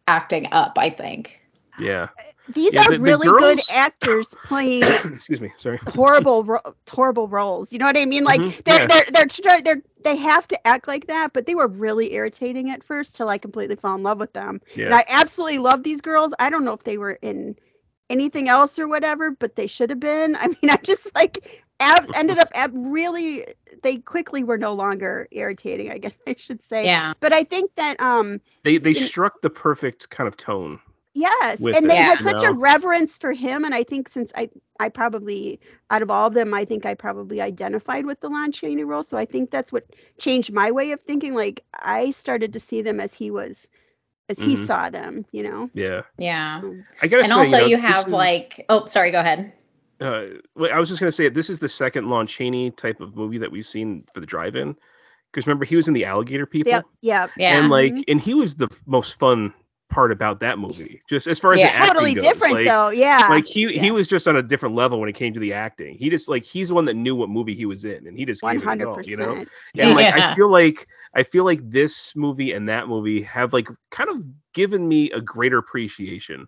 [0.07, 1.41] acting up i think
[1.81, 2.09] yeah.
[2.49, 4.83] these Yeah, are the- the really good actors playing
[5.15, 5.53] Excuse me.
[5.59, 5.79] Sorry.
[5.95, 6.61] horrible, ro-
[6.91, 7.73] horrible roles.
[7.73, 8.25] You know what I mean?
[8.25, 8.87] Like Mhm, they're yeah.
[8.87, 12.71] they're they're try- they're they have to act like that, but they were really irritating
[12.71, 14.61] at first till I completely fell in love with them.
[14.75, 14.97] And Yeah.
[14.97, 16.33] I absolutely love these girls.
[16.39, 17.57] I don't know if they were in
[18.09, 20.37] anything else or whatever, but they should have been.
[20.41, 23.45] I mean, I just like ab- ended up ab- really.
[23.83, 25.91] They quickly were no longer irritating.
[25.91, 26.85] I guess I should say.
[26.85, 30.79] yeah But I think that um They they in- struck the perfect kind of tone
[31.17, 34.11] Yes, with and it, they had you such a reverence for him, and I think
[34.11, 35.59] since I, I probably
[35.91, 39.03] out of all of them, I think I probably identified with the Lon Chaney role.
[39.03, 39.85] So I think that's what
[40.19, 41.33] changed my way of thinking.
[41.33, 43.67] Like I started to see them as he was,
[44.29, 44.67] as he Mhm.
[44.67, 45.25] saw them.
[45.33, 45.71] You know.
[45.73, 46.03] Yeah.
[46.19, 46.61] Yeah.
[47.01, 49.55] I gotta And say, also know, you this have is- like oh sorry, go ahead.
[49.99, 53.17] Uh, well, I was just gonna say this is the second Lon Chaney type of
[53.17, 54.77] movie that we've seen for the drive-in.
[55.33, 56.73] Because remember, he was in the Alligator People.
[56.73, 56.85] Yep.
[57.01, 57.31] Yep.
[57.39, 57.59] Yeah.
[57.59, 58.05] And like, Mhm.
[58.09, 59.55] and he was the most fun
[59.89, 61.01] part about that movie.
[61.09, 61.67] Just as far as Yeah.
[61.67, 62.89] his acting totally goes, different like, though.
[62.91, 63.27] Yeah.
[63.31, 65.97] Like he he was just on a different level when it came to the acting.
[65.97, 68.25] He just like he's the one that knew what movie he was in, and he
[68.25, 69.27] just One gave it all, you know.
[69.37, 69.49] percent.
[69.79, 73.69] And like I feel like I feel like this movie and that movie have like
[73.91, 74.23] kind of
[74.55, 76.47] given me a greater appreciation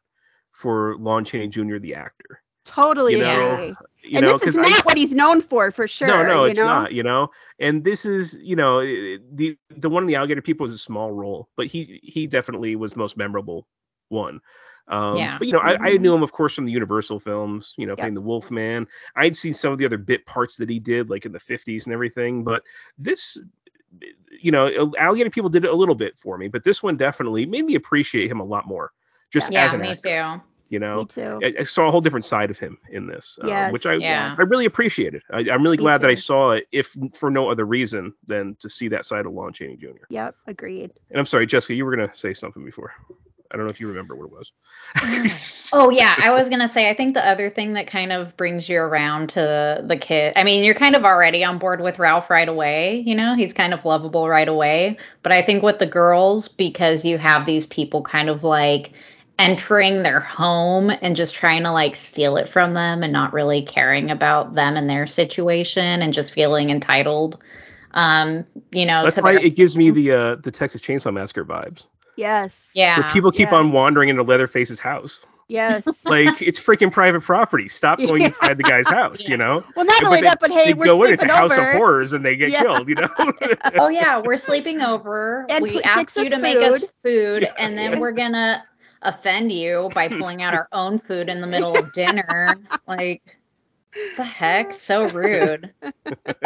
[0.53, 1.78] for Lon Chaney Jr.
[1.78, 2.43] the actor.
[2.68, 3.74] Totally You know, agree.
[4.02, 6.06] You and know, this is 'cause I- not what he's known for, for sure.
[6.08, 6.66] no, no, you it's know?
[6.66, 6.92] not.
[6.92, 10.74] You know, and this is, you know, the the one in the alligator people was
[10.74, 13.66] a small role, but he he definitely was the most memorable
[14.10, 14.40] one.
[14.88, 15.36] Um, Yeah.
[15.38, 17.74] But you know, I, I knew him, of course, from the Universal films.
[17.78, 17.98] You know, Yep.
[17.98, 18.86] playing the Wolfman.
[19.16, 21.84] I'd seen some of the other bit parts that he did, like in the '50s
[21.86, 22.44] and everything.
[22.44, 22.62] But
[22.98, 23.38] this,
[24.40, 27.46] you know, alligator people did it a little bit for me, but this one definitely
[27.46, 28.92] made me appreciate him a lot more,
[29.30, 30.38] just Yeah, as an me actor.
[30.38, 30.42] too.
[30.68, 31.40] You know, Me too.
[31.42, 34.34] I, I saw a whole different side of him in this, uh, which I Yeah.
[34.38, 35.22] I really appreciated.
[35.30, 38.54] I, I'm really Me glad that I saw it, if for no other reason than
[38.56, 40.04] to see that side of Lon Chaney Jr.
[40.10, 40.34] Yep.
[40.46, 40.92] Agreed.
[41.10, 42.92] And I'm sorry, Jessica, you were gonna say something before.
[43.50, 44.52] I don't know if you remember what it was.
[45.72, 48.68] Oh yeah, I was gonna say I think the other thing that kind of brings
[48.68, 50.32] you around to the kid.
[50.36, 53.02] I mean, you're kind of already on board with Ralph right away.
[53.06, 54.98] You know, he's kind of lovable right away.
[55.22, 58.92] But I think with the girls, because you have these people kind of like
[59.39, 63.62] entering their home and just trying to like steal it from them and not really
[63.62, 67.41] caring about them and their situation and just feeling entitled.
[67.93, 71.12] Um, you know, That's to why their- it gives me the uh, the Texas Chainsaw
[71.12, 71.86] Massacre vibes,
[72.16, 72.68] Yes.
[72.74, 73.01] yeah.
[73.01, 73.53] where people keep yes.
[73.55, 75.20] on wandering into Leatherface's house.
[75.49, 75.86] Yes.
[76.05, 77.68] Like it's freaking private property.
[77.68, 78.26] Stop going Yeah.
[78.28, 79.26] inside the guy's house.
[79.28, 79.62] You know.
[79.76, 81.53] well, not But only they- that, but hey, they we're go in, it's a house
[81.53, 81.61] over.
[81.70, 82.62] of horrors, and they get Yeah.
[82.62, 82.89] killed.
[82.89, 83.09] You know.
[83.78, 85.47] oh yeah, we're sleeping over.
[85.49, 86.91] And we pl- asked you us to make us food.
[87.03, 87.55] food, Yeah.
[87.59, 88.62] and then we're gonna
[89.03, 92.61] offend you by pulling out our own food in the middle of dinner.
[92.86, 93.22] like
[94.16, 94.72] the heck?
[94.72, 95.72] So rude.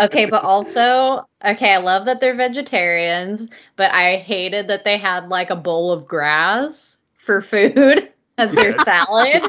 [0.00, 5.28] Okay, but also, okay, I love that they're vegetarians, but I hated that they had
[5.28, 8.84] like a bowl of grass for food as their Yes.
[8.84, 9.42] salad.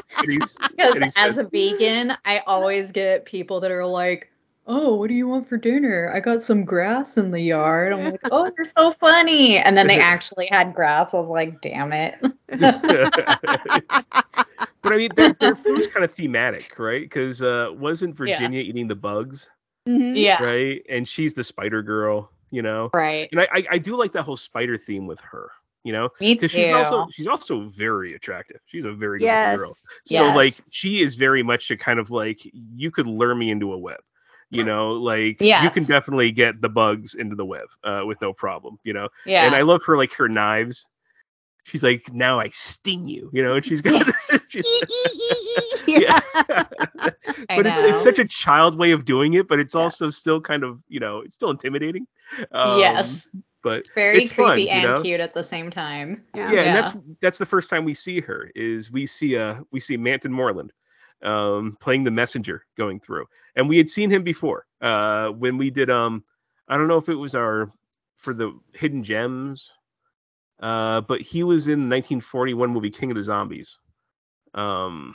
[0.76, 4.30] Because as a vegan, I always get people that are like,
[4.66, 6.10] "Oh, what do you want for dinner?
[6.14, 9.86] I got some grass in the yard." I'm like, "Oh, you're so funny!" And then
[9.86, 11.12] they actually had grass.
[11.14, 12.16] I was like, "Damn it!"
[14.82, 17.02] but I mean, their, their food's kind of thematic, right?
[17.02, 18.16] Because uh, wasn't Yeah.
[18.36, 19.50] Virginia eating the bugs,
[19.88, 20.16] Mhm.
[20.16, 20.82] yeah, right?
[20.88, 22.90] And she's the spider girl, you know.
[22.92, 23.28] right.
[23.32, 25.50] And I, I, I do like that whole spider theme with her,
[25.84, 26.40] you know, Me too.
[26.40, 28.60] because she's also she's also very attractive.
[28.66, 29.56] She's a very good Yes.
[29.56, 29.76] girl.
[30.06, 30.18] Yes.
[30.18, 33.72] So like she is very much a kind of like you could lure me into
[33.72, 34.00] a web.
[34.50, 38.32] You know, like you can definitely get the bugs into the web uh, with no
[38.32, 38.78] problem.
[38.84, 39.46] You know, yeah.
[39.46, 40.86] and I love her like her knives.
[41.64, 44.06] She's like, now I sting you, you know, and she's got
[44.48, 44.66] she's
[45.86, 46.20] yeah.
[46.36, 50.62] But it's it's such a child way of doing it, but it's also still kind
[50.62, 52.06] of, you know, it's still intimidating.
[52.52, 53.28] Um, yes,
[53.62, 55.02] But very it's creepy fun, you and know?
[55.02, 56.22] cute at the same time.
[56.34, 56.52] Yeah.
[56.52, 59.80] yeah, and that's that's the first time we see her is we see uh we
[59.80, 60.70] see Mantan Moreland
[61.24, 63.26] um playing the messenger going through.
[63.56, 64.66] And we had seen him before.
[64.80, 66.24] Uh when we did um
[66.68, 67.70] I don't know if it was our
[68.16, 69.70] for the hidden gems
[70.60, 73.78] uh but he was in the 1941 movie King of the Zombies.
[74.54, 75.14] Um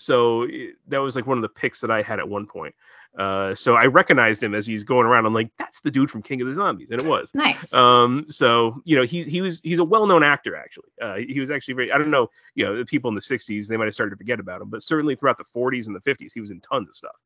[0.00, 0.46] so
[0.88, 2.74] that was like one of the picks that I had at one point.
[3.18, 5.26] Uh so I recognized him as he's going around.
[5.26, 7.28] I'm like that's the dude from King of the Zombies and it was.
[7.34, 7.72] Nice.
[7.74, 10.90] Um, so you know, he he was he's a well-known actor actually.
[11.02, 13.66] Uh, he was actually very I don't know, you know, the people in the '60s
[13.66, 16.00] they might have started to forget about him, but certainly throughout the '40s and the
[16.00, 17.20] '50s he was in tons of stuff.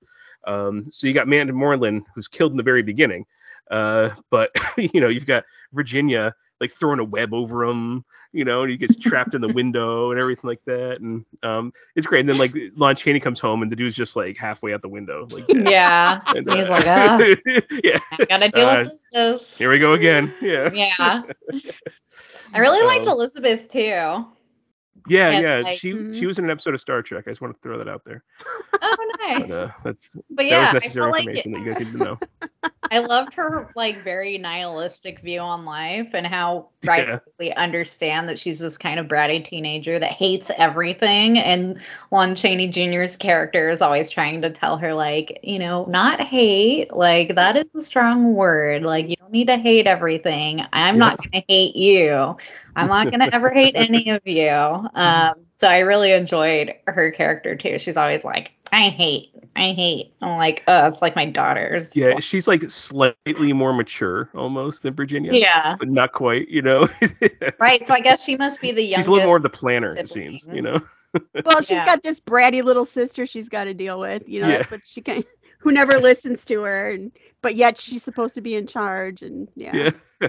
[0.46, 3.26] Um, so you got Mantan Moreland who's killed in the very beginning,
[3.70, 8.62] uh, but you know you've got Virginia like throwing a web over him, you know,
[8.62, 12.20] and he gets trapped in the window and everything like that, and um, it's great.
[12.20, 14.88] And then like Lon Chaney comes home and the dude's just like halfway out the
[14.88, 15.68] window, like dead.
[15.70, 16.20] yeah.
[16.28, 17.18] And, He's uh, like, ah,
[17.82, 19.58] yeah, I gotta deal Uh, with this.
[19.58, 20.32] here we go again.
[20.40, 20.70] Yeah.
[20.72, 21.22] Yeah.
[22.52, 24.26] I really liked Um, Elizabeth too.
[25.08, 25.58] Yeah, Yeah, yeah.
[25.64, 26.14] like- she Mhm.
[26.18, 27.24] she was in an episode of Star Trek.
[27.26, 28.22] I just want to throw that out there.
[28.80, 29.50] Oh, But, nice.
[29.50, 31.98] uh, that's But that yeah, was I necessary like information that you guys need to
[31.98, 32.18] know.
[32.90, 38.38] I loved her like very nihilistic view on life and how right we understand that
[38.38, 41.38] she's this kind of bratty teenager that hates everything.
[41.38, 41.80] And
[42.10, 46.92] Lon Chaney Jr.'s character is always trying to tell her, like, you know, not hate.
[46.94, 48.82] Like, that is a strong word.
[48.82, 50.62] Like, you don't need to hate everything.
[50.72, 52.36] I'm not going to hate you.
[52.76, 54.48] I'm not going to ever hate any of you.
[54.48, 57.78] Um, so I really enjoyed her character too.
[57.78, 60.12] She's always like, I hate, I hate.
[60.20, 61.96] I'm like, oh, it's like my daughter's.
[61.96, 65.32] Yeah, she's like slightly more mature almost than Virginia.
[65.32, 65.76] Yeah.
[65.78, 66.88] But not quite, you know.
[67.58, 67.86] Right.
[67.86, 68.98] So I guess she must be the youngest.
[68.98, 70.80] She's a little more of the planner, it seems, you know.
[71.44, 71.86] Well, she's Yeah.
[71.86, 74.24] got this bratty little sister she's got to deal with.
[74.26, 74.56] You know, Yeah.
[74.58, 75.22] that's what she can.
[75.58, 79.46] Who never listens to her, and but yet she's supposed to be in charge, and
[79.54, 79.90] yeah,
[80.20, 80.28] Yeah.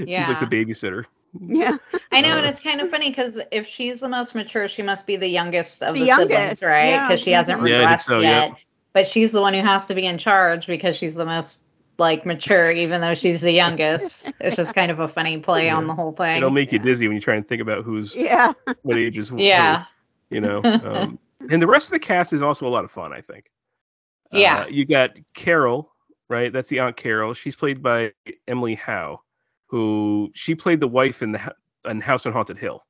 [0.00, 0.18] Yeah.
[0.26, 1.04] He's like the babysitter.
[1.40, 1.76] Yeah.
[2.12, 4.82] I know, and Uh, it's kind of funny because if she's the most mature, she
[4.82, 6.88] must be the youngest of The the, youngest, siblings, right?
[6.90, 7.08] yeah.
[7.08, 7.68] Because she hasn't Mhm.
[7.70, 8.48] Yeah, regressed so, yet.
[8.50, 8.58] yep.
[8.92, 11.60] But she's the one who has to be in charge because she's the most
[11.98, 14.32] like mature, even though she's the youngest.
[14.40, 16.38] It's just kind of a funny play on the whole thing.
[16.38, 18.52] It'll make you dizzy when you try and think about who's Yeah.
[18.82, 19.84] what age is who, Yeah.
[20.30, 20.60] you know.
[20.64, 21.18] Um,
[21.50, 23.50] and the rest of the cast is also a lot of fun, I think.
[24.32, 24.60] Yeah.
[24.62, 25.92] Uh, you got Carol,
[26.28, 26.52] right?
[26.52, 27.32] That's the Aunt Carol.
[27.34, 28.12] She's played by
[28.48, 29.20] Emily Howe,
[29.66, 31.54] who she played the wife in the
[31.88, 32.84] in House on Haunted Hill.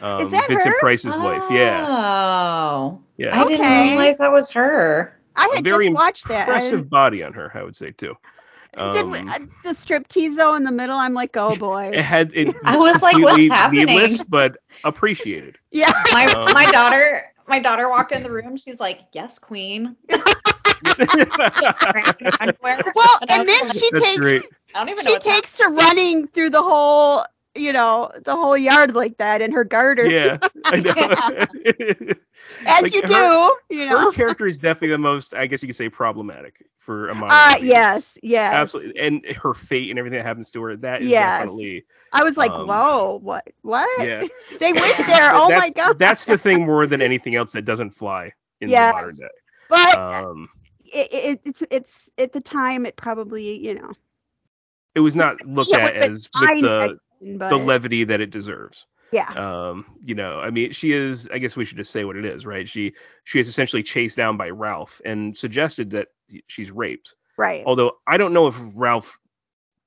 [0.00, 0.80] Um, that Vincent her?
[0.80, 1.42] Price's wife.
[1.50, 1.86] Yeah.
[1.88, 3.00] Oh.
[3.16, 3.40] Yeah.
[3.40, 3.88] I didn't Okay.
[3.90, 5.18] realize that was her.
[5.36, 6.48] I had Very just watched that.
[6.48, 8.14] I- Impressive body on her, I would say too.
[8.92, 10.98] Did we, Um, uh, the strip tease though in the middle?
[10.98, 11.92] I'm like, oh boy.
[11.94, 13.86] it had it I was like, what's completely happening?
[13.86, 15.56] needless, but appreciated.
[15.70, 15.90] yeah.
[16.12, 18.58] My Um, my daughter my daughter walked in the room.
[18.58, 19.96] She's like, "Yes, queen."
[20.98, 21.08] Well,
[23.22, 24.42] And and then like, she takes great.
[24.76, 25.12] I don't even know.
[25.12, 27.24] she what's takes to running through the whole,
[27.56, 30.06] you know, the whole yard like that in her garter.
[30.08, 30.94] Yeah, I know.
[32.66, 33.98] As Like, you her- do, you know.
[33.98, 37.48] Her character is definitely the most, I guess you could say, problematic for a modern.
[37.48, 37.62] Uh audience.
[37.62, 38.52] yes, yes.
[38.52, 40.76] absolutely, and her fate and everything that happens to her.
[40.76, 41.14] That is Yes.
[41.14, 41.84] definitely.
[42.12, 43.88] I was like, Um, whoa, what what?
[43.96, 44.22] Yeah,
[44.60, 45.30] They went there.
[45.34, 45.94] Oh my god.
[45.98, 48.78] That's the thing more than anything else that doesn't fly in Yes.
[48.78, 49.28] the modern day.
[49.68, 50.48] but Um,
[50.94, 53.92] it, it, it's it's at the time it probably, you know.
[54.96, 56.98] It was not looked Yeah, at as with the
[57.38, 58.86] But, the levity that it deserves.
[59.12, 59.30] yeah.
[59.36, 62.24] um you know i mean she is i guess we should just say what it
[62.24, 62.92] is right she
[63.24, 66.08] she is essentially chased down by ralph and suggested that
[66.48, 67.62] she's raped Right.
[67.66, 69.18] although i don't know if ralph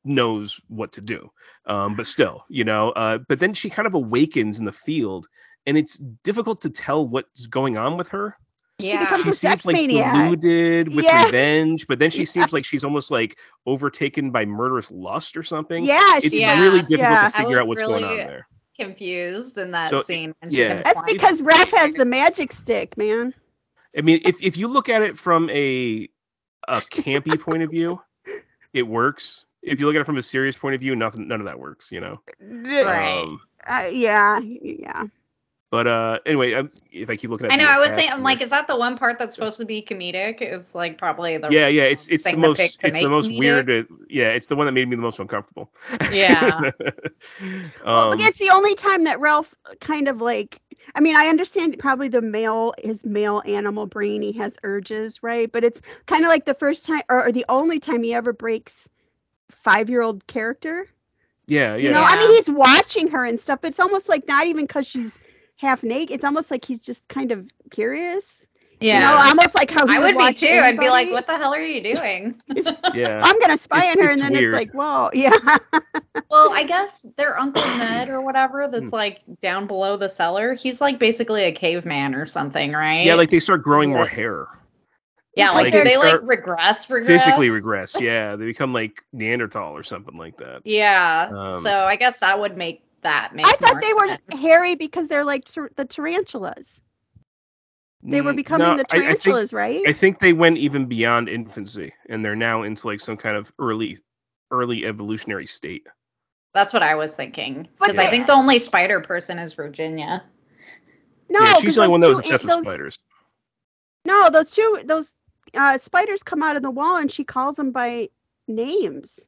[0.05, 1.29] knows what to do
[1.65, 5.27] um but still you know uh but then she kind of awakens in the field
[5.67, 8.37] and it's difficult to tell what's going on with her
[8.79, 8.99] She Yeah.
[8.99, 10.13] becomes she a seems sex like maniac.
[10.13, 11.25] deluded with Yeah.
[11.25, 12.25] revenge but then she Yeah.
[12.25, 16.59] seems like she's almost like overtaken by murderous lust or something Yeah, it's Yeah.
[16.61, 17.29] really difficult Yeah.
[17.29, 18.47] to figure out was what's going on there
[18.79, 20.33] confused in that So, scene.
[20.39, 20.77] when yeah.
[20.77, 23.33] she that's because Ralph has the magic stick, man.
[23.97, 26.07] I mean, if if you look at it from a
[26.67, 28.01] a campy point of view,
[28.73, 29.45] it works.
[29.61, 31.59] If you look at it from a serious point of view, nothing none of that
[31.59, 32.21] works, you know.
[32.39, 33.19] Right.
[33.21, 35.03] Um, Uh, yeah, yeah.
[35.71, 37.67] But uh anyway, um, if I keep looking at I know.
[37.67, 39.81] I was cast saying, I'm like, is that the one part that's supposed to be
[39.81, 40.41] comedic?
[40.41, 43.37] It's like probably the yeah, yeah, it's it's the most it's the most comedic.
[43.37, 43.69] weird.
[43.69, 45.71] uh, yeah, it's the one that made me the most uncomfortable.
[46.11, 46.71] Yeah.
[47.85, 50.61] Well, um, it's the only time that Ralph kind of like.
[50.95, 55.51] I mean, I understand probably the male, his male animal brain, he has urges, right?
[55.51, 58.33] But it's kind of like the first time, or, or the only time he ever
[58.33, 58.89] breaks
[59.49, 60.87] five-year-old character.
[61.47, 61.83] yeah, yeah.
[61.83, 63.61] You know, I mean, he's watching her and stuff.
[63.61, 65.17] But it's almost like not even because she's
[65.59, 66.15] half naked.
[66.15, 68.35] It's almost like he's just kind of curious.
[68.81, 68.93] Yeah.
[68.93, 70.47] You know, almost like how he I would be watch too.
[70.47, 72.41] I'd be like, what the hell are you doing?
[72.93, 73.19] yeah.
[73.21, 74.53] I'm gonna spy It's- on her, and then weird.
[74.53, 75.33] it's like, whoa, yeah,
[76.31, 78.71] well, I guess their Uncle Ned or whatever Hmm.
[78.71, 83.05] that's like down below the cellar, he's like basically a caveman or something, right?
[83.05, 84.47] Yeah, like they start growing more hair.
[85.35, 87.25] yeah, like, like they they like regress, regress?
[87.25, 87.95] Physically regress.
[87.99, 90.61] Yeah, they become like Neanderthal or something like that.
[90.63, 91.29] Yeah.
[91.29, 94.75] Um, so I guess that would make that make I thought more they were hairy
[94.75, 96.81] because they're like tar- the tarantulas.
[98.01, 99.81] They were Mm, becoming no, the I- I think- tarantulas, right?
[99.87, 103.51] I think they went even beyond infancy, and they're now into like some kind of
[103.59, 103.97] early,
[104.51, 105.85] early evolutionary state.
[106.53, 107.67] That's what I was thinking.
[107.77, 110.23] But Because I think the only spider person is Virginia.
[111.29, 112.99] no, yeah, 'cause she's the only one those that was two- obsessed with those- spiders.
[114.05, 115.15] No, those two, those
[115.53, 118.07] uh, spiders come out of the wall, and she calls them by
[118.47, 119.27] names.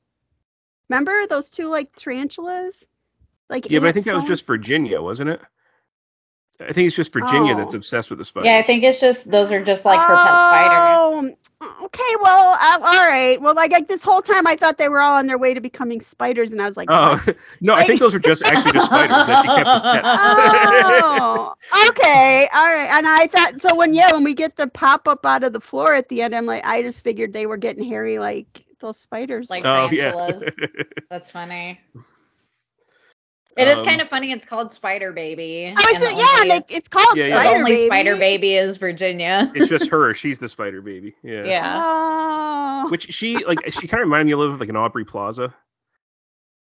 [0.89, 2.85] Remember those two like tarantulas?
[3.51, 5.41] Like Yeah, but I Aunt think that was just Virginia, wasn't it?
[6.59, 7.77] I think it's just Virginia that's Oh.
[7.77, 8.45] obsessed with the spider.
[8.47, 11.33] Yeah, I think it's just those are just like her pet spiders.
[11.61, 12.15] Oh, okay.
[12.21, 13.41] Well, uh, all right.
[13.41, 15.61] Well, like, like this whole time, I thought they were all on their way to
[15.61, 17.37] becoming spiders, and I was like, Oh what?
[17.61, 20.07] no, I think those are just actually just spiders that she kept as pets.
[20.13, 21.53] oh,
[21.89, 22.89] okay, all right.
[22.91, 25.61] And I thought so when yeah, when we get the pop up out of the
[25.61, 28.99] floor at the end, I'm like, I just figured they were getting hairy like those
[28.99, 29.49] spiders.
[29.49, 29.69] Like were.
[29.69, 30.13] oh yeah.
[31.09, 31.79] That's funny.
[33.57, 34.31] It is Um, kind of funny.
[34.31, 35.73] It's called Spider Baby.
[35.75, 37.35] I was, and yeah, only- they, it's called Yeah, yeah.
[37.35, 37.85] the Spider only Baby.
[37.87, 39.51] Spider Baby is Virginia.
[39.55, 40.13] It's just her.
[40.13, 41.15] She's the spider baby.
[41.23, 41.43] Yeah.
[41.43, 41.79] yeah.
[41.83, 42.89] Oh.
[42.89, 45.53] Which she like she kind of reminded me a little of like an Aubrey Plaza.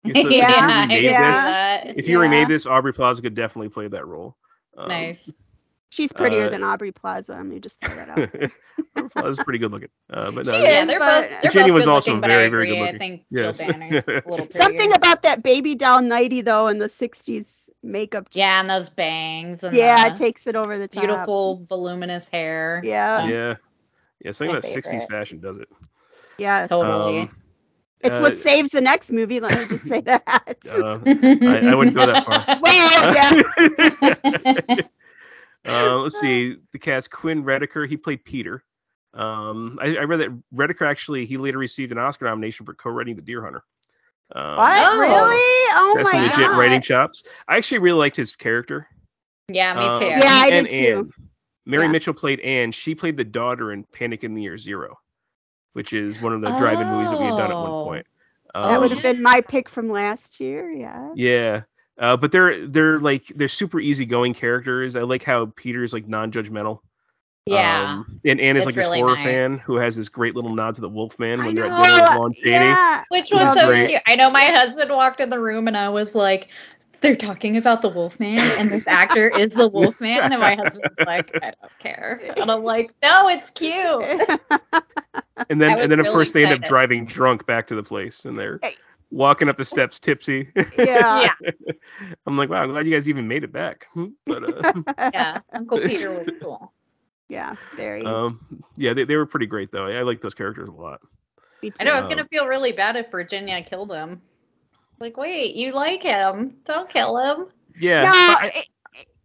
[0.06, 1.84] So if you Yeah, remade yeah.
[1.86, 2.22] this, if you Yeah.
[2.24, 4.38] remade this, Aubrey Plaza could definitely play that role.
[4.78, 5.32] Um, nice.
[5.90, 7.34] She's prettier uh, than Aubrey Plaza.
[7.34, 8.18] Let me just throw that out.
[8.98, 9.90] Aubrey Plaza's pretty good looking.
[10.12, 11.22] Uh, but no, She Yeah, is, they're both.
[11.30, 12.78] They're Virginia both was good also looking, very, very agree.
[12.78, 13.00] good I looking.
[13.00, 13.58] think Yes.
[13.58, 14.62] Banner's a little prettier.
[14.62, 18.26] Something about that baby doll nighty though in the '60s makeup.
[18.26, 21.04] just- yeah, and those bangs and yeah, it takes it over the top.
[21.04, 22.82] beautiful voluminous hair.
[22.84, 23.56] Yeah, yeah,
[24.24, 24.32] yeah.
[24.32, 25.70] Something My about '60s fashion does it.
[26.38, 27.20] Yeah, Totally.
[27.20, 27.30] Um,
[28.02, 29.40] It's uh, what saves the next movie.
[29.40, 30.58] Let me just say that.
[30.70, 32.46] uh, I, I wouldn't go that far.
[32.62, 33.14] well,
[34.76, 34.88] yeah.
[35.66, 36.58] Uh, let's see.
[36.72, 37.88] The cast Quinn Redeker.
[37.88, 38.64] He played Peter.
[39.14, 43.16] Um, I, I read that Redeker actually he later received an Oscar nomination for co-writing
[43.16, 43.64] The Deer Hunter.
[44.36, 44.88] Um, What?
[44.88, 45.00] Oh.
[45.00, 45.14] Really?
[45.80, 46.58] Oh That's my legit god.
[46.60, 47.24] writing chops.
[47.48, 48.88] I actually really liked his character.
[49.50, 50.06] yeah, me Um, too.
[50.08, 50.98] Yeah, I and did too.
[51.00, 51.14] Anne.
[51.66, 51.92] Mary Yeah.
[51.92, 52.72] Mitchell played Anne.
[52.72, 55.00] She played the daughter in Panic in the Year Zero,
[55.74, 58.08] which is one of the drive-in movies that we had done at one point.
[58.54, 60.70] That would Um, have been my pick from last year.
[60.72, 61.12] Yeah.
[61.16, 61.62] Yeah.
[62.00, 64.96] Uh, but they're they're like they're super easygoing characters.
[64.96, 66.80] I like how Peter's like non-judgmental.
[67.48, 67.92] Yeah.
[67.94, 69.24] Um, and Anne is It's like this really horror nice.
[69.24, 71.84] fan who has this great little nod to the Wolfman I when they're at know,
[71.84, 73.04] dinner with Lon Yeah.
[73.10, 73.88] Which Which was so great.
[73.88, 74.02] cute.
[74.06, 76.50] I know my husband walked in the room and I was like,
[77.00, 80.20] they're talking about the Wolfman and this actor is the Wolfman.
[80.32, 82.20] And my husband was like, I don't care.
[82.36, 84.04] And I'm like, no, it's cute.
[85.50, 87.84] And then and then of really course they end up driving drunk back to the
[87.84, 88.72] place and they're Hey.
[89.12, 90.50] Walking up the steps tipsy.
[90.78, 91.28] yeah.
[91.48, 91.72] Yeah.
[92.26, 93.88] I'm like, wow, I'm glad you guys even made it back.
[93.94, 94.74] Hmm, But uh,
[95.14, 95.40] Yeah.
[95.54, 96.74] Uncle Peter was cool.
[97.30, 97.56] Yeah.
[97.76, 98.04] Very.
[98.06, 98.40] um,
[98.78, 99.88] yeah, they, they were pretty great though.
[99.88, 101.02] I, I like those characters a lot.
[101.80, 104.22] I know I was Um, gonna feel really bad if Virginia killed him.
[105.00, 106.56] Like, wait, you like him?
[106.66, 107.48] Don't kill him.
[107.80, 108.64] Yeah, no, I-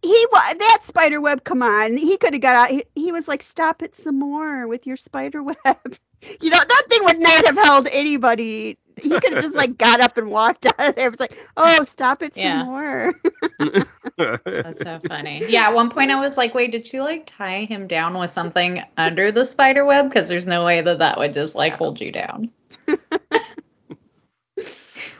[0.01, 1.43] he was that spider web.
[1.45, 2.69] Come on, he could have got out.
[2.69, 5.57] He, he was like, "Stop it some more with your spider web."
[6.41, 8.77] You know that thing would not have held anybody.
[9.01, 11.07] He could have just like got up and walked out of there.
[11.07, 12.63] It was like, "Oh, stop it some Yeah.
[12.63, 13.13] more."
[14.17, 15.43] That's so funny.
[15.47, 18.31] Yeah, at one point I was like, wait, did she like tie him down with
[18.31, 20.09] something under the spider web?
[20.09, 22.49] Because there's no way that that would just like hold you down.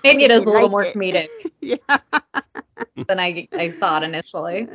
[0.03, 0.93] Maybe it is a little more it.
[0.93, 1.27] comedic
[1.61, 1.77] yeah.
[3.07, 4.67] than I I thought initially.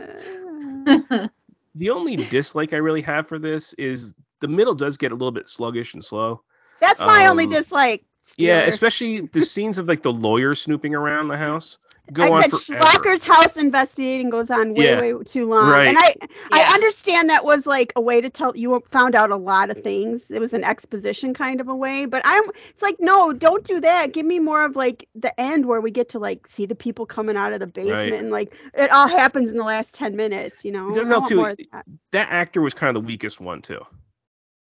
[1.74, 5.30] the only dislike I really have for this is the middle does get a little
[5.32, 6.42] bit sluggish and slow.
[6.80, 8.04] That's my only Um, dislike.
[8.36, 11.78] Yeah, especially the scenes of like the lawyer snooping around the house
[12.12, 12.84] go I on said forever.
[12.86, 15.00] Schlocker's house investigating goes on way, Yeah.
[15.00, 15.70] way too long.
[15.70, 15.88] Right.
[15.88, 16.26] And I, Yeah.
[16.52, 19.82] I understand that was like a way to tell you found out a lot of
[19.82, 20.30] things.
[20.30, 23.80] It was an exposition kind of a way, but I'm it's like no, don't do
[23.80, 24.12] that.
[24.12, 27.04] Give me more of like the end where we get to like see the people
[27.04, 28.20] coming out of the basement Right.
[28.20, 30.88] and like it all happens in the last 10 minutes, you know.
[30.88, 31.42] It doesn't help too.
[31.72, 31.84] that.
[32.12, 33.84] That actor was kind of the weakest one too.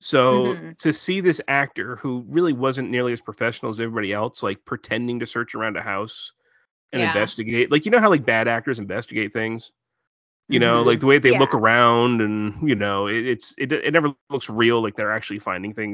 [0.01, 0.79] So Mhm.
[0.79, 5.19] to see this actor who really wasn't nearly as professional as everybody else, like pretending
[5.21, 6.33] to search around a house
[6.93, 7.09] and Yeah.
[7.09, 9.73] investigate, like you know how like bad actors investigate things.
[10.49, 10.87] You know, Mhm.
[10.87, 14.33] like the way they look around, and you know, it, it's it, it never looks
[14.33, 14.67] real.
[14.67, 15.91] Like they're actually finding things,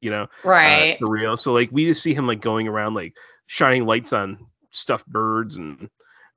[0.00, 0.26] you know,
[0.62, 0.98] uh, Right.
[0.98, 1.36] for real.
[1.36, 3.14] So like we just see him like going around like
[3.46, 4.38] shining lights on
[4.70, 5.88] stuffed birds and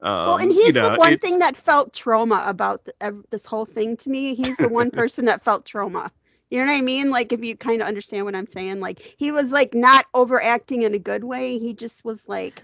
[0.01, 3.23] um, Well, and he's you know, the one thing that felt trauma about the, ev-
[3.31, 4.35] this whole thing to me.
[4.35, 6.11] He's the one person that felt trauma.
[6.49, 7.11] You know what I mean?
[7.11, 10.81] Like, if you kind of understand what I'm saying, like he was like not overacting
[10.83, 11.57] in a good way.
[11.59, 12.63] He just was like,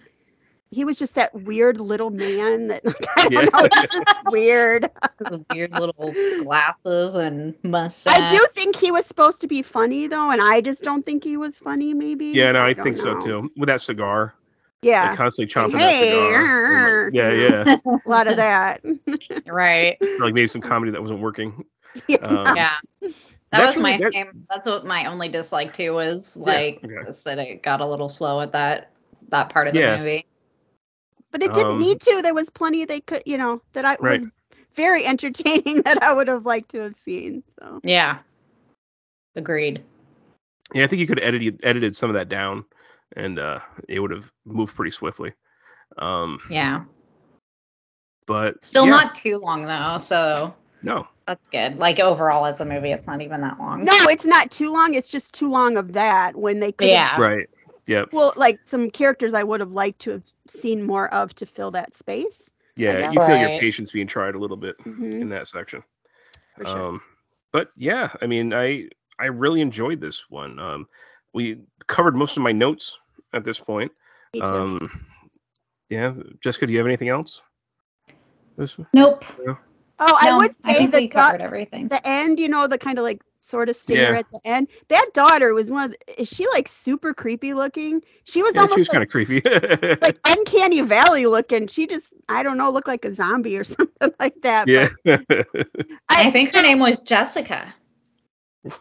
[0.71, 2.81] he was just that weird little man that
[3.17, 3.41] I don't Yeah.
[3.53, 4.89] know, he's just weird.
[5.53, 6.13] Weird little
[6.43, 8.19] glasses and mustache.
[8.21, 11.23] I do think he was supposed to be funny though, and I just don't think
[11.23, 11.93] he was funny.
[11.93, 12.25] Maybe.
[12.27, 13.49] yeah, no, I, don't think so too.
[13.55, 14.33] With that cigar,
[14.81, 17.05] Yeah, like constantly chomping Like, that cigar.
[17.05, 17.77] like, yeah, yeah.
[18.05, 18.81] a lot of that.
[19.47, 19.97] right.
[20.01, 21.63] Or, like maybe some comedy that wasn't working.
[22.09, 22.17] Yeah.
[22.17, 22.75] Um, Yeah.
[23.57, 24.45] That That's was my really- that- same.
[24.49, 26.93] That's what my only dislike too was Yeah, like okay.
[27.05, 28.91] just that it got a little slow at that
[29.29, 29.97] that part of the Yeah.
[29.97, 30.25] movie.
[31.31, 32.21] But it didn't Um, need to.
[32.21, 34.19] There was plenty they could, you know, that I Right.
[34.19, 34.27] was
[34.75, 37.43] very entertaining that I would have liked to have seen.
[37.59, 38.19] So Yeah.
[39.35, 39.83] Agreed.
[40.73, 42.65] Yeah, I think you could have edited edited some of that down,
[43.15, 45.33] and uh, it would have moved pretty swiftly.
[45.97, 46.85] Um, Yeah.
[48.25, 51.07] but Still yeah, not too long though, so no.
[51.27, 51.77] that's good.
[51.77, 53.83] Like overall as a movie, it's not even that long.
[53.83, 54.93] no, it's not too long.
[54.93, 56.89] It's just too long of that when they could.
[56.89, 57.19] Yeah.
[57.19, 57.45] Right.
[57.87, 58.09] Yep.
[58.11, 61.71] Well, like some characters I would have liked to have seen more of to fill
[61.71, 62.49] that space.
[62.77, 65.83] Yeah, you feel your patience being tried a little bit Mhm, in that section.
[66.57, 66.87] for sure.
[66.87, 67.01] Um,
[67.51, 70.59] but yeah, I mean, I I really enjoyed this one.
[70.59, 70.87] Um,
[71.33, 72.97] we covered most of my notes
[73.33, 73.91] at this point.
[74.33, 74.45] Me too.
[74.47, 75.07] Um,
[75.89, 77.41] Yeah, Jessica, do you have anything else?
[78.57, 79.23] This- Nope.
[79.45, 79.57] no?
[79.99, 81.87] Oh, I would say think the we covered da- everything.
[81.87, 84.19] the end, you know, the kind of like sort of stinger Yeah.
[84.19, 84.67] at the end.
[84.89, 88.01] That daughter was one of the, is she like super creepy looking?
[88.23, 89.97] She was Yeah, almost she was like, kind of creepy.
[90.01, 91.67] like uncanny valley looking.
[91.67, 94.67] She just I don't know, looked like a zombie or something like that.
[94.67, 94.89] yeah.
[96.09, 97.73] I think her name was Jessica.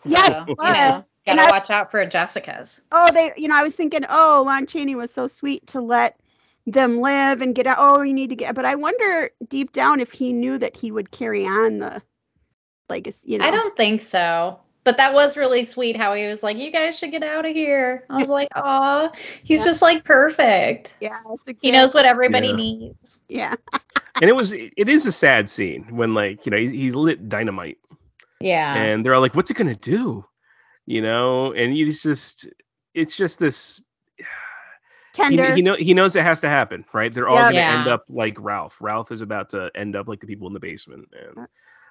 [0.05, 1.03] Yes, So, it you know.
[1.27, 2.81] And gotta I- watch out for Jessicas.
[2.91, 6.19] Oh, they, you know, I was thinking, oh, Lon Chaney was so sweet to let
[6.67, 7.77] them live and get out.
[7.79, 10.91] Oh, you need to get, but I wonder deep down if he knew that he
[10.91, 12.03] would carry on the,
[12.89, 13.45] like, you know.
[13.47, 14.59] I don't think so.
[14.85, 17.55] But that was really sweet how he was like, You guys should get out of
[17.55, 18.05] here.
[18.11, 19.11] I was like, Aw,
[19.43, 19.65] he's Yeah.
[19.65, 20.93] just like perfect.
[21.01, 21.17] Yeah,
[21.63, 22.57] He knows what everybody Yeah.
[22.57, 23.19] needs.
[23.29, 23.55] Yeah.
[24.21, 27.29] and it was it is a sad scene when like you know he's, he's lit
[27.29, 27.79] dynamite
[28.41, 28.75] Yeah.
[28.75, 30.25] and they're all like what's it gonna do
[30.87, 32.47] you know and he's just
[32.95, 33.84] it's just this he,
[35.15, 35.55] Tender.
[35.55, 37.51] he know he knows it has to happen right they're all Yeah.
[37.53, 40.53] gonna end up like ralph ralph is about to end up like the people in
[40.53, 41.47] the basement and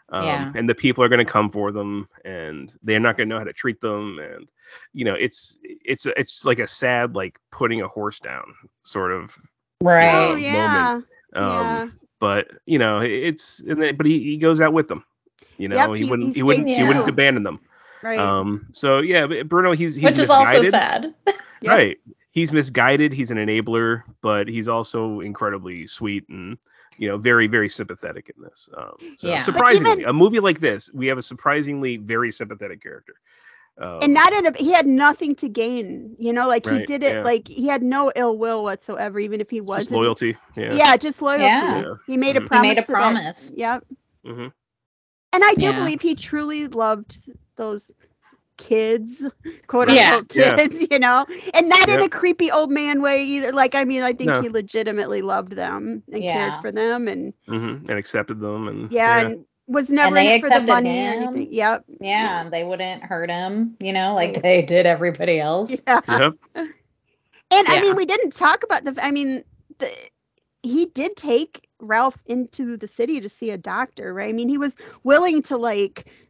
[0.09, 0.51] um, Yeah.
[0.55, 3.39] and the people are going to come for them and they're not going to know
[3.39, 4.49] how to treat them and
[4.93, 8.43] you know it's it's it's like a sad like putting a horse down
[8.81, 9.37] sort of
[9.81, 10.09] right.
[10.13, 10.41] oh, moment.
[10.43, 10.99] yeah.
[11.35, 11.87] um Yeah.
[12.19, 15.05] but you know it's and then, but he, he goes out with them
[15.57, 17.61] you know Yep, he, he- wouldn't he he wouldn't stayed he wouldn't abandon them
[18.01, 18.19] Right.
[18.19, 21.13] um so yeah bruno he's he's Which is also sad.
[21.25, 21.35] Yep.
[21.65, 21.97] right
[22.33, 26.57] he's misguided he's an enabler but he's also incredibly sweet and
[26.97, 29.39] you know very very sympathetic in this um so Yeah.
[29.39, 33.15] Surprisingly even- a movie like this we have a surprisingly very sympathetic character
[33.77, 37.03] um, and not in a, he had nothing to gain, you know, like he did
[37.03, 37.23] it, yeah.
[37.23, 39.97] like he had no ill will whatsoever, even if he wasn't.
[39.97, 41.43] loyalty yeah Yeah, just loyalty.
[41.45, 41.95] Yeah.
[42.05, 42.43] He made a Mhm.
[42.43, 42.61] He promise.
[42.61, 43.51] made a to that- promise.
[43.55, 43.85] Yep.
[44.25, 44.47] hmm
[45.33, 45.71] And I do Yeah.
[45.73, 47.17] believe he truly loved
[47.55, 47.91] those
[48.63, 49.25] kids,
[49.67, 50.13] quote Yeah.
[50.13, 50.57] unquote Yeah.
[50.57, 53.51] kids, you know, and not in a creepy old man way either.
[53.51, 54.39] Like, I mean, I think No.
[54.39, 56.27] he legitimately loved them and Yeah.
[56.27, 60.35] cared for them, and hmm and accepted them and yeah, and was never they in
[60.39, 61.47] for the accepted money or anything.
[61.51, 61.85] Yep.
[61.99, 64.41] Yeah, and they wouldn't hurt him, you know, like Right.
[64.41, 65.81] they did everybody else.
[65.87, 66.01] Yeah.
[66.07, 66.33] yep
[67.51, 68.97] And I mean, we didn't talk about the.
[69.01, 69.43] I mean,
[69.79, 69.89] the
[70.63, 74.29] he did take Ralph into the city to see a doctor, right?
[74.29, 76.22] I mean, he was willing to like sh-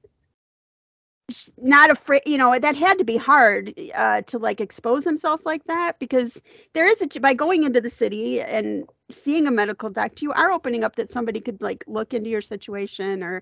[1.57, 5.63] not afraid you know that had to be hard uh to like expose himself like
[5.65, 6.41] that because
[6.73, 10.51] there is a by going into the city and seeing a medical doctor you are
[10.51, 13.41] opening up that somebody could like look into your situation or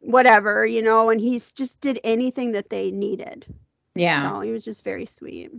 [0.00, 3.46] whatever you know and he's just did anything that they needed
[3.94, 4.30] Yeah.
[4.30, 5.52] so he was just very sweet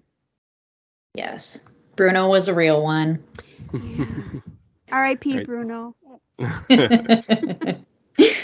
[1.14, 1.60] Yes.
[1.96, 3.24] Bruno was a real one.
[4.92, 5.38] R.I.P.
[5.38, 5.46] Right.
[5.46, 5.96] Bruno.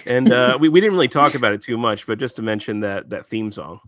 [0.06, 2.80] and uh, we, we didn't really talk about it too much, but just to mention
[2.82, 3.80] that that theme song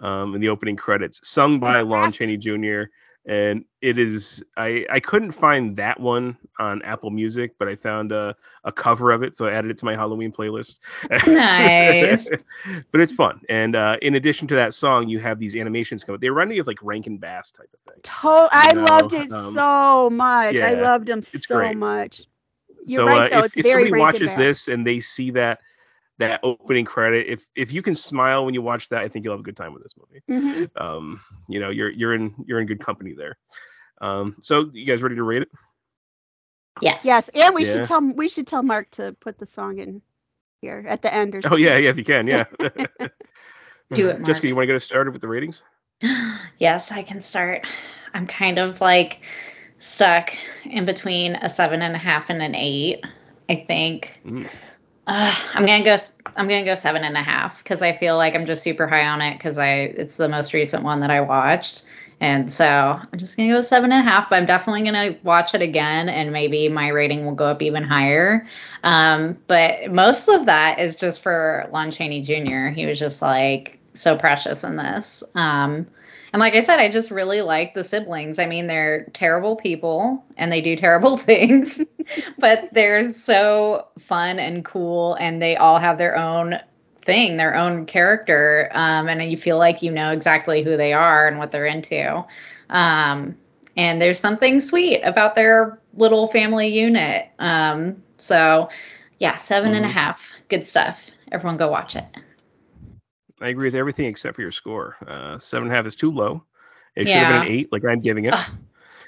[0.00, 2.84] um, in the opening credits, sung by Lon Chaney Jr.
[3.24, 8.10] And it is I I couldn't find that one on Apple Music, but I found
[8.10, 8.34] a,
[8.64, 10.78] a cover of it, so I added it to my Halloween playlist.
[11.28, 12.28] Nice.
[12.90, 16.18] but it's fun, and uh, in addition to that song, you have these animations come.
[16.20, 18.02] They remind me of like Rankin Bass type of thing.
[18.02, 20.60] To- I know, loved it um, so much.
[20.60, 21.76] I loved them so great.
[21.76, 22.22] much.
[22.86, 23.44] You're so right, uh, though.
[23.44, 25.60] if, if somebody watches this and they see that
[26.18, 29.34] that opening credit, if if you can smile when you watch that, I think you'll
[29.34, 30.22] have a good time with this movie.
[30.28, 30.80] Mhm.
[30.80, 33.36] Um, you know, you're you're in you're in good company there.
[34.00, 35.48] Um, so you guys ready to rate it?
[36.80, 37.04] yes.
[37.04, 37.72] Yes, and we Yeah.
[37.72, 40.02] should tell we should tell Mark to put the song in
[40.60, 41.56] here at the end or something.
[41.56, 42.44] Oh yeah, yeah, if you can, yeah.
[43.94, 45.62] Do it, Jessica, you want to get us started with the ratings?
[46.58, 47.66] Yes, I can start.
[48.14, 49.20] I'm kind of like
[49.82, 50.32] stuck
[50.64, 53.04] in between a seven and a half and an eight.
[53.48, 54.46] I think Mm.
[55.06, 55.96] uh, I'm gonna go.
[56.36, 59.06] I'm gonna go seven and a half because I feel like I'm just super high
[59.06, 61.84] on it because I it's the most recent one that I watched,
[62.20, 64.30] and so I'm just gonna go seven and a half.
[64.30, 67.82] But I'm definitely gonna watch it again, and maybe my rating will go up even
[67.82, 68.46] higher.
[68.84, 72.68] Um, but most of that is just for Lon Chaney Jr.
[72.68, 75.24] He was just like so precious in this.
[75.34, 75.86] Um,
[76.32, 78.38] and like I said, I just really like the siblings.
[78.38, 81.80] I mean, they're terrible people and they do terrible things,
[82.38, 86.58] but they're so fun and cool, and they all have their own
[87.02, 88.68] thing, their own character.
[88.72, 92.24] Um, and you feel like you know exactly who they are and what they're into.
[92.70, 93.36] Um,
[93.76, 97.28] and there's something sweet about their little family unit.
[97.38, 98.68] Um, so,
[99.18, 99.92] yeah, seven and a Mhm.
[99.92, 100.20] half.
[100.48, 101.10] Good stuff.
[101.32, 102.04] Everyone go watch it.
[103.42, 104.96] I agree with everything except for your score.
[105.06, 106.44] Uh, seven and a half is too low.
[106.96, 108.34] It should have been an eight, like I'm giving it.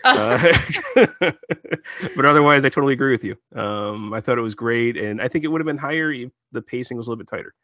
[0.04, 0.52] Uh,
[2.16, 3.36] but otherwise, I totally agree with you.
[3.54, 6.30] Um, I thought it was great, and I think it would have been higher if
[6.52, 7.54] the pacing was a little bit tighter.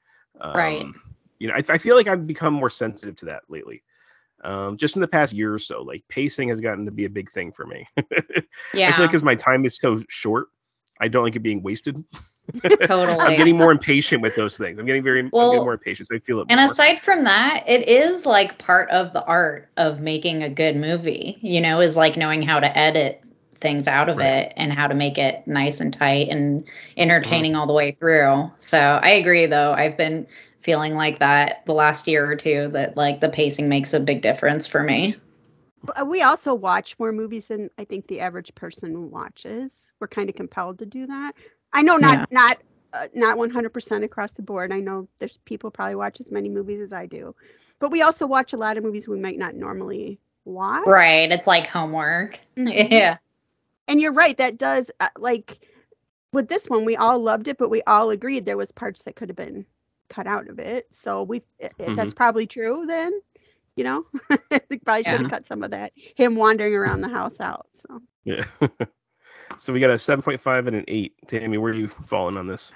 [0.40, 0.86] Um, Right.
[1.38, 3.82] You know, I, I feel like I've become more sensitive to that lately.
[4.42, 7.10] Um, just in the past year or so, like pacing has gotten to be a
[7.10, 7.86] big thing for me.
[8.72, 8.88] Yeah.
[8.88, 10.48] I feel like because my time is so short,
[11.01, 12.02] I don't like it being wasted.
[12.86, 13.18] Totally.
[13.18, 14.78] I'm getting more impatient with those things.
[14.78, 16.09] I'm getting very I'm getting more impatient.
[16.09, 16.47] So I feel it.
[16.48, 16.70] And more.
[16.70, 21.39] aside from that, it is like part of the art of making a good movie,
[21.40, 23.22] you know, is like knowing how to edit
[23.60, 26.64] things out of it and how to make it nice and tight and
[26.97, 27.60] entertaining mm-hmm.
[27.60, 28.51] all the way through.
[28.59, 29.72] So I agree though.
[29.72, 30.27] I've been
[30.60, 34.22] feeling like that the last year or two that like the pacing makes a big
[34.22, 35.16] difference for me.
[35.97, 39.93] Uh, we also watch more movies than I think the average person watches.
[39.98, 41.32] We're kind of compelled to do that.
[41.72, 42.26] I know not Yeah.
[42.30, 42.59] not
[42.92, 44.72] uh, not 100% across the board.
[44.72, 47.34] I know there's people probably watch as many movies as I do.
[47.78, 50.86] But we also watch a lot of movies we might not normally watch.
[50.86, 51.30] Right.
[51.30, 52.38] It's like homework.
[52.56, 52.90] Mhm.
[52.90, 53.16] yeah.
[53.88, 55.66] And you're right, that does uh, like
[56.32, 59.16] with this one we all loved it, but we all agreed there was parts that
[59.16, 59.66] could have been
[60.09, 60.86] cut out of it.
[60.92, 63.12] So we have that's probably true then.
[63.76, 64.06] You know,
[64.51, 65.28] they probably should have Yeah.
[65.28, 67.66] cut some of that him wandering around the house out.
[67.74, 68.44] So Yeah.
[69.59, 71.14] so we got a 7.5 and an 8.
[71.27, 72.72] Tammy, where are you falling on this?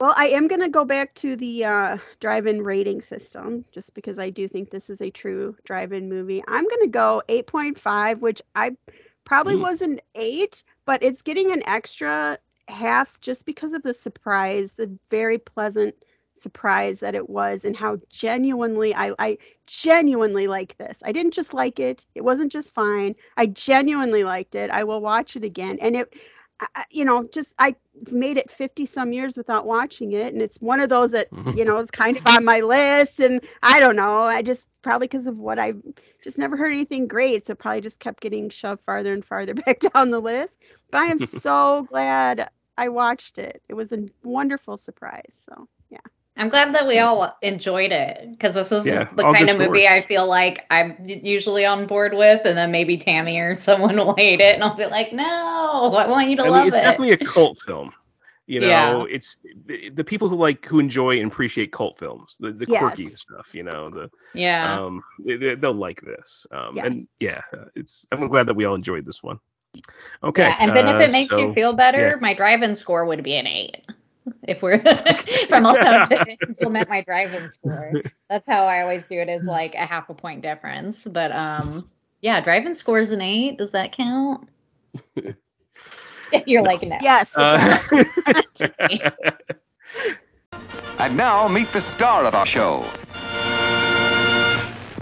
[0.00, 4.18] Well, I am going to go back to the uh, drive-in rating system just because
[4.18, 6.42] I do think this is a true drive-in movie.
[6.48, 8.76] I'm going to go 8.5, which I
[9.24, 9.60] probably Mm.
[9.60, 12.38] was an 8, but it's getting an extra
[12.68, 15.94] half just because of the surprise, the very pleasant
[16.34, 20.98] surprise that it was and how genuinely I I genuinely like this.
[21.04, 22.04] I didn't just like it.
[22.14, 23.14] It wasn't just fine.
[23.36, 24.70] I genuinely liked it.
[24.70, 25.78] I will watch it again.
[25.80, 26.12] And it
[26.74, 27.74] I- you know, just I
[28.10, 30.32] made it 50 some years without watching it.
[30.32, 33.20] And it's one of those that, you know, is kind of on my list.
[33.20, 34.22] And I don't know.
[34.22, 35.74] I just probably because of what I
[36.22, 37.46] just never heard anything great.
[37.46, 40.58] So probably just kept getting shoved farther and farther back down the list.
[40.90, 43.62] But I am so glad I watched it.
[43.68, 45.46] It was a wonderful surprise.
[45.48, 45.98] So yeah.
[46.40, 49.58] I'm glad that we all enjoyed it because this is Yeah, the kind good of
[49.58, 49.86] movie.
[49.86, 54.14] I feel like I'm usually on board with, and then maybe Tammy or someone will
[54.16, 55.24] hate it, and I'll be like, "No,
[55.94, 57.92] I want you to I love mean, it's it." definitely a cult film.
[58.46, 59.04] You know, Yeah.
[59.08, 59.36] it's
[59.66, 63.54] the, the people who like who enjoy and appreciate cult films, the, the quirky stuff.
[63.54, 64.80] You know, the yeah.
[64.82, 66.46] um, they, they- they'll like this.
[66.50, 67.42] Um, and yeah,
[67.76, 68.06] it's.
[68.12, 69.38] I'm glad that we all enjoyed this one.
[70.24, 70.42] Okay.
[70.42, 70.56] yeah.
[70.58, 72.20] And then if uh, it makes so- you feel better, yeah.
[72.20, 73.84] my drive-in score would be an eight.
[74.46, 77.92] If we're if I'm allowed to implement my drive-in score,
[78.28, 79.28] that's how I always do it.
[79.28, 81.04] Is like a half a point difference.
[81.04, 81.88] But um,
[82.20, 83.58] yeah, drive-in score is an eight.
[83.58, 84.48] Does that count?
[86.46, 86.98] You're like no.
[87.00, 87.36] Yes.
[87.36, 87.78] Uh.
[91.00, 92.84] And now meet the star of our show.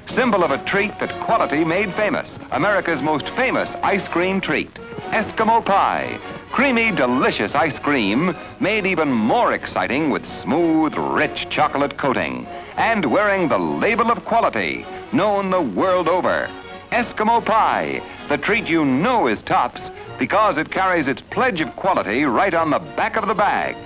[0.06, 2.38] Symbol of a treat that quality made famous.
[2.52, 4.72] America's most famous ice cream treat.
[5.10, 6.20] Eskimo pie.
[6.50, 12.46] Creamy, delicious ice cream made even more exciting with smooth, rich chocolate coating.
[12.76, 16.48] And wearing the label of quality, known the world over.
[16.90, 22.24] Eskimo pie, the treat you know is tops because it carries its pledge of quality
[22.24, 23.76] right on the back of the bag.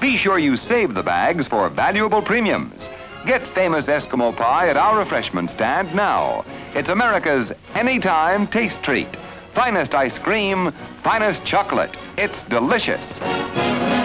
[0.00, 2.88] Be sure you save the bags for valuable premiums.
[3.26, 6.44] Get famous Eskimo pie at our refreshment stand now.
[6.74, 9.08] It's America's anytime taste treat.
[9.54, 10.72] Finest ice cream,
[11.04, 11.96] finest chocolate.
[12.18, 13.20] It's delicious.
[13.20, 14.00] I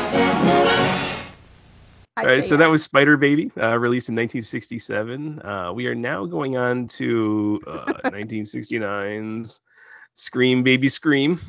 [2.17, 5.41] All right, so that was Spider Baby, uh, released in 1967.
[5.41, 9.59] Uh, we are now going on to uh, 1969's
[10.13, 11.39] Scream Baby Scream.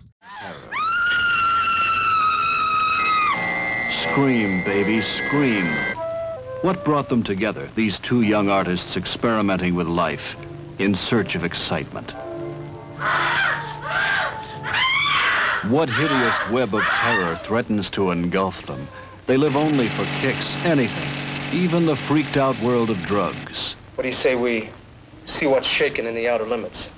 [3.91, 5.67] Scream, baby, scream.
[6.63, 10.37] What brought them together, these two young artists experimenting with life
[10.79, 12.15] in search of excitement?
[15.69, 18.89] What hideous web of terror threatens to engulf them?
[19.27, 21.11] They live only for kicks, anything,
[21.53, 23.75] even the freaked out world of drugs.
[23.95, 24.71] What do you say we
[25.27, 26.89] see what's shaking in the outer limits?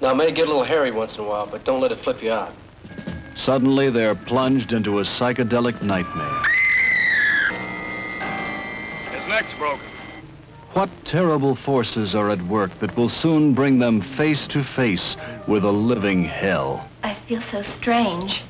[0.00, 1.98] Now, it may get a little hairy once in a while, but don't let it
[1.98, 2.54] flip you out.
[3.34, 6.44] Suddenly, they're plunged into a psychedelic nightmare.
[9.10, 9.87] His neck's broken.
[10.78, 15.16] What terrible forces are at work that will soon bring them face to face
[15.48, 16.88] with a living hell?
[17.02, 18.42] I feel so strange.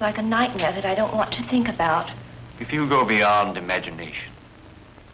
[0.00, 2.10] Like a nightmare that I don't want to think about.
[2.58, 4.32] If you go beyond imagination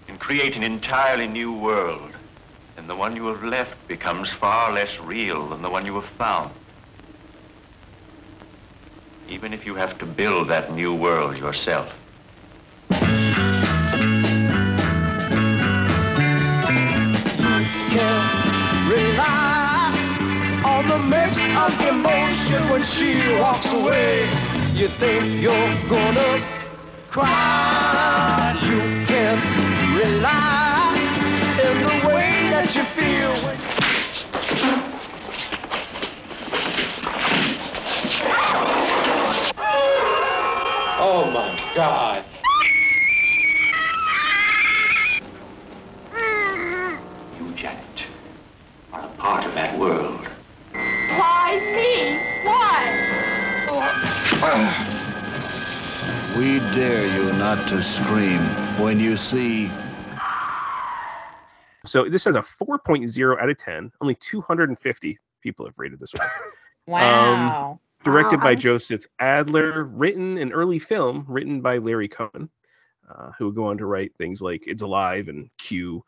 [0.07, 2.13] and create an entirely new world,
[2.77, 6.11] then the one you have left becomes far less real than the one you have
[6.11, 6.53] found.
[9.29, 11.93] Even if you have to build that new world yourself.
[17.99, 19.91] Can rely
[20.65, 23.11] on the mix of emotion when she
[23.41, 24.23] walks away.
[24.75, 26.33] You think you're gonna
[27.11, 28.55] cry.
[28.71, 29.37] You can
[30.03, 30.95] rely
[31.67, 33.59] in the way that you feel when
[41.01, 42.25] Oh my God.
[49.29, 50.27] Are part of that world.
[51.19, 52.17] Why me?
[52.43, 52.79] Why?
[56.37, 58.41] We dare you not to scream
[58.81, 59.71] when you see
[61.85, 63.93] So this has a 4.0 out of 10.
[64.01, 66.29] Only 250 people have rated this one.
[66.87, 67.79] Wow.
[68.03, 72.49] directed Wow, by I'm- Joseph Adler, written an early film written by Larry Cohen,
[73.11, 76.03] uh, who would go on to write things like It's Alive and Q.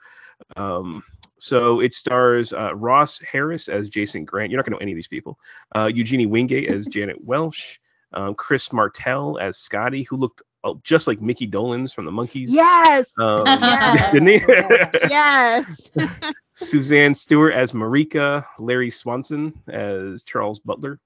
[0.57, 1.03] Um,
[1.41, 4.51] so it stars uh, Ross Harris as Jason Grant.
[4.51, 5.39] You're not going to know any of these people.
[5.75, 7.79] Uh, Eugenie Wingate as Janet Welsh.
[8.13, 12.49] Um, Chris Martell as Scotty, who looked uh, just like Mickey Dolenz from the Monkees.
[12.49, 13.13] Yes.
[13.19, 14.13] Um, Yes.
[14.13, 14.35] didn't he?
[15.09, 15.91] yes.
[16.55, 20.99] Suzanne Stewart as Marika, Larry Swanson as Charles Butler,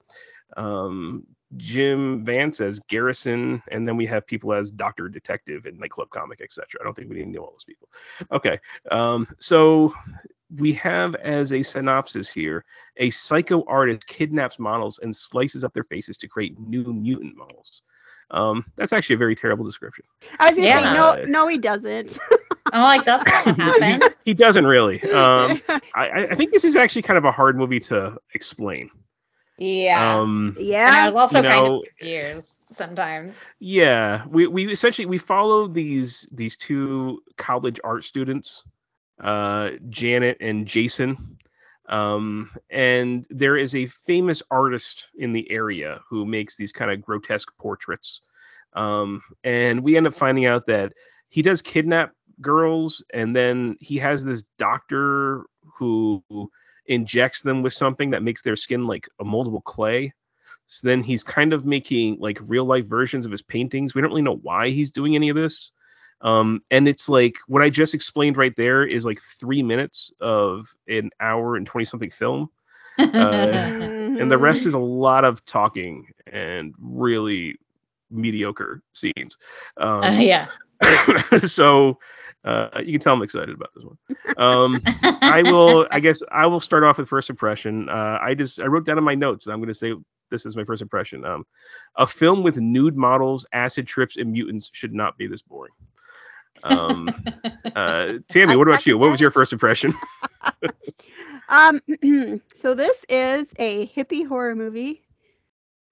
[0.57, 1.25] um,
[1.57, 6.41] Jim Vance as Garrison, and then we have people as Doctor Detective and Nightclub Comic,
[6.41, 6.67] etc.
[6.79, 7.89] I don't think we need to know all those people.
[8.31, 8.59] Okay,
[8.91, 9.93] um, so
[10.57, 12.65] we have as a synopsis here:
[12.97, 17.81] a psycho artist kidnaps models and slices up their faces to create new mutant models.
[18.31, 20.03] Um, that's actually a very terrible description.
[20.39, 20.93] I was gonna say Yeah.
[20.93, 22.17] no, no, he doesn't.
[22.73, 24.03] I'm like, that's not what happened.
[24.25, 24.99] He doesn't really.
[25.11, 25.61] Um,
[25.93, 28.89] I, I- I think this is actually kind of a hard movie to explain.
[29.57, 30.19] Yeah.
[30.19, 33.35] Um, and I was also you kind of confused sometimes.
[33.59, 38.63] Yeah, we we essentially we follow these these two college art students,
[39.21, 41.37] uh, Janet and Jason,
[41.87, 47.01] um, and there is a famous artist in the area who makes these kind of
[47.01, 48.21] grotesque portraits,
[48.73, 50.93] um, and we end up finding out that
[51.29, 52.11] he does kidnap
[52.41, 55.45] girls, and then he has this doctor
[55.77, 56.21] who
[56.87, 60.13] injects them with something that makes their skin like a moldable clay.
[60.67, 63.93] So then he's kind of making like real life versions of his paintings.
[63.93, 65.71] We don't really know why he's doing any of this.
[66.21, 70.65] Um, and it's like what I just explained right there is like three minutes of
[70.87, 72.49] an hour and 20 something film.
[72.97, 77.57] Uh, and the rest is a lot of talking and really
[78.09, 79.37] mediocre scenes.
[79.77, 80.47] Um, Uh, yeah.
[81.45, 81.99] so
[82.45, 83.97] uh, you can tell I'm excited about this one.
[84.37, 84.79] Um,
[85.21, 87.89] I will, I guess, I will start off with first impression.
[87.89, 89.47] Uh, I just I wrote down in my notes.
[89.47, 89.93] I'm going to say
[90.29, 91.25] this is my first impression.
[91.25, 91.45] Um,
[91.95, 95.73] a film with nude models, acid trips, and mutants should not be this boring.
[96.63, 97.09] Um,
[97.75, 98.97] uh, Tammy, what about you?
[98.97, 99.93] What was your first impression?
[101.49, 101.79] Um,
[102.53, 105.03] so this is a hippie horror movie,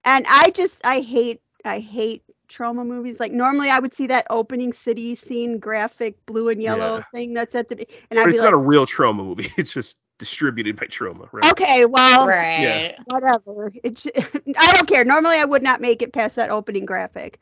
[0.04, 3.20] and I just I hate I hate Troma movies.
[3.20, 7.04] Like normally I would see that opening city scene graphic blue and yellow Yeah.
[7.12, 9.16] thing that's at the be- and I'd But be it's like, not a real Troma
[9.24, 9.52] movie.
[9.58, 11.52] It's just distributed by Troma, right?
[11.52, 12.52] okay, well, Right.
[12.56, 12.98] Yeah.
[13.06, 13.72] whatever.
[13.82, 15.04] It's I don't care.
[15.04, 17.40] Normally I would not make it past that opening graphic.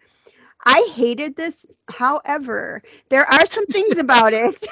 [0.64, 1.66] I hated this.
[1.88, 4.62] However, there are some things about it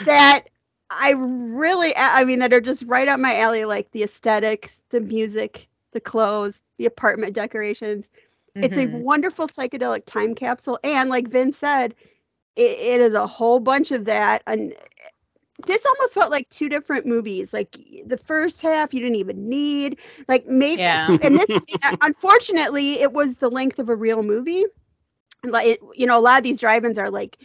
[0.00, 0.44] that
[0.90, 5.00] I really, I mean, that are just right up my alley, like the aesthetics, the
[5.00, 8.08] music, the clothes, the apartment decorations.
[8.60, 8.88] It's a Mhm.
[8.88, 10.78] wonderful psychedelic time capsule.
[10.84, 11.94] And like Vin said,
[12.56, 14.42] it, it is a whole bunch of that.
[14.46, 14.74] And
[15.66, 17.52] this almost felt like two different movies.
[17.52, 19.98] Like the first half, you didn't even need,
[20.28, 21.18] like, maybe, Yeah.
[21.22, 21.58] and this,
[22.02, 24.64] unfortunately, it was the length of a real movie.
[25.44, 27.38] Like, you know, a lot of these drive ins are like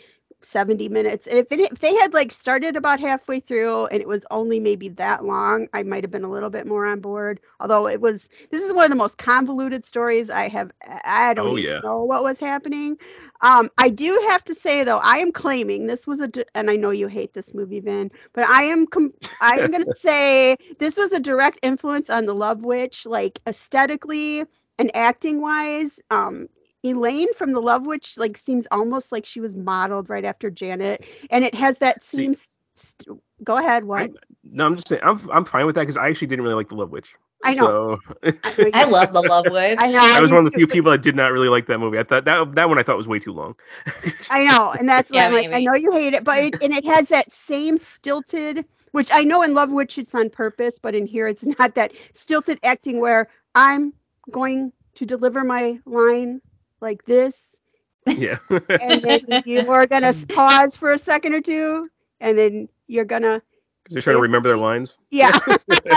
[0.45, 1.27] 70 minutes.
[1.27, 4.59] And if, it, if they had like started about halfway through and it was only
[4.59, 7.39] maybe that long, I might have been a little bit more on board.
[7.59, 10.71] Although it was, this is one of the most convoluted stories I have.
[11.05, 11.81] I don't Oh, yeah.
[11.83, 12.97] know what was happening.
[13.41, 16.75] Um, I do have to say though, I am claiming this was a, and I
[16.75, 20.97] know you hate this movie, Vin, but I am, com- I am gonna say this
[20.97, 24.43] was a direct influence on the Love Witch, like aesthetically
[24.77, 25.99] and acting wise.
[26.09, 26.47] Um,
[26.85, 31.05] Elaine from the Love Witch like seems almost like she was modeled right after Janet,
[31.31, 32.59] and it has that seems.
[32.75, 33.85] St- go ahead.
[33.85, 34.11] What?
[34.43, 36.69] No, I'm just saying I'm I'm fine with that because I actually didn't really like
[36.69, 37.15] the Love Witch.
[37.43, 37.73] I know.
[37.79, 37.97] So
[38.73, 39.79] I love the Love Witch.
[39.79, 40.01] I know.
[40.13, 41.97] I was one of the too, few people that did not really like that movie.
[41.99, 43.55] I thought that that one I thought was way too long.
[44.29, 46.55] I know, and that's why Yeah, I'm like, I know you hate it, but it,
[46.61, 50.79] and it has that same stilted, which I know in Love Witch it's on purpose,
[50.79, 53.93] but in here it's not that stilted acting where I'm
[54.31, 56.41] going to deliver my line
[56.81, 57.55] like this,
[58.15, 58.37] Yeah.
[58.79, 61.89] and then you are gonna pause for a second or two,
[62.19, 63.41] and then you're gonna,
[63.83, 64.97] Because they're trying to remember their lines.
[65.11, 65.31] yeah.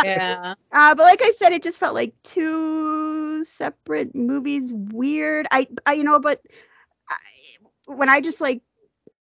[0.02, 0.54] Yeah.
[0.72, 4.72] Uh, but like I said, it just felt like two separate movies.
[4.72, 5.46] Weird.
[5.50, 6.40] I, I you know, but
[7.08, 7.16] I,
[7.86, 8.62] when I just like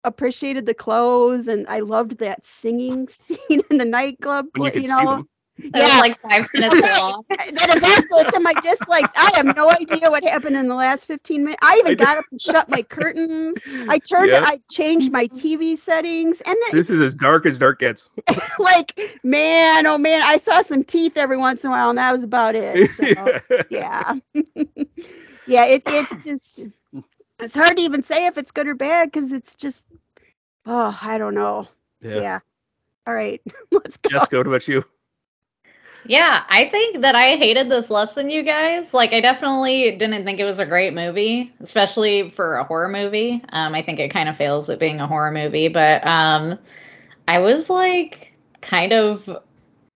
[0.05, 4.47] appreciated the clothes, and I loved that singing scene in the nightclub.
[4.53, 5.25] When you pla- you see know,
[5.59, 5.71] them.
[5.75, 7.25] It was like five minutes long.
[7.29, 9.13] that is also to my dislikes.
[9.17, 11.59] I have no idea what happened in the last 15 minutes.
[11.63, 13.59] I even got up and shut my curtains.
[13.89, 14.43] I turned Yep.
[14.45, 16.41] I changed my TV settings.
[16.47, 18.09] And then This is as dark as dark gets.
[18.59, 22.13] like, man, oh man, I saw some teeth every once in a while, and that
[22.13, 22.91] was about it.
[22.93, 23.05] So,
[23.71, 24.15] yeah.
[25.47, 26.63] yeah, it, it's just
[27.41, 29.87] it's hard to even say if it's good or bad because it's just
[30.67, 31.69] oh, I don't know.
[32.01, 32.21] Yeah.
[32.21, 32.39] Yeah.
[33.07, 33.41] All right.
[33.71, 34.11] Let's go.
[34.11, 34.85] Jessica, what about you?
[36.09, 38.95] Yeah, I think that I hated this less than you guys.
[38.95, 43.43] Like, I definitely didn't think it was a great movie, especially for a horror movie.
[43.51, 46.59] Um, I think it kind of fails at being a horror movie, but um,
[47.27, 49.29] I was like kind of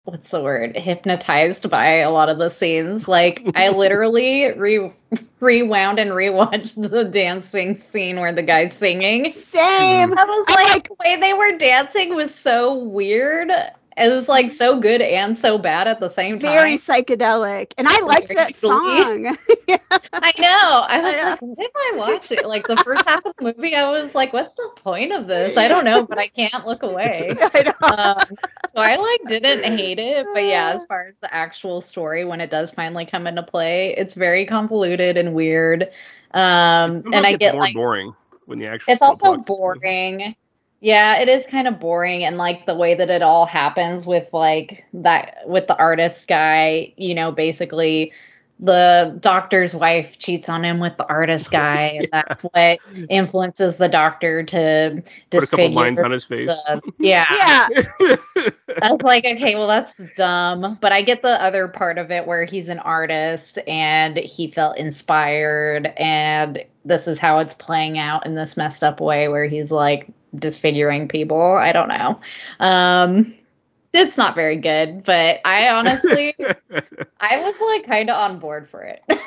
[0.05, 3.07] what's the word hypnotized by a lot of the scenes.
[3.07, 4.93] Like, I literally re-
[5.39, 9.31] rewound and rewatched the dancing scene where the guy's singing.
[9.31, 10.19] Same.
[10.19, 13.51] I was like, the way they were dancing was so weird.
[13.97, 16.53] It was like so good and so bad at the same time.
[16.53, 17.73] Very psychedelic.
[17.77, 19.37] And I liked that song.
[20.12, 20.85] I know.
[20.89, 22.39] I was like, what am I watching?
[22.45, 25.57] Like the first half of the movie, I was like, what's the point of this?
[25.57, 27.37] I don't know, but I can't look away.
[27.83, 28.19] Um,
[28.73, 32.41] so I like didn't hate it, but yeah, as far as the actual story, when
[32.41, 35.85] it does finally come into play, it's very convoluted and weird.
[36.33, 38.15] Um, and I it's get more like boring
[38.47, 38.93] when the actual.
[38.93, 40.37] it's also plot- boring.
[40.81, 44.32] Yeah, it is kind of boring and like the way that it all happens with
[44.32, 48.12] like that with the artist guy, you know, basically
[48.62, 52.78] the doctor's wife cheats on him with the artist guy and that's what
[53.09, 56.49] influences the doctor to Put a couple disfigure lines on his face.
[56.49, 57.27] the- yeah.
[57.31, 58.16] Yeah.
[58.82, 60.78] I was like, okay, well, that's dumb.
[60.81, 64.78] But I get the other part of it where he's an artist and he felt
[64.78, 69.70] inspired, and this is how it's playing out in this messed up way where he's
[69.70, 71.41] like disfiguring people.
[71.41, 72.20] I don't know.
[72.61, 73.35] Um,
[73.93, 76.35] it's not very good, but I honestly,
[77.21, 79.03] I was like kind of on board for it.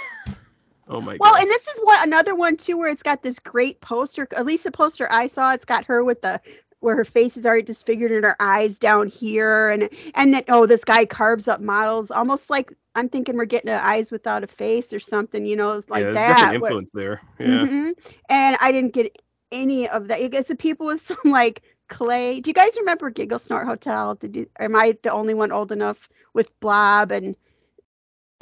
[0.90, 1.20] Oh my god.
[1.22, 1.42] Well, god.
[1.44, 4.28] and this is what another one too, where it's got this great poster.
[4.36, 6.42] At least the poster I saw, it's got her with the
[6.82, 10.66] where her face is already disfigured and her eyes down here, and and then oh,
[10.66, 14.48] this guy carves up models, almost like I'm thinking we're getting an eyes without a
[14.48, 16.28] face or something, you know, it's like yeah, there's that.
[16.28, 17.22] definitely where- influence there.
[17.40, 17.48] Yeah.
[17.66, 17.92] Mhm.
[18.30, 19.18] And I didn't get
[19.54, 20.22] any of that.
[20.22, 22.40] You guys, the people with some like clay.
[22.40, 24.16] Do you guys remember Giggle Snort Hotel?
[24.16, 24.50] Did you?
[24.60, 27.36] Am I the only one old enough with Blob and?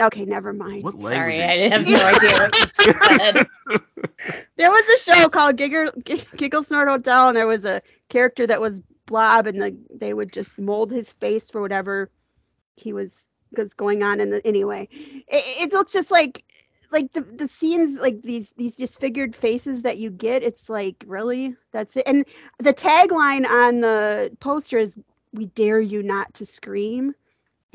[0.01, 0.83] Okay, never mind.
[0.83, 3.47] What Sorry, I have no idea what you said.
[4.57, 8.61] There was a show called Giggle, Giggle Snort Hotel, and there was a character that
[8.61, 12.11] was Blob, and the, they would just mold his face for whatever
[12.75, 13.27] he was
[13.57, 14.19] was going on.
[14.19, 16.45] In the anyway, it, it looks just like
[16.91, 20.43] like the the scenes like these these disfigured faces that you get.
[20.43, 22.03] It's like really that's it.
[22.07, 22.25] And
[22.59, 24.95] the tagline on the poster is
[25.33, 27.15] "We dare you not to scream."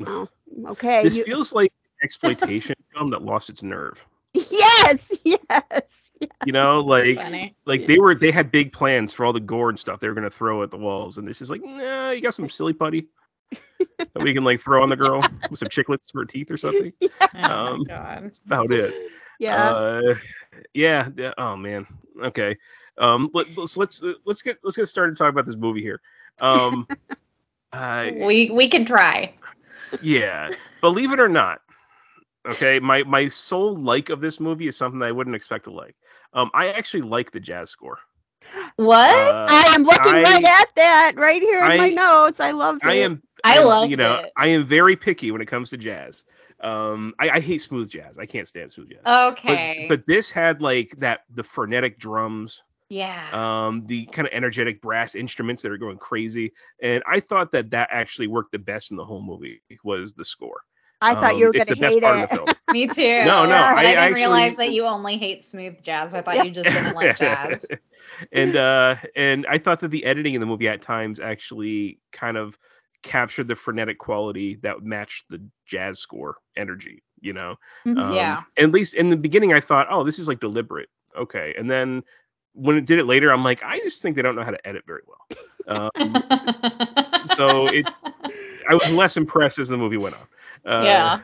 [0.05, 0.27] Oh,
[0.67, 1.03] okay.
[1.03, 1.71] This you- feels like
[2.03, 4.05] exploitation film that lost its nerve.
[4.33, 6.11] yes, yes.
[6.45, 7.55] You know, like Funny.
[7.65, 10.13] like they were they had big plans for all the gore and stuff they were
[10.13, 13.07] gonna throw at the walls, and this is like, nah, you got some silly putty
[13.97, 15.19] that we can like throw on the girl
[15.49, 16.93] with some chiclets for her teeth or something.
[17.33, 18.23] Oh Um, my god.
[18.25, 18.93] That's about it.
[19.39, 19.69] Yeah.
[19.69, 20.15] Uh,
[20.73, 21.09] yeah.
[21.15, 21.85] yeah, Oh man.
[22.23, 22.57] Okay.
[22.97, 23.29] Um.
[23.33, 26.01] Let, let's let's let's get let's get started talking about this movie here.
[26.39, 26.87] Um.
[27.73, 29.33] uh, We we can try.
[30.01, 30.49] yeah.
[30.81, 31.61] Believe it or not.
[32.47, 32.79] Okay.
[32.79, 35.95] My my sole like of this movie is something that I wouldn't expect to like.
[36.33, 36.49] Um.
[36.53, 37.99] I actually like the jazz score.
[38.77, 39.09] What?
[39.09, 42.39] Uh, I am looking I- right at that right here in my notes.
[42.39, 42.87] I love it.
[42.87, 43.21] I am.
[43.43, 44.31] I am, loved You know, it.
[44.37, 46.23] I am very picky when it comes to jazz.
[46.61, 47.13] Um.
[47.19, 48.17] I, I hate smooth jazz.
[48.17, 49.01] I can't stand smooth jazz.
[49.33, 49.85] Okay.
[49.87, 52.63] But, this had like that the frenetic drums.
[52.89, 53.27] yeah.
[53.67, 56.53] um, the kind of energetic brass instruments that are going crazy.
[56.81, 60.25] And I thought that that actually worked the best in the whole movie was the
[60.25, 60.61] score.
[60.99, 62.03] I thought you Um, were going to hate it.
[62.03, 62.47] of the film.
[62.71, 63.23] Me too.
[63.23, 66.15] No, no, But I I, didn't actually- realize that you only hate smooth jazz.
[66.15, 67.65] I thought you just didn't like jazz.
[68.31, 72.35] and uh, and I thought that the editing in the movie at times actually kind
[72.35, 72.57] of
[73.03, 77.03] captured the frenetic quality that matched the jazz score energy.
[77.19, 77.55] You know,
[77.85, 77.99] Mhm.
[77.99, 78.41] Um, yeah.
[78.57, 80.89] At least in the beginning, I thought, oh, this is like deliberate.
[81.17, 82.03] Okay, and then
[82.53, 84.67] when it did it later, I'm like, I just think they don't know how to
[84.67, 85.25] edit very well.
[85.67, 85.91] Um,
[87.37, 87.93] so it's
[88.69, 90.27] I was less impressed as the movie went on.
[90.71, 91.19] Uh, Yeah.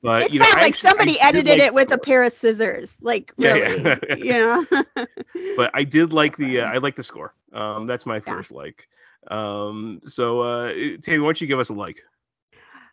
[0.00, 1.98] But It you know, felt like actually- somebody did edited like it with the a
[1.98, 2.96] pair of scissors.
[3.00, 4.16] Like Yeah, really, yeah.
[4.16, 4.84] you know.
[5.56, 7.34] but I did like the uh, I like the score.
[7.52, 8.86] Um, that's my first like.
[9.26, 10.72] Um, so uh,
[11.02, 12.02] Tammy, why don't you give us a like?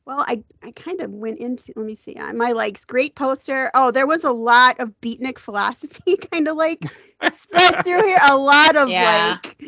[0.05, 2.85] Well, I, I kind of went into let me see uh, my likes.
[2.85, 3.71] Great poster.
[3.73, 6.85] Oh, there was a lot of beatnik philosophy kind of like
[7.29, 8.19] spread through here.
[8.27, 9.37] A lot of Yeah.
[9.37, 9.61] like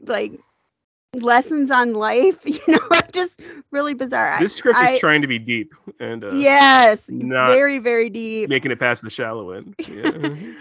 [0.00, 0.40] like
[1.22, 2.38] lessons on life.
[2.46, 2.78] You know,
[3.12, 3.40] just
[3.70, 4.38] really bizarre.
[4.40, 8.48] This script I- is trying to be deep and uh, yes, very very deep.
[8.48, 9.74] making it past the shallow end.
[9.88, 10.02] Yeah.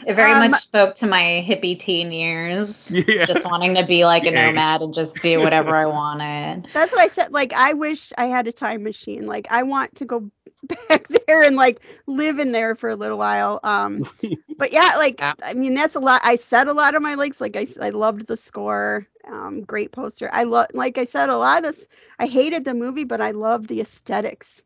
[0.08, 2.92] It very Um, much spoke to my hippie teen years.
[3.08, 3.26] Yeah.
[3.26, 4.34] Just wanting to be like a Yes.
[4.34, 6.68] nomad and just do whatever I wanted.
[6.74, 7.32] That's what I said.
[7.32, 9.26] Like, I wish I had a time machine.
[9.28, 10.30] Like, I want to go
[10.90, 13.60] back there and like live in there for a little while.
[13.64, 14.04] Um,
[14.58, 16.22] but yeah, like, I mean, that's a lot.
[16.24, 17.42] I said a lot of my likes.
[17.42, 19.08] Like, I, I loved the score.
[19.30, 20.30] Um, great poster.
[20.32, 21.88] I love, like I said, a lot of this.
[22.20, 24.64] I hated the movie, but I loved the aesthetics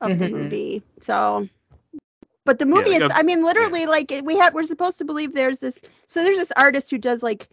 [0.00, 0.28] of the Mhm.
[0.28, 0.82] movie.
[1.00, 1.48] So,
[2.44, 5.04] but the movie, like it's, a- I mean, literally, like we have, we're supposed to
[5.04, 5.80] believe there's this.
[6.06, 7.48] So there's this artist who does like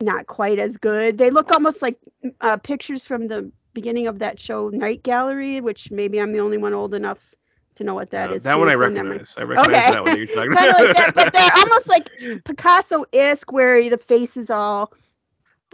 [0.00, 1.18] not quite as good.
[1.18, 1.98] They look almost like
[2.40, 6.58] uh, pictures from the beginning of that show Night Gallery, which maybe I'm the only
[6.58, 7.34] one old enough
[7.76, 8.42] to know what that Uh, is.
[8.42, 9.34] that too, one I so recognize.
[9.38, 9.86] I recognize Okay.
[9.86, 10.80] that one that you're talking about.
[10.80, 12.10] like that, but they're almost like
[12.44, 14.92] Picasso-esque, where the face is all,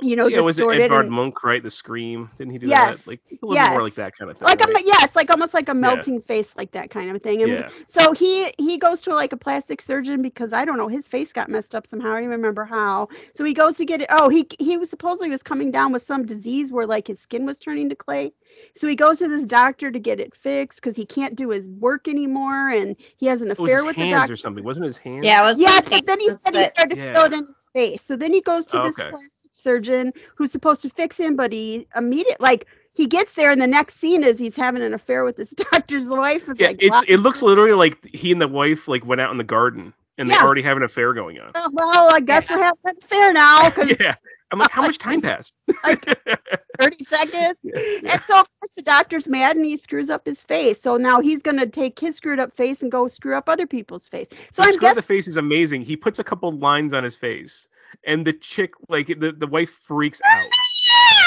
[0.02, 0.66] you know, yeah, was it.
[0.68, 1.62] Edvard and- Munch, right?
[1.62, 2.31] The Scream.
[2.36, 3.10] Didn't he do Yes, that?
[3.10, 4.44] Like a little more like that kind of thing.
[4.47, 4.82] like a right?
[4.85, 7.43] yes, like almost like a melting face, like that kind of thing.
[7.43, 7.68] And Yeah.
[7.86, 11.32] so he he goes to like a plastic surgeon because I don't know his face
[11.32, 12.12] got messed up somehow.
[12.14, 13.09] I don't remember how.
[13.35, 14.09] So he goes to get it.
[14.10, 17.47] Oh, he he was supposedly was coming down with some disease where like his skin
[17.47, 18.32] was turning to clay.
[18.74, 21.68] So he goes to this doctor to get it fixed because he can't do his
[21.68, 24.32] work anymore, and he has an It was affair his with the doctor.
[24.32, 24.64] or something.
[24.64, 25.24] Wasn't it his hands?
[25.24, 27.12] Yeah, it was Yes, his but then he hands, said he but- started to Yeah.
[27.14, 28.02] fill it in his face.
[28.02, 29.10] So then he goes to this Okay.
[29.10, 33.60] plastic surgeon who's supposed to fix him, but he immediately like he gets there and
[33.60, 36.48] the next scene is he's having an affair with this doctor's wife.
[36.48, 37.02] It's Yeah, like, it's wow.
[37.08, 40.28] it looks literally like he and the wife like went out in the garden and
[40.28, 40.36] Yeah.
[40.38, 41.52] they already have an affair going on.
[41.55, 44.14] Oh, well, I guess we're having an affair now Yeah.
[44.52, 45.52] I'm like, how much time passed?
[45.84, 47.56] 30 seconds.
[48.09, 50.80] And so, of course, the doctor's mad and he screws up his face.
[50.80, 53.66] So now he's going to take his screwed up face and go screw up other
[53.66, 54.28] people's face.
[54.52, 55.82] So the I'm screw on the face is amazing.
[55.82, 57.66] He puts a couple lines on his face,
[58.05, 60.48] and the chick, like the, the wife, freaks out.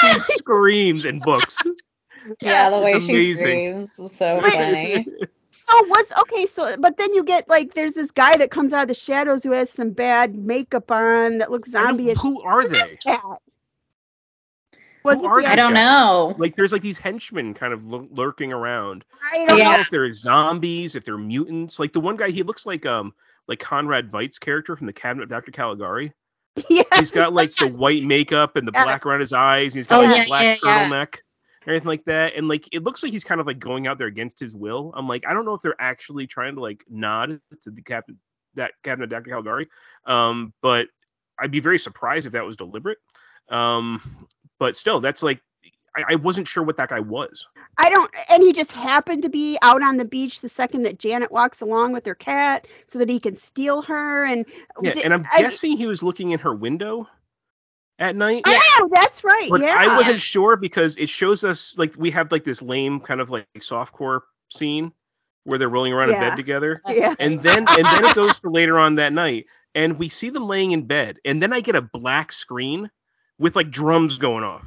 [0.00, 1.62] She screams and books.
[2.40, 3.24] Yeah, the It's way amazing.
[3.26, 5.06] she screams is so funny.
[5.50, 6.46] So what's okay?
[6.46, 9.42] So, but then you get like, there's this guy that comes out of the shadows
[9.42, 12.18] who has some bad makeup on that looks I zombie-ish.
[12.18, 12.96] Who are they?
[13.02, 13.20] Cat.
[15.02, 15.74] Was Who are the I don't guys?
[15.74, 16.34] know.
[16.38, 19.04] Like, there's like these henchmen kind of lur- lurking around.
[19.32, 19.72] I I don't don't Yeah.
[19.72, 21.78] know if they're zombies, if they're mutants.
[21.78, 23.14] Like the one guy, he looks like um
[23.48, 25.50] like Conrad Veidt's character from the Cabinet of Dr.
[25.52, 26.12] Caligari.
[26.68, 28.84] Yes, He's got like the white makeup and the Yes.
[28.84, 29.72] black around his eyes.
[29.72, 30.88] He's got Oh, like yeah, a black yeah, yeah.
[30.88, 31.14] turtleneck.
[31.62, 33.98] And anything like that, and like it looks like he's kind of like going out
[33.98, 34.92] there against his will.
[34.96, 38.18] I'm like, I don't know if they're actually trying to like nod to the captain,
[38.54, 39.30] that captain of Dr.
[39.30, 39.68] Caligari,
[40.06, 40.88] um, but
[41.38, 42.98] I'd be very surprised if that was deliberate.
[43.48, 44.26] Um,
[44.58, 45.40] but still, that's like,
[45.96, 47.46] I, I wasn't sure what that guy was.
[47.78, 50.98] I don't, and he just happened to be out on the beach the second that
[50.98, 54.24] Janet walks along with her cat, so that he can steal her.
[54.24, 54.44] And
[54.82, 57.08] Yeah, th- and I'm I- guessing he was looking in her window
[58.00, 58.42] at night.
[58.46, 59.48] Oh, that's right.
[59.48, 62.98] But yeah, I wasn't sure because it shows us like we have like this lame
[62.98, 64.92] kind of like softcore scene
[65.44, 66.82] where they're rolling around in bed together.
[66.88, 67.14] Yeah.
[67.18, 70.46] And then and then it goes to later on that night and we see them
[70.46, 72.90] laying in bed and then I get a black screen
[73.38, 74.66] with like drums going off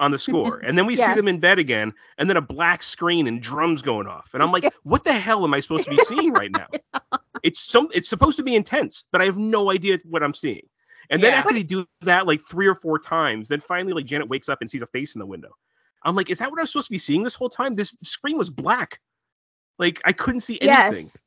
[0.00, 0.58] on the score.
[0.58, 1.08] And then we Yeah.
[1.08, 4.34] see them in bed again and then a black screen and drums going off.
[4.34, 6.66] And I'm like, what the hell am I supposed to be seeing right now?
[7.42, 10.66] It's some it's supposed to be intense, but I have no idea what I'm seeing.
[11.10, 11.38] And then Yeah.
[11.38, 14.60] after they do that like three or four times, then finally like Janet wakes up
[14.60, 15.50] and sees a face in the window.
[16.04, 17.74] I'm like, is that what I was supposed to be seeing this whole time?
[17.74, 19.00] This screen was black.
[19.78, 21.06] Like I couldn't see anything.
[21.06, 21.18] yes.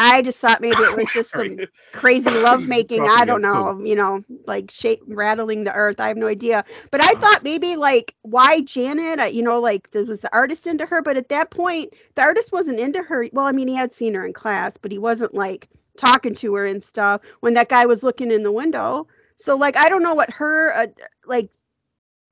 [0.00, 1.58] I just thought maybe it was just some
[1.92, 3.02] crazy lovemaking.
[3.08, 5.98] I don't know, you know, like shape rattling the earth.
[5.98, 6.64] I have no idea.
[6.92, 9.18] But I thought maybe like why Janet?
[9.18, 12.22] Uh, you know, like there was the artist into her, but at that point the
[12.22, 13.26] artist wasn't into her.
[13.32, 15.68] Well, I mean, he had seen her in class, but he wasn't like
[15.98, 19.06] talking to her and stuff when that guy was looking in the window.
[19.36, 20.86] So like I don't know what her uh,
[21.26, 21.50] like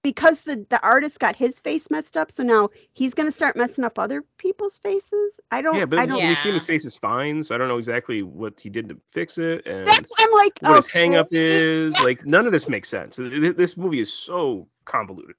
[0.03, 3.85] because the the artist got his face messed up, so now he's gonna start messing
[3.85, 5.41] up other people's faces.
[5.51, 5.77] I don't.
[5.77, 6.27] Yeah, but I don't.
[6.27, 8.97] we see his face is fine, so I don't know exactly what he did to
[9.13, 11.01] fix it and That's why I'm like, what his okay.
[11.01, 12.01] hang up is.
[12.03, 13.17] Like none of this makes sense.
[13.17, 15.35] Th- th- This movie is so convoluted.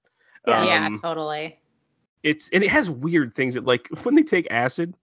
[0.45, 0.63] Yeah.
[0.63, 1.59] yeah, Um, totally.
[2.23, 4.95] it's and it has weird things that like when they take acid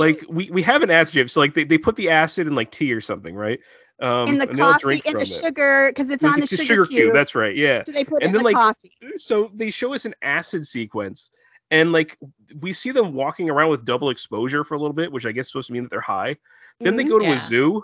[0.00, 2.54] like we we have an acid chip so like they, they put the acid in
[2.54, 3.60] like tea or something right
[4.00, 5.28] um in the and they all coffee, drink in the it.
[5.28, 7.12] sugar, because it's There's on a the sugar, sugar, cube.
[7.14, 8.92] that's right yeah So they put it and in then the like coffee.
[9.16, 11.30] so they show us an acid sequence
[11.70, 12.18] and like
[12.60, 15.46] we see them walking around with double exposure for a little bit which i guess
[15.46, 16.36] is supposed to mean that they're high
[16.80, 17.08] then they Mhm.
[17.10, 17.34] go to Yeah.
[17.34, 17.82] a zoo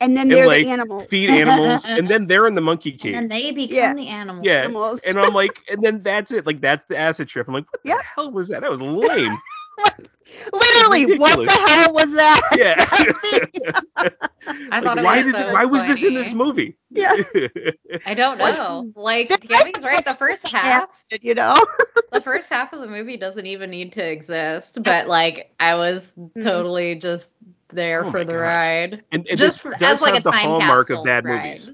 [0.00, 1.06] And then and they're like the animals.
[1.06, 3.94] feed animals and then they're in the monkey cage And then they become Yeah.
[3.94, 4.44] the animals.
[4.46, 5.00] yeah Animals.
[5.06, 7.82] and i'm like and then that's it like that's the acid trip i'm like what
[7.84, 8.00] the Yep.
[8.14, 9.36] hell was that that was lame
[10.52, 12.40] Literally, what the hell was that?
[12.56, 12.74] Yeah.
[14.70, 16.76] I Like, thought it why was did so why was this in this movie?
[16.90, 17.14] Yeah.
[18.06, 18.90] I don't know.
[18.96, 20.04] Like Tammy's right.
[20.04, 20.88] The first half,
[21.20, 21.64] you know,
[22.12, 24.78] the first half of the movie doesn't even need to exist.
[24.82, 26.40] But like, I was mm-hmm.
[26.40, 27.30] totally just
[27.68, 28.40] there Oh for the gosh.
[28.40, 29.04] ride.
[29.12, 31.24] And, and just this for- does as like have a the time hallmark of bad
[31.24, 31.44] ride.
[31.44, 31.70] movies.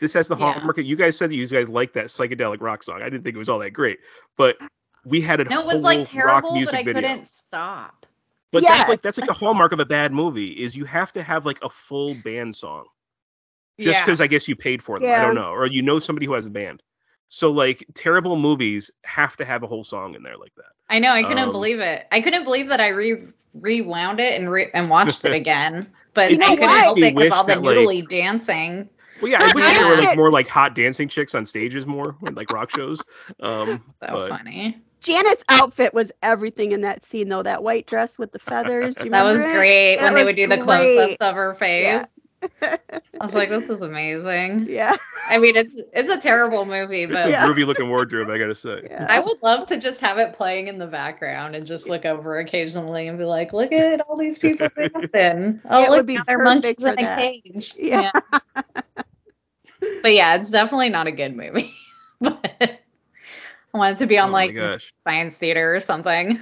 [0.00, 0.52] This has the Yeah.
[0.54, 0.78] hallmark.
[0.78, 3.00] You guys said that you guys like that psychedelic rock song.
[3.02, 3.98] I didn't think it was all that great,
[4.36, 4.56] but
[5.04, 7.02] we had a No, it whole was like rock terrible, music but I video.
[7.02, 8.06] couldn't stop.
[8.52, 8.70] But Yeah.
[8.76, 11.46] that's like that's like the hallmark of a bad movie is you have to have
[11.46, 12.84] like a full band song.
[13.80, 14.04] Just Yeah.
[14.04, 15.08] because I guess you paid for them.
[15.10, 15.50] I don't know.
[15.50, 16.82] Or you know somebody who has a band.
[17.30, 20.66] So like terrible movies have to have a whole song in there like that.
[20.90, 21.12] I know.
[21.12, 22.06] I couldn't Um, believe it.
[22.12, 23.24] I couldn't believe that I re
[23.54, 25.90] rewound it and re- and watched it again.
[26.14, 26.80] But You know I couldn't what?
[26.80, 28.88] help it because all the that, like- dancing.
[29.22, 32.16] Well, yeah, I wish there were like more like hot dancing chicks on stages more,
[32.32, 33.00] like rock shows.
[33.40, 34.82] Um, So but- funny.
[35.02, 37.42] Janet's outfit was everything in that scene, though.
[37.42, 38.96] That white dress with the feathers.
[39.02, 41.82] You That was great That when they would do the close-ups of her face.
[41.82, 42.76] Yeah.
[43.20, 44.66] I was like, this is amazing.
[44.68, 44.94] Yeah.
[45.28, 48.54] I mean, it's it's a terrible movie, There's but some groovy looking wardrobe, I gotta
[48.54, 48.82] say.
[49.08, 52.38] I would love to just have it playing in the background and just look over
[52.40, 55.60] occasionally and be like, look at all these people dancing.
[55.70, 57.16] Oh, It look, would be now they're munchies for in a that.
[57.18, 57.74] cage.
[57.78, 58.10] Yeah.
[60.02, 61.72] But yeah, it's definitely not a good movie.
[62.20, 62.80] but
[63.74, 64.54] I wanted to be on Oh like
[64.98, 66.38] science theater or something.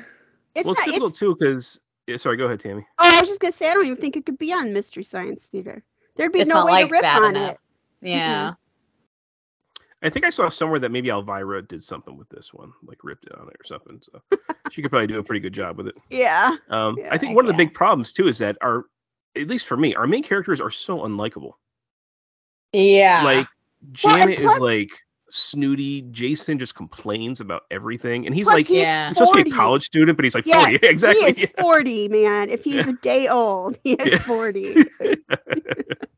[0.54, 0.86] It's well, it's not.
[0.86, 1.80] It's, difficult too because.
[2.06, 2.84] Yeah, sorry, go ahead, Tammy.
[2.98, 5.04] oh, I was just gonna say, I don't even think it could be on Mystery
[5.04, 5.84] Science Theater.
[6.16, 7.52] There'd be It's no not way like to riff bad on enough.
[8.02, 8.08] it.
[8.08, 8.52] Yeah.
[10.02, 13.26] I think I saw somewhere that maybe Elvira did something with this one, like ripped
[13.26, 14.00] it on it or something.
[14.02, 14.20] So
[14.72, 15.98] she could probably do a pretty good job with it.
[16.08, 16.56] Yeah.
[16.70, 18.86] Um, Yeah, I think one of the big problems too is that our,
[19.36, 21.52] at least for me, our main characters are so unlikable.
[22.72, 23.22] Yeah.
[23.22, 23.46] Like
[23.82, 24.90] Well, Janet plus- is like
[25.32, 26.02] snooty.
[26.10, 29.08] Jason just complains about everything, and he's Plus like he's Yeah.
[29.08, 30.86] he's supposed to be a college student, but he's like Yeah, forty.
[30.86, 31.32] exactly.
[31.34, 32.48] He is 40, man.
[32.50, 34.18] If he's a day old, he is Yeah.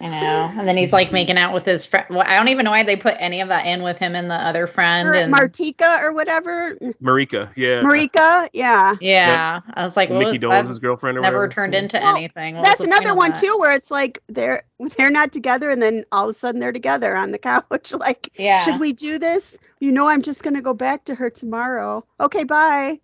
[0.00, 0.14] 40.
[0.14, 0.52] I know.
[0.58, 2.06] And then he's like making out with his friend.
[2.10, 4.30] Well, I don't even know why they put any of that in with him and
[4.30, 5.08] the other friend.
[5.08, 6.74] Or and Martika or whatever.
[7.02, 7.80] Marika, yeah.
[7.80, 8.94] Marika, yeah.
[9.00, 11.36] yeah, I was like, well, Mickey that Dolenz' girlfriend or whatever.
[11.36, 11.52] never whatever.
[11.52, 12.56] turned into Well, anything.
[12.56, 13.40] What That's another one that?
[13.40, 14.62] too, where it's like they're
[14.96, 17.92] they're not together, and then all of a sudden they're together on the couch.
[17.92, 18.60] Like, Yeah.
[18.60, 19.58] should we do this?
[19.80, 22.04] You know, I'm just gonna go back to her tomorrow.
[22.20, 23.00] Okay, bye.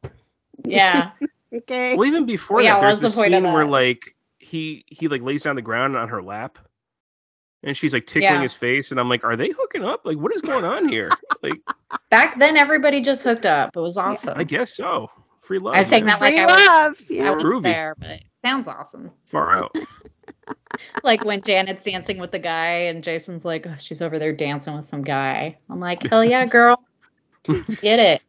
[0.64, 1.10] Yeah.
[1.54, 1.94] Okay.
[1.96, 4.16] Well, even before Yeah, that, what there's was the the point of scene where like
[4.40, 6.58] he he like lays down the ground on her lap,
[7.65, 8.43] and she's like tickling Yeah.
[8.43, 10.05] his face, and I'm like, are they hooking up?
[10.05, 11.11] Like, what is going on here?
[11.43, 11.61] like,
[12.11, 13.77] Back then, everybody just hooked up.
[13.77, 14.35] It was awesome.
[14.36, 15.11] I guess so.
[15.41, 15.74] Free love.
[15.74, 16.19] I was saying man.
[16.19, 16.97] that like Free I was, love.
[17.11, 17.31] I Yeah.
[17.35, 17.62] was Groovy.
[17.65, 19.11] there, but it sounds awesome.
[19.24, 19.77] far out.
[21.03, 24.74] Like when Janet's dancing with the guy and Jason's like, oh, she's over there dancing
[24.74, 25.59] with some guy.
[25.70, 26.82] I'm like, hell yeah, girl.
[27.45, 28.23] Get it.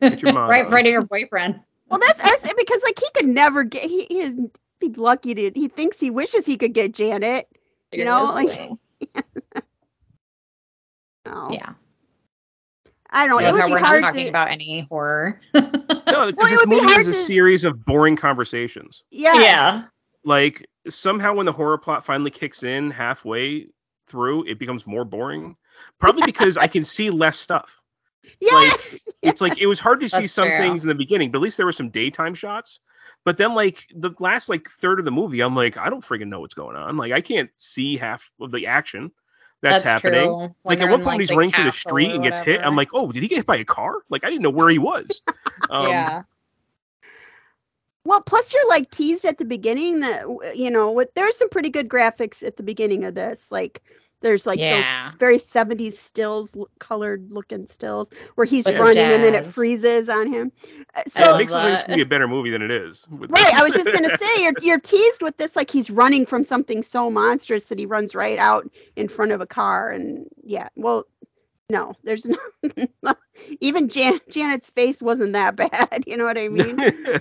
[0.00, 1.60] Get right, right to your boyfriend.
[1.88, 3.82] Well, that's us because like he could never get.
[3.82, 4.36] He, he is
[4.80, 5.50] be lucky to.
[5.54, 7.48] He thinks he wishes he could get Janet.
[7.92, 8.78] You know, like Seriously.
[11.26, 11.50] no.
[11.52, 11.72] yeah.
[13.10, 13.36] I don't know.
[13.36, 14.28] Like It would how be we're not hard talking to.
[14.28, 15.40] about any horror.
[16.08, 19.04] No, because it this movie hard is a to- series of boring conversations.
[19.10, 19.34] Yeah.
[19.34, 19.82] Yeah.
[20.24, 23.66] Like somehow when the horror plot finally kicks in halfway
[24.08, 25.54] through, it becomes more boring.
[26.00, 27.78] Probably because I can see less stuff.
[28.40, 29.08] Yes.
[29.22, 30.58] It's like it was hard to see That's some true.
[30.58, 32.80] things in the beginning, but at least there were some daytime shots.
[33.24, 36.28] But then, like the last like third of the movie, I'm like, I don't freaking
[36.28, 36.96] know what's going on.
[36.96, 39.12] Like I can't see half of the action
[39.60, 40.54] that's, happening.
[40.64, 42.60] Like at they're one point, like, he's running through the street and gets hit.
[42.60, 43.96] I'm like, oh, did he get hit by a car?
[44.08, 45.20] Like I didn't know where he was.
[45.70, 46.22] Um, yeah.
[48.04, 51.14] Well, plus you're like teased at the beginning that you know what.
[51.14, 53.44] There's some pretty good graphics at the beginning of this.
[53.50, 53.82] Like
[54.20, 54.80] there's like Yeah.
[55.06, 59.46] those very 70s stills, colored looking stills where he's With the running and then it
[59.46, 60.52] freezes on him.
[60.94, 62.70] Uh, I So it love makes it look to be a better movie than it
[62.70, 63.06] is.
[63.10, 66.26] with- Right, I was just gonna say you're you're teased with this like he's running
[66.26, 70.26] from something so monstrous that he runs right out in front of a car and
[70.44, 71.04] yeah, well,
[71.70, 72.38] no, there's no
[73.60, 76.78] even Jan- Janet's face wasn't that bad, you know what I mean?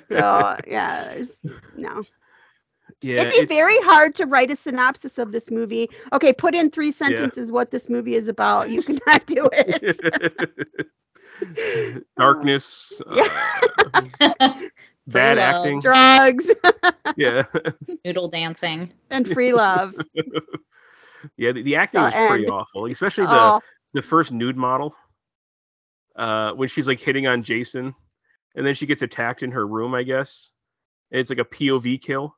[0.09, 1.39] So yeah, there's
[1.75, 2.03] no.
[3.01, 5.89] Yeah, It'd be very hard to write a synopsis of this movie.
[6.13, 8.69] Okay, put in three sentences what this movie is about.
[8.69, 10.87] You cannot do it.
[12.17, 14.59] darkness, uh,
[15.07, 15.39] bad love.
[15.39, 15.79] acting.
[15.79, 16.49] Drugs
[17.15, 17.43] Yeah,
[18.05, 18.91] Noodle dancing.
[19.11, 19.93] and free love.
[21.37, 21.51] yeah.
[21.51, 22.51] The, the acting The was pretty end.
[22.51, 23.61] awful, especially the Oh,
[23.93, 24.95] the first nude model.
[26.15, 27.93] Uh, when she's like hitting on Jason,
[28.55, 29.93] and then she gets attacked in her room.
[29.93, 30.49] I guess
[31.11, 32.35] it's like a POV kill.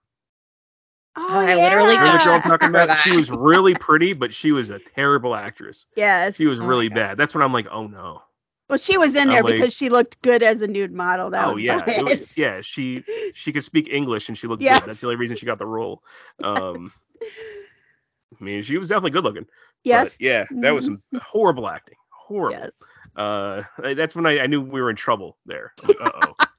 [1.16, 2.32] Oh, I literally Remember what yeah.
[2.36, 2.98] I'm talking about?
[3.00, 5.86] She was really pretty, but she was a terrible actress.
[5.96, 6.36] Yes.
[6.36, 7.18] She was Oh really bad.
[7.18, 8.22] That's when I'm like, oh no.
[8.70, 11.32] Well, she was in there like- because she looked good as a nude model.
[11.32, 12.06] That oh was yeah, it it.
[12.06, 12.62] was, yeah.
[12.62, 13.04] She
[13.34, 14.82] she could speak English and she looked Yes.
[14.82, 14.90] good.
[14.90, 16.04] That's the only reason she got the role.
[16.44, 16.92] Um,
[17.22, 19.44] I mean, she was definitely good looking.
[19.46, 19.50] but
[19.84, 20.18] Yes.
[20.20, 21.96] yeah, that was some horrible acting.
[22.10, 22.60] Horrible.
[22.60, 22.72] Yes.
[23.16, 23.64] Uh,
[23.96, 25.74] that's when I, I knew we were in trouble there.
[25.84, 26.12] Uh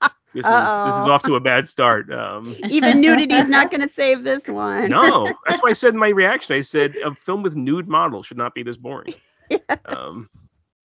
[0.02, 0.08] oh.
[0.32, 0.52] This is
[0.86, 2.12] this is off to a bad start.
[2.12, 4.88] Um, Even is not going to save this one.
[4.88, 6.54] no, that's why I said in my reaction.
[6.54, 9.12] I said a film with nude models should not be this boring.
[9.86, 10.30] Um,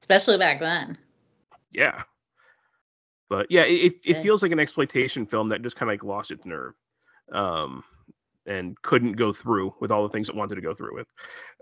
[0.01, 0.97] Especially back then.
[1.71, 2.01] yeah,
[3.29, 6.03] but yeah, it it, it feels like an exploitation film that just kind of like
[6.03, 6.73] lost its nerve,
[7.31, 7.83] um,
[8.47, 11.07] and couldn't go through with all the things it wanted to go through with.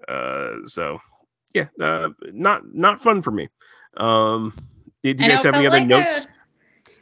[0.07, 0.97] Uh, so
[1.53, 3.49] yeah, uh, not not fun for me.
[3.97, 4.53] Um,
[5.03, 6.25] did you I guys it have any other like notes?
[6.25, 6.29] a-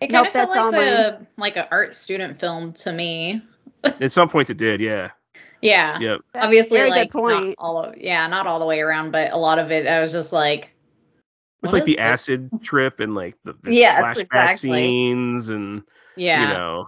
[0.02, 0.94] it kind Nope, of felt that's all like mine.
[0.94, 3.42] a like an art student film to me.
[3.84, 4.82] At some points, it did.
[4.82, 5.12] Yeah.
[5.62, 6.00] Yeah.
[6.00, 6.22] Yep.
[6.34, 7.56] That's Obviously, very good like not point.
[7.58, 10.12] all of yeah, not all the way around, but a lot of it, I was
[10.12, 10.72] just like,
[11.62, 12.04] With like the this?
[12.04, 14.72] acid trip and like the, the Yes, flashback exactly.
[14.72, 15.84] scenes and
[16.16, 16.88] yeah, you know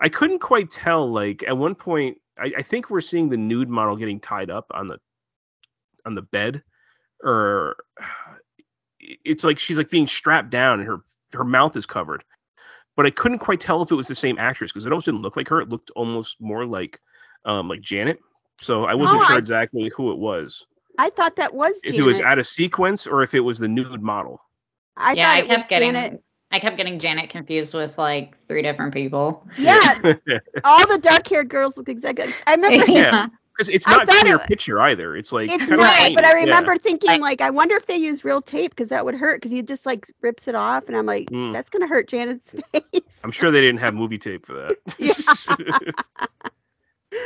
[0.00, 3.70] i couldn't quite tell like at one point I, I think we're seeing the nude
[3.70, 4.98] model getting tied up on the
[6.04, 6.62] on the bed
[7.22, 7.76] or
[9.00, 10.98] it's like she's like being strapped down and her
[11.32, 12.22] her mouth is covered
[12.96, 15.22] but i couldn't quite tell if it was the same actress because it almost didn't
[15.22, 17.00] look like her it looked almost more like
[17.44, 18.18] um like janet
[18.60, 20.66] so i wasn't Oh, sure I- exactly who it was
[20.98, 22.00] I thought that was if Janet.
[22.00, 24.40] it was out of sequence or if it was the nude model
[24.96, 25.24] I yeah.
[25.24, 26.22] thought I it was kept getting Janet.
[26.52, 29.46] I kept getting Janet confused with like three different people.
[29.58, 29.92] Yeah,
[30.64, 32.32] all the dark-haired girls look exactly.
[32.46, 32.84] I remember.
[32.90, 36.14] yeah because it's not thought clear it- picture either it's like It's not, grainy.
[36.14, 36.44] but I Yeah.
[36.44, 39.36] remember thinking I- like, I wonder if they use real tape because that would hurt
[39.40, 41.52] because he just like rips it off, and I'm like, Mm.
[41.52, 43.18] that's gonna hurt Janet's face.
[43.24, 44.76] I'm sure they didn't have movie tape for that.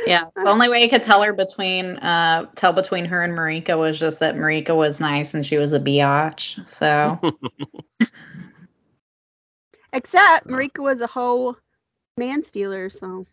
[0.07, 3.77] Yeah, the only way you could tell her between uh tell between her and Marika
[3.77, 6.65] was just that Marika was nice and she was a biatch.
[6.67, 7.19] So
[9.91, 11.57] Except Marika was a whole
[12.15, 13.25] man stealer, so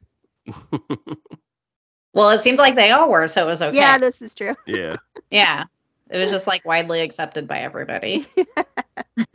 [2.13, 3.77] well, it seemed like they all were, so it was okay.
[3.77, 4.55] yeah, this is true.
[4.67, 4.97] yeah.
[5.31, 5.65] yeah,
[6.11, 8.27] it was just like widely accepted by everybody.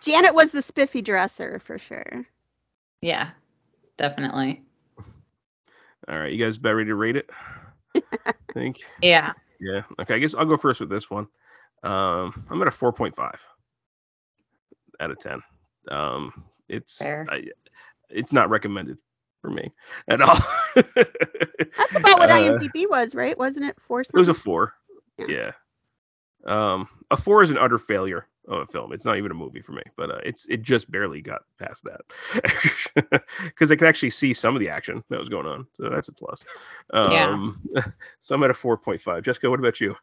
[0.00, 2.24] Janet was the spiffy dresser for sure.
[3.00, 3.30] yeah,
[3.96, 4.62] definitely.
[6.08, 7.30] All right, you guys about ready to rate it?
[7.94, 8.78] I think.
[9.02, 9.32] Yeah.
[9.60, 9.82] Yeah.
[10.00, 11.26] Okay, I guess I'll go first with this one.
[11.82, 13.18] Um, I'm at a 4.5
[15.00, 15.42] out of 10.
[15.90, 17.26] Um, it's Fair.
[17.30, 17.44] I,
[18.08, 18.98] it's not recommended
[19.40, 19.72] for me
[20.08, 20.38] at all.
[20.74, 23.36] That's about what Uh, IMDb was, right?
[23.38, 24.00] Wasn't it four?
[24.00, 24.74] It was a four.
[25.18, 25.26] Yeah.
[25.28, 25.52] Yeah.
[26.46, 28.92] Um, a four is an utter failure of a film.
[28.92, 31.84] It's not even a movie for me, but uh, it's it just barely got past
[31.84, 32.00] that
[33.44, 36.08] because I could actually see some of the action that was going on, so that's
[36.08, 36.40] a plus.
[36.94, 37.28] Yeah.
[37.28, 37.60] Um,
[38.20, 39.24] so I'm at a four point five.
[39.24, 39.96] Jessica, what about you?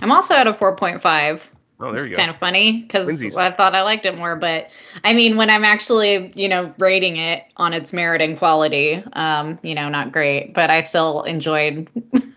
[0.00, 1.40] I'm also at a 4.5.
[1.82, 2.16] Oh, there you is go.
[2.16, 4.70] kind of funny because I thought I liked it more, but
[5.02, 9.58] I mean, when I'm actually, you know, rating it on its merit and quality, um,
[9.62, 11.88] you know, not great, but I still enjoyed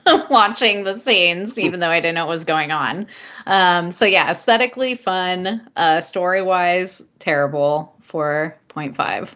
[0.29, 3.05] watching the scenes, even though I didn't know what was going on.
[3.45, 7.95] Um, so yeah, aesthetically fun, uh, story wise, terrible.
[8.11, 9.35] 4.5.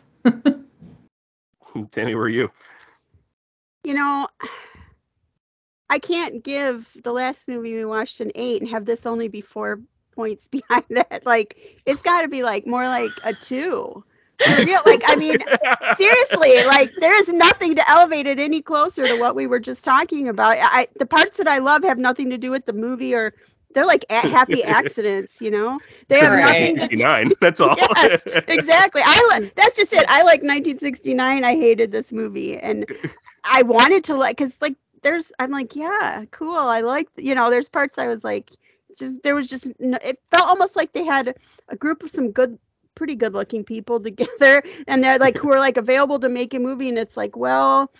[1.91, 2.49] Tammy, where are you?
[3.84, 4.27] You know,
[5.90, 9.41] I can't give the last movie we watched an eight and have this only be
[9.41, 9.80] four
[10.20, 11.26] points behind that.
[11.26, 14.04] Like, it's got to be like more like a two.
[14.60, 15.40] Real, like I mean,
[15.91, 19.84] seriously, like there is nothing to elevate it any closer to what we were just
[19.86, 20.58] talking about.
[20.60, 23.34] I the parts that I love have nothing to do with the movie or
[23.74, 25.82] they're like happy accidents, you know.
[26.10, 26.74] They have Right.
[26.74, 27.32] nothing to 1969.
[27.41, 27.76] That's all.
[27.76, 29.02] Yes, exactly.
[29.06, 30.06] I li- that's just it.
[30.10, 31.44] I like 1969.
[31.46, 32.86] I hated this movie, and
[33.44, 36.56] I wanted to like because like there's I'm like yeah, cool.
[36.56, 38.52] I like you know there's parts I was like
[39.00, 41.36] just there was just it felt almost like they had
[41.70, 42.58] a group of some good
[42.96, 46.60] pretty good looking people together and they're like who are like available to make a
[46.60, 47.92] movie and it's like well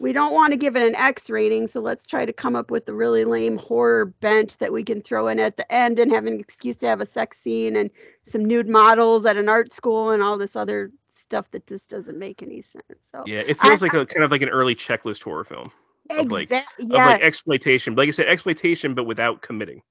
[0.00, 2.70] we don't want to give it an X rating, so let's try to come up
[2.70, 6.10] with a really lame horror bent that we can throw in at the end and
[6.10, 7.90] have an excuse to have a sex scene and
[8.24, 12.18] some nude models at an art school and all this other stuff that just doesn't
[12.18, 12.84] make any sense.
[13.10, 15.70] So Yeah, it feels I- like a kind of like an early checklist horror film.
[16.10, 17.94] Of like, of like exploitation.
[17.94, 19.82] Like I said, exploitation, but without committing.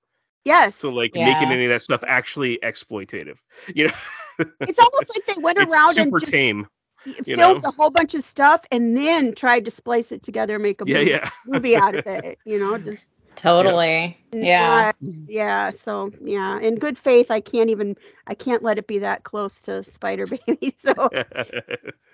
[0.46, 1.26] Yes, So like Yeah.
[1.26, 3.40] making any of that stuff actually exploitative.
[3.76, 3.94] You know,
[4.66, 6.68] it's almost like they went it's around and super just tame.
[7.06, 7.62] filmed you know?
[7.66, 10.86] a whole bunch of stuff and then tried to splice it together and make a
[10.86, 11.30] Yeah, movie, yeah.
[11.46, 12.40] movie out of it.
[12.46, 13.06] You know, just
[13.36, 14.18] Totally.
[14.32, 14.90] Yeah.
[14.90, 14.94] Uh,
[15.28, 15.72] yeah.
[15.72, 17.96] So yeah, in good faith, I can't even
[18.28, 20.72] I can't let it be that close to Spider Baby.
[20.76, 21.12] So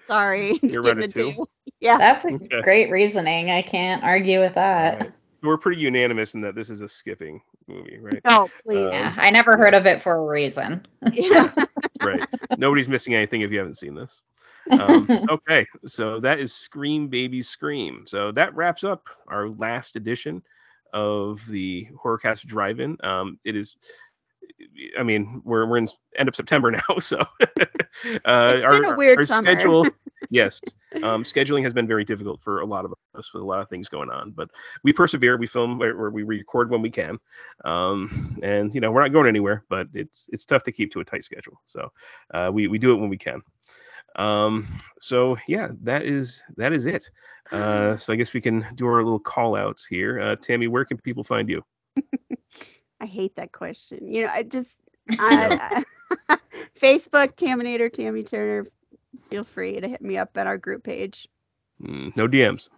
[0.07, 0.59] sorry.
[0.67, 1.35] You're right getting at two?
[1.35, 1.47] two.
[1.79, 1.97] Yeah.
[1.97, 2.61] That's a Okay.
[2.61, 3.49] great reasoning.
[3.51, 5.13] I can't argue with that.
[5.45, 8.19] So we're pretty unanimous in that this is a skipping movie, right?
[8.25, 8.87] Oh, please.
[8.87, 10.83] Um, Yeah, I never heard of it for a reason.
[12.03, 12.25] right.
[12.57, 14.21] Nobody's missing anything if you haven't seen this.
[14.71, 18.05] Um, okay, so that is Scream Baby Scream.
[18.07, 20.41] So that wraps up our last edition
[20.91, 22.97] of the Horrorcast Drive-In.
[23.03, 23.75] Um, it is,
[24.97, 27.25] I mean, we're we're in end of September now, so uh,
[28.03, 29.87] It's our, been a weird our schedule.
[30.29, 30.61] yes,
[31.03, 33.69] um, scheduling has been very difficult for a lot of us with a lot of
[33.69, 34.49] things going on, but
[34.83, 35.37] we persevere.
[35.37, 37.19] We film where where we record when we can,
[37.63, 39.63] um, and you know we're not going anywhere.
[39.69, 41.91] But it's it's tough to keep to a tight schedule, so
[42.33, 43.41] uh, we we do it when we can.
[44.17, 44.67] Um,
[45.01, 47.09] so yeah, that is that is it.
[47.51, 50.19] Uh, so I guess we can do our little call outs here.
[50.19, 51.63] Uh, Tammy, where can people find you?
[53.05, 54.11] I hate that question.
[54.11, 54.75] You know, I just
[55.19, 55.83] I,
[56.29, 56.37] I-
[56.79, 58.65] Facebook Taminator Tammy Turner.
[59.29, 61.27] Feel free to hit me up at our group page.
[61.83, 62.69] Mm, no DMs.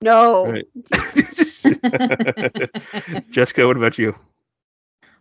[0.00, 0.64] No, All right.
[3.30, 4.14] Jessica, what about you?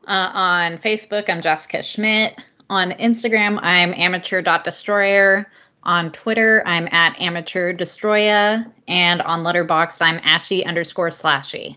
[0.07, 2.39] Uh, on Facebook, I'm Jessica Schmidt.
[2.69, 5.51] On Instagram, I'm amateur.destroyer.
[5.83, 8.65] On Twitter, I'm at amateur destroyer.
[8.87, 11.75] And on Letterboxd, I'm ashy underscore slashy.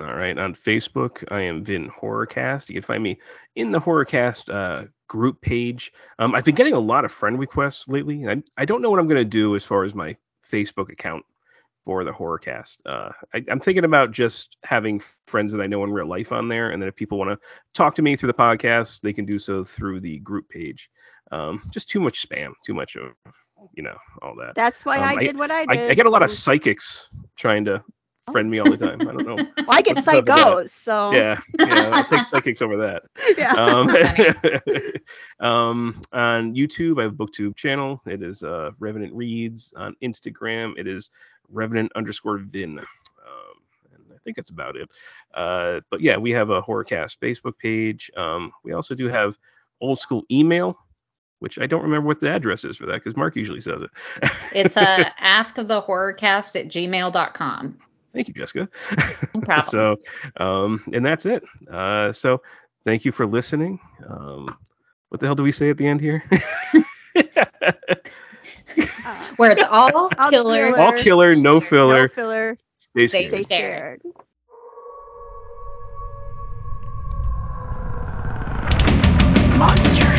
[0.00, 0.38] All right.
[0.38, 2.68] On Facebook, I am Vin Horrorcast.
[2.68, 3.18] You can find me
[3.56, 5.92] in the Horrorcast uh, group page.
[6.20, 8.28] Um, I've been getting a lot of friend requests lately.
[8.28, 10.16] I, I don't know what I'm going to do as far as my
[10.50, 11.24] Facebook account
[11.84, 12.78] for the Horrorcast.
[12.86, 16.46] Uh, I, I'm thinking about just having friends that I know in real life on
[16.46, 16.70] there.
[16.70, 17.38] And then if people want to
[17.74, 20.90] talk to me through the podcast, they can do so through the group page.
[21.32, 23.12] Um, just too much spam, too much of,
[23.74, 24.54] you know, all that.
[24.54, 25.90] that's why Um, I did what I did.
[25.90, 27.82] I, get a lot of psychics trying to
[28.32, 29.00] friend me all the time.
[29.02, 29.36] I don't know.
[29.68, 30.36] Well, I get what's up with that.
[30.38, 33.02] psychos, so Yeah, yeah, I'll take psychics over that.
[33.58, 33.88] Um,
[35.46, 38.00] um, on YouTube, I have a booktube channel.
[38.06, 39.74] It is uh, Revenant Reads.
[39.76, 41.10] On Instagram, it is
[41.50, 42.78] Revenant underscore Vin.
[42.78, 42.84] Um,
[43.94, 44.88] and I think that's about it.
[45.34, 48.10] Uh, but yeah, we have a Horrorcast Facebook page.
[48.16, 49.36] Um, we also do have
[49.80, 50.78] old school email,
[51.40, 53.90] which I don't remember what the address is for that because Mark usually says it.
[54.52, 57.78] It's uh, askthehorrorcast at gmail.com.
[58.12, 58.68] Thank you, Jessica.
[59.34, 59.66] No problem.
[59.68, 59.96] so,
[60.42, 61.42] um, and that's it.
[61.70, 62.42] Uh, so,
[62.84, 63.78] thank you for listening.
[64.08, 64.56] Um,
[65.08, 66.22] what the hell do we say at the end here?
[69.36, 70.78] Where it's all All killer.
[70.78, 72.02] All killer, no filler.
[72.02, 72.58] no filler.
[72.78, 73.26] Stay Stay scared.
[73.26, 74.00] Stay scared.
[74.00, 74.02] scared.
[79.58, 80.17] Monster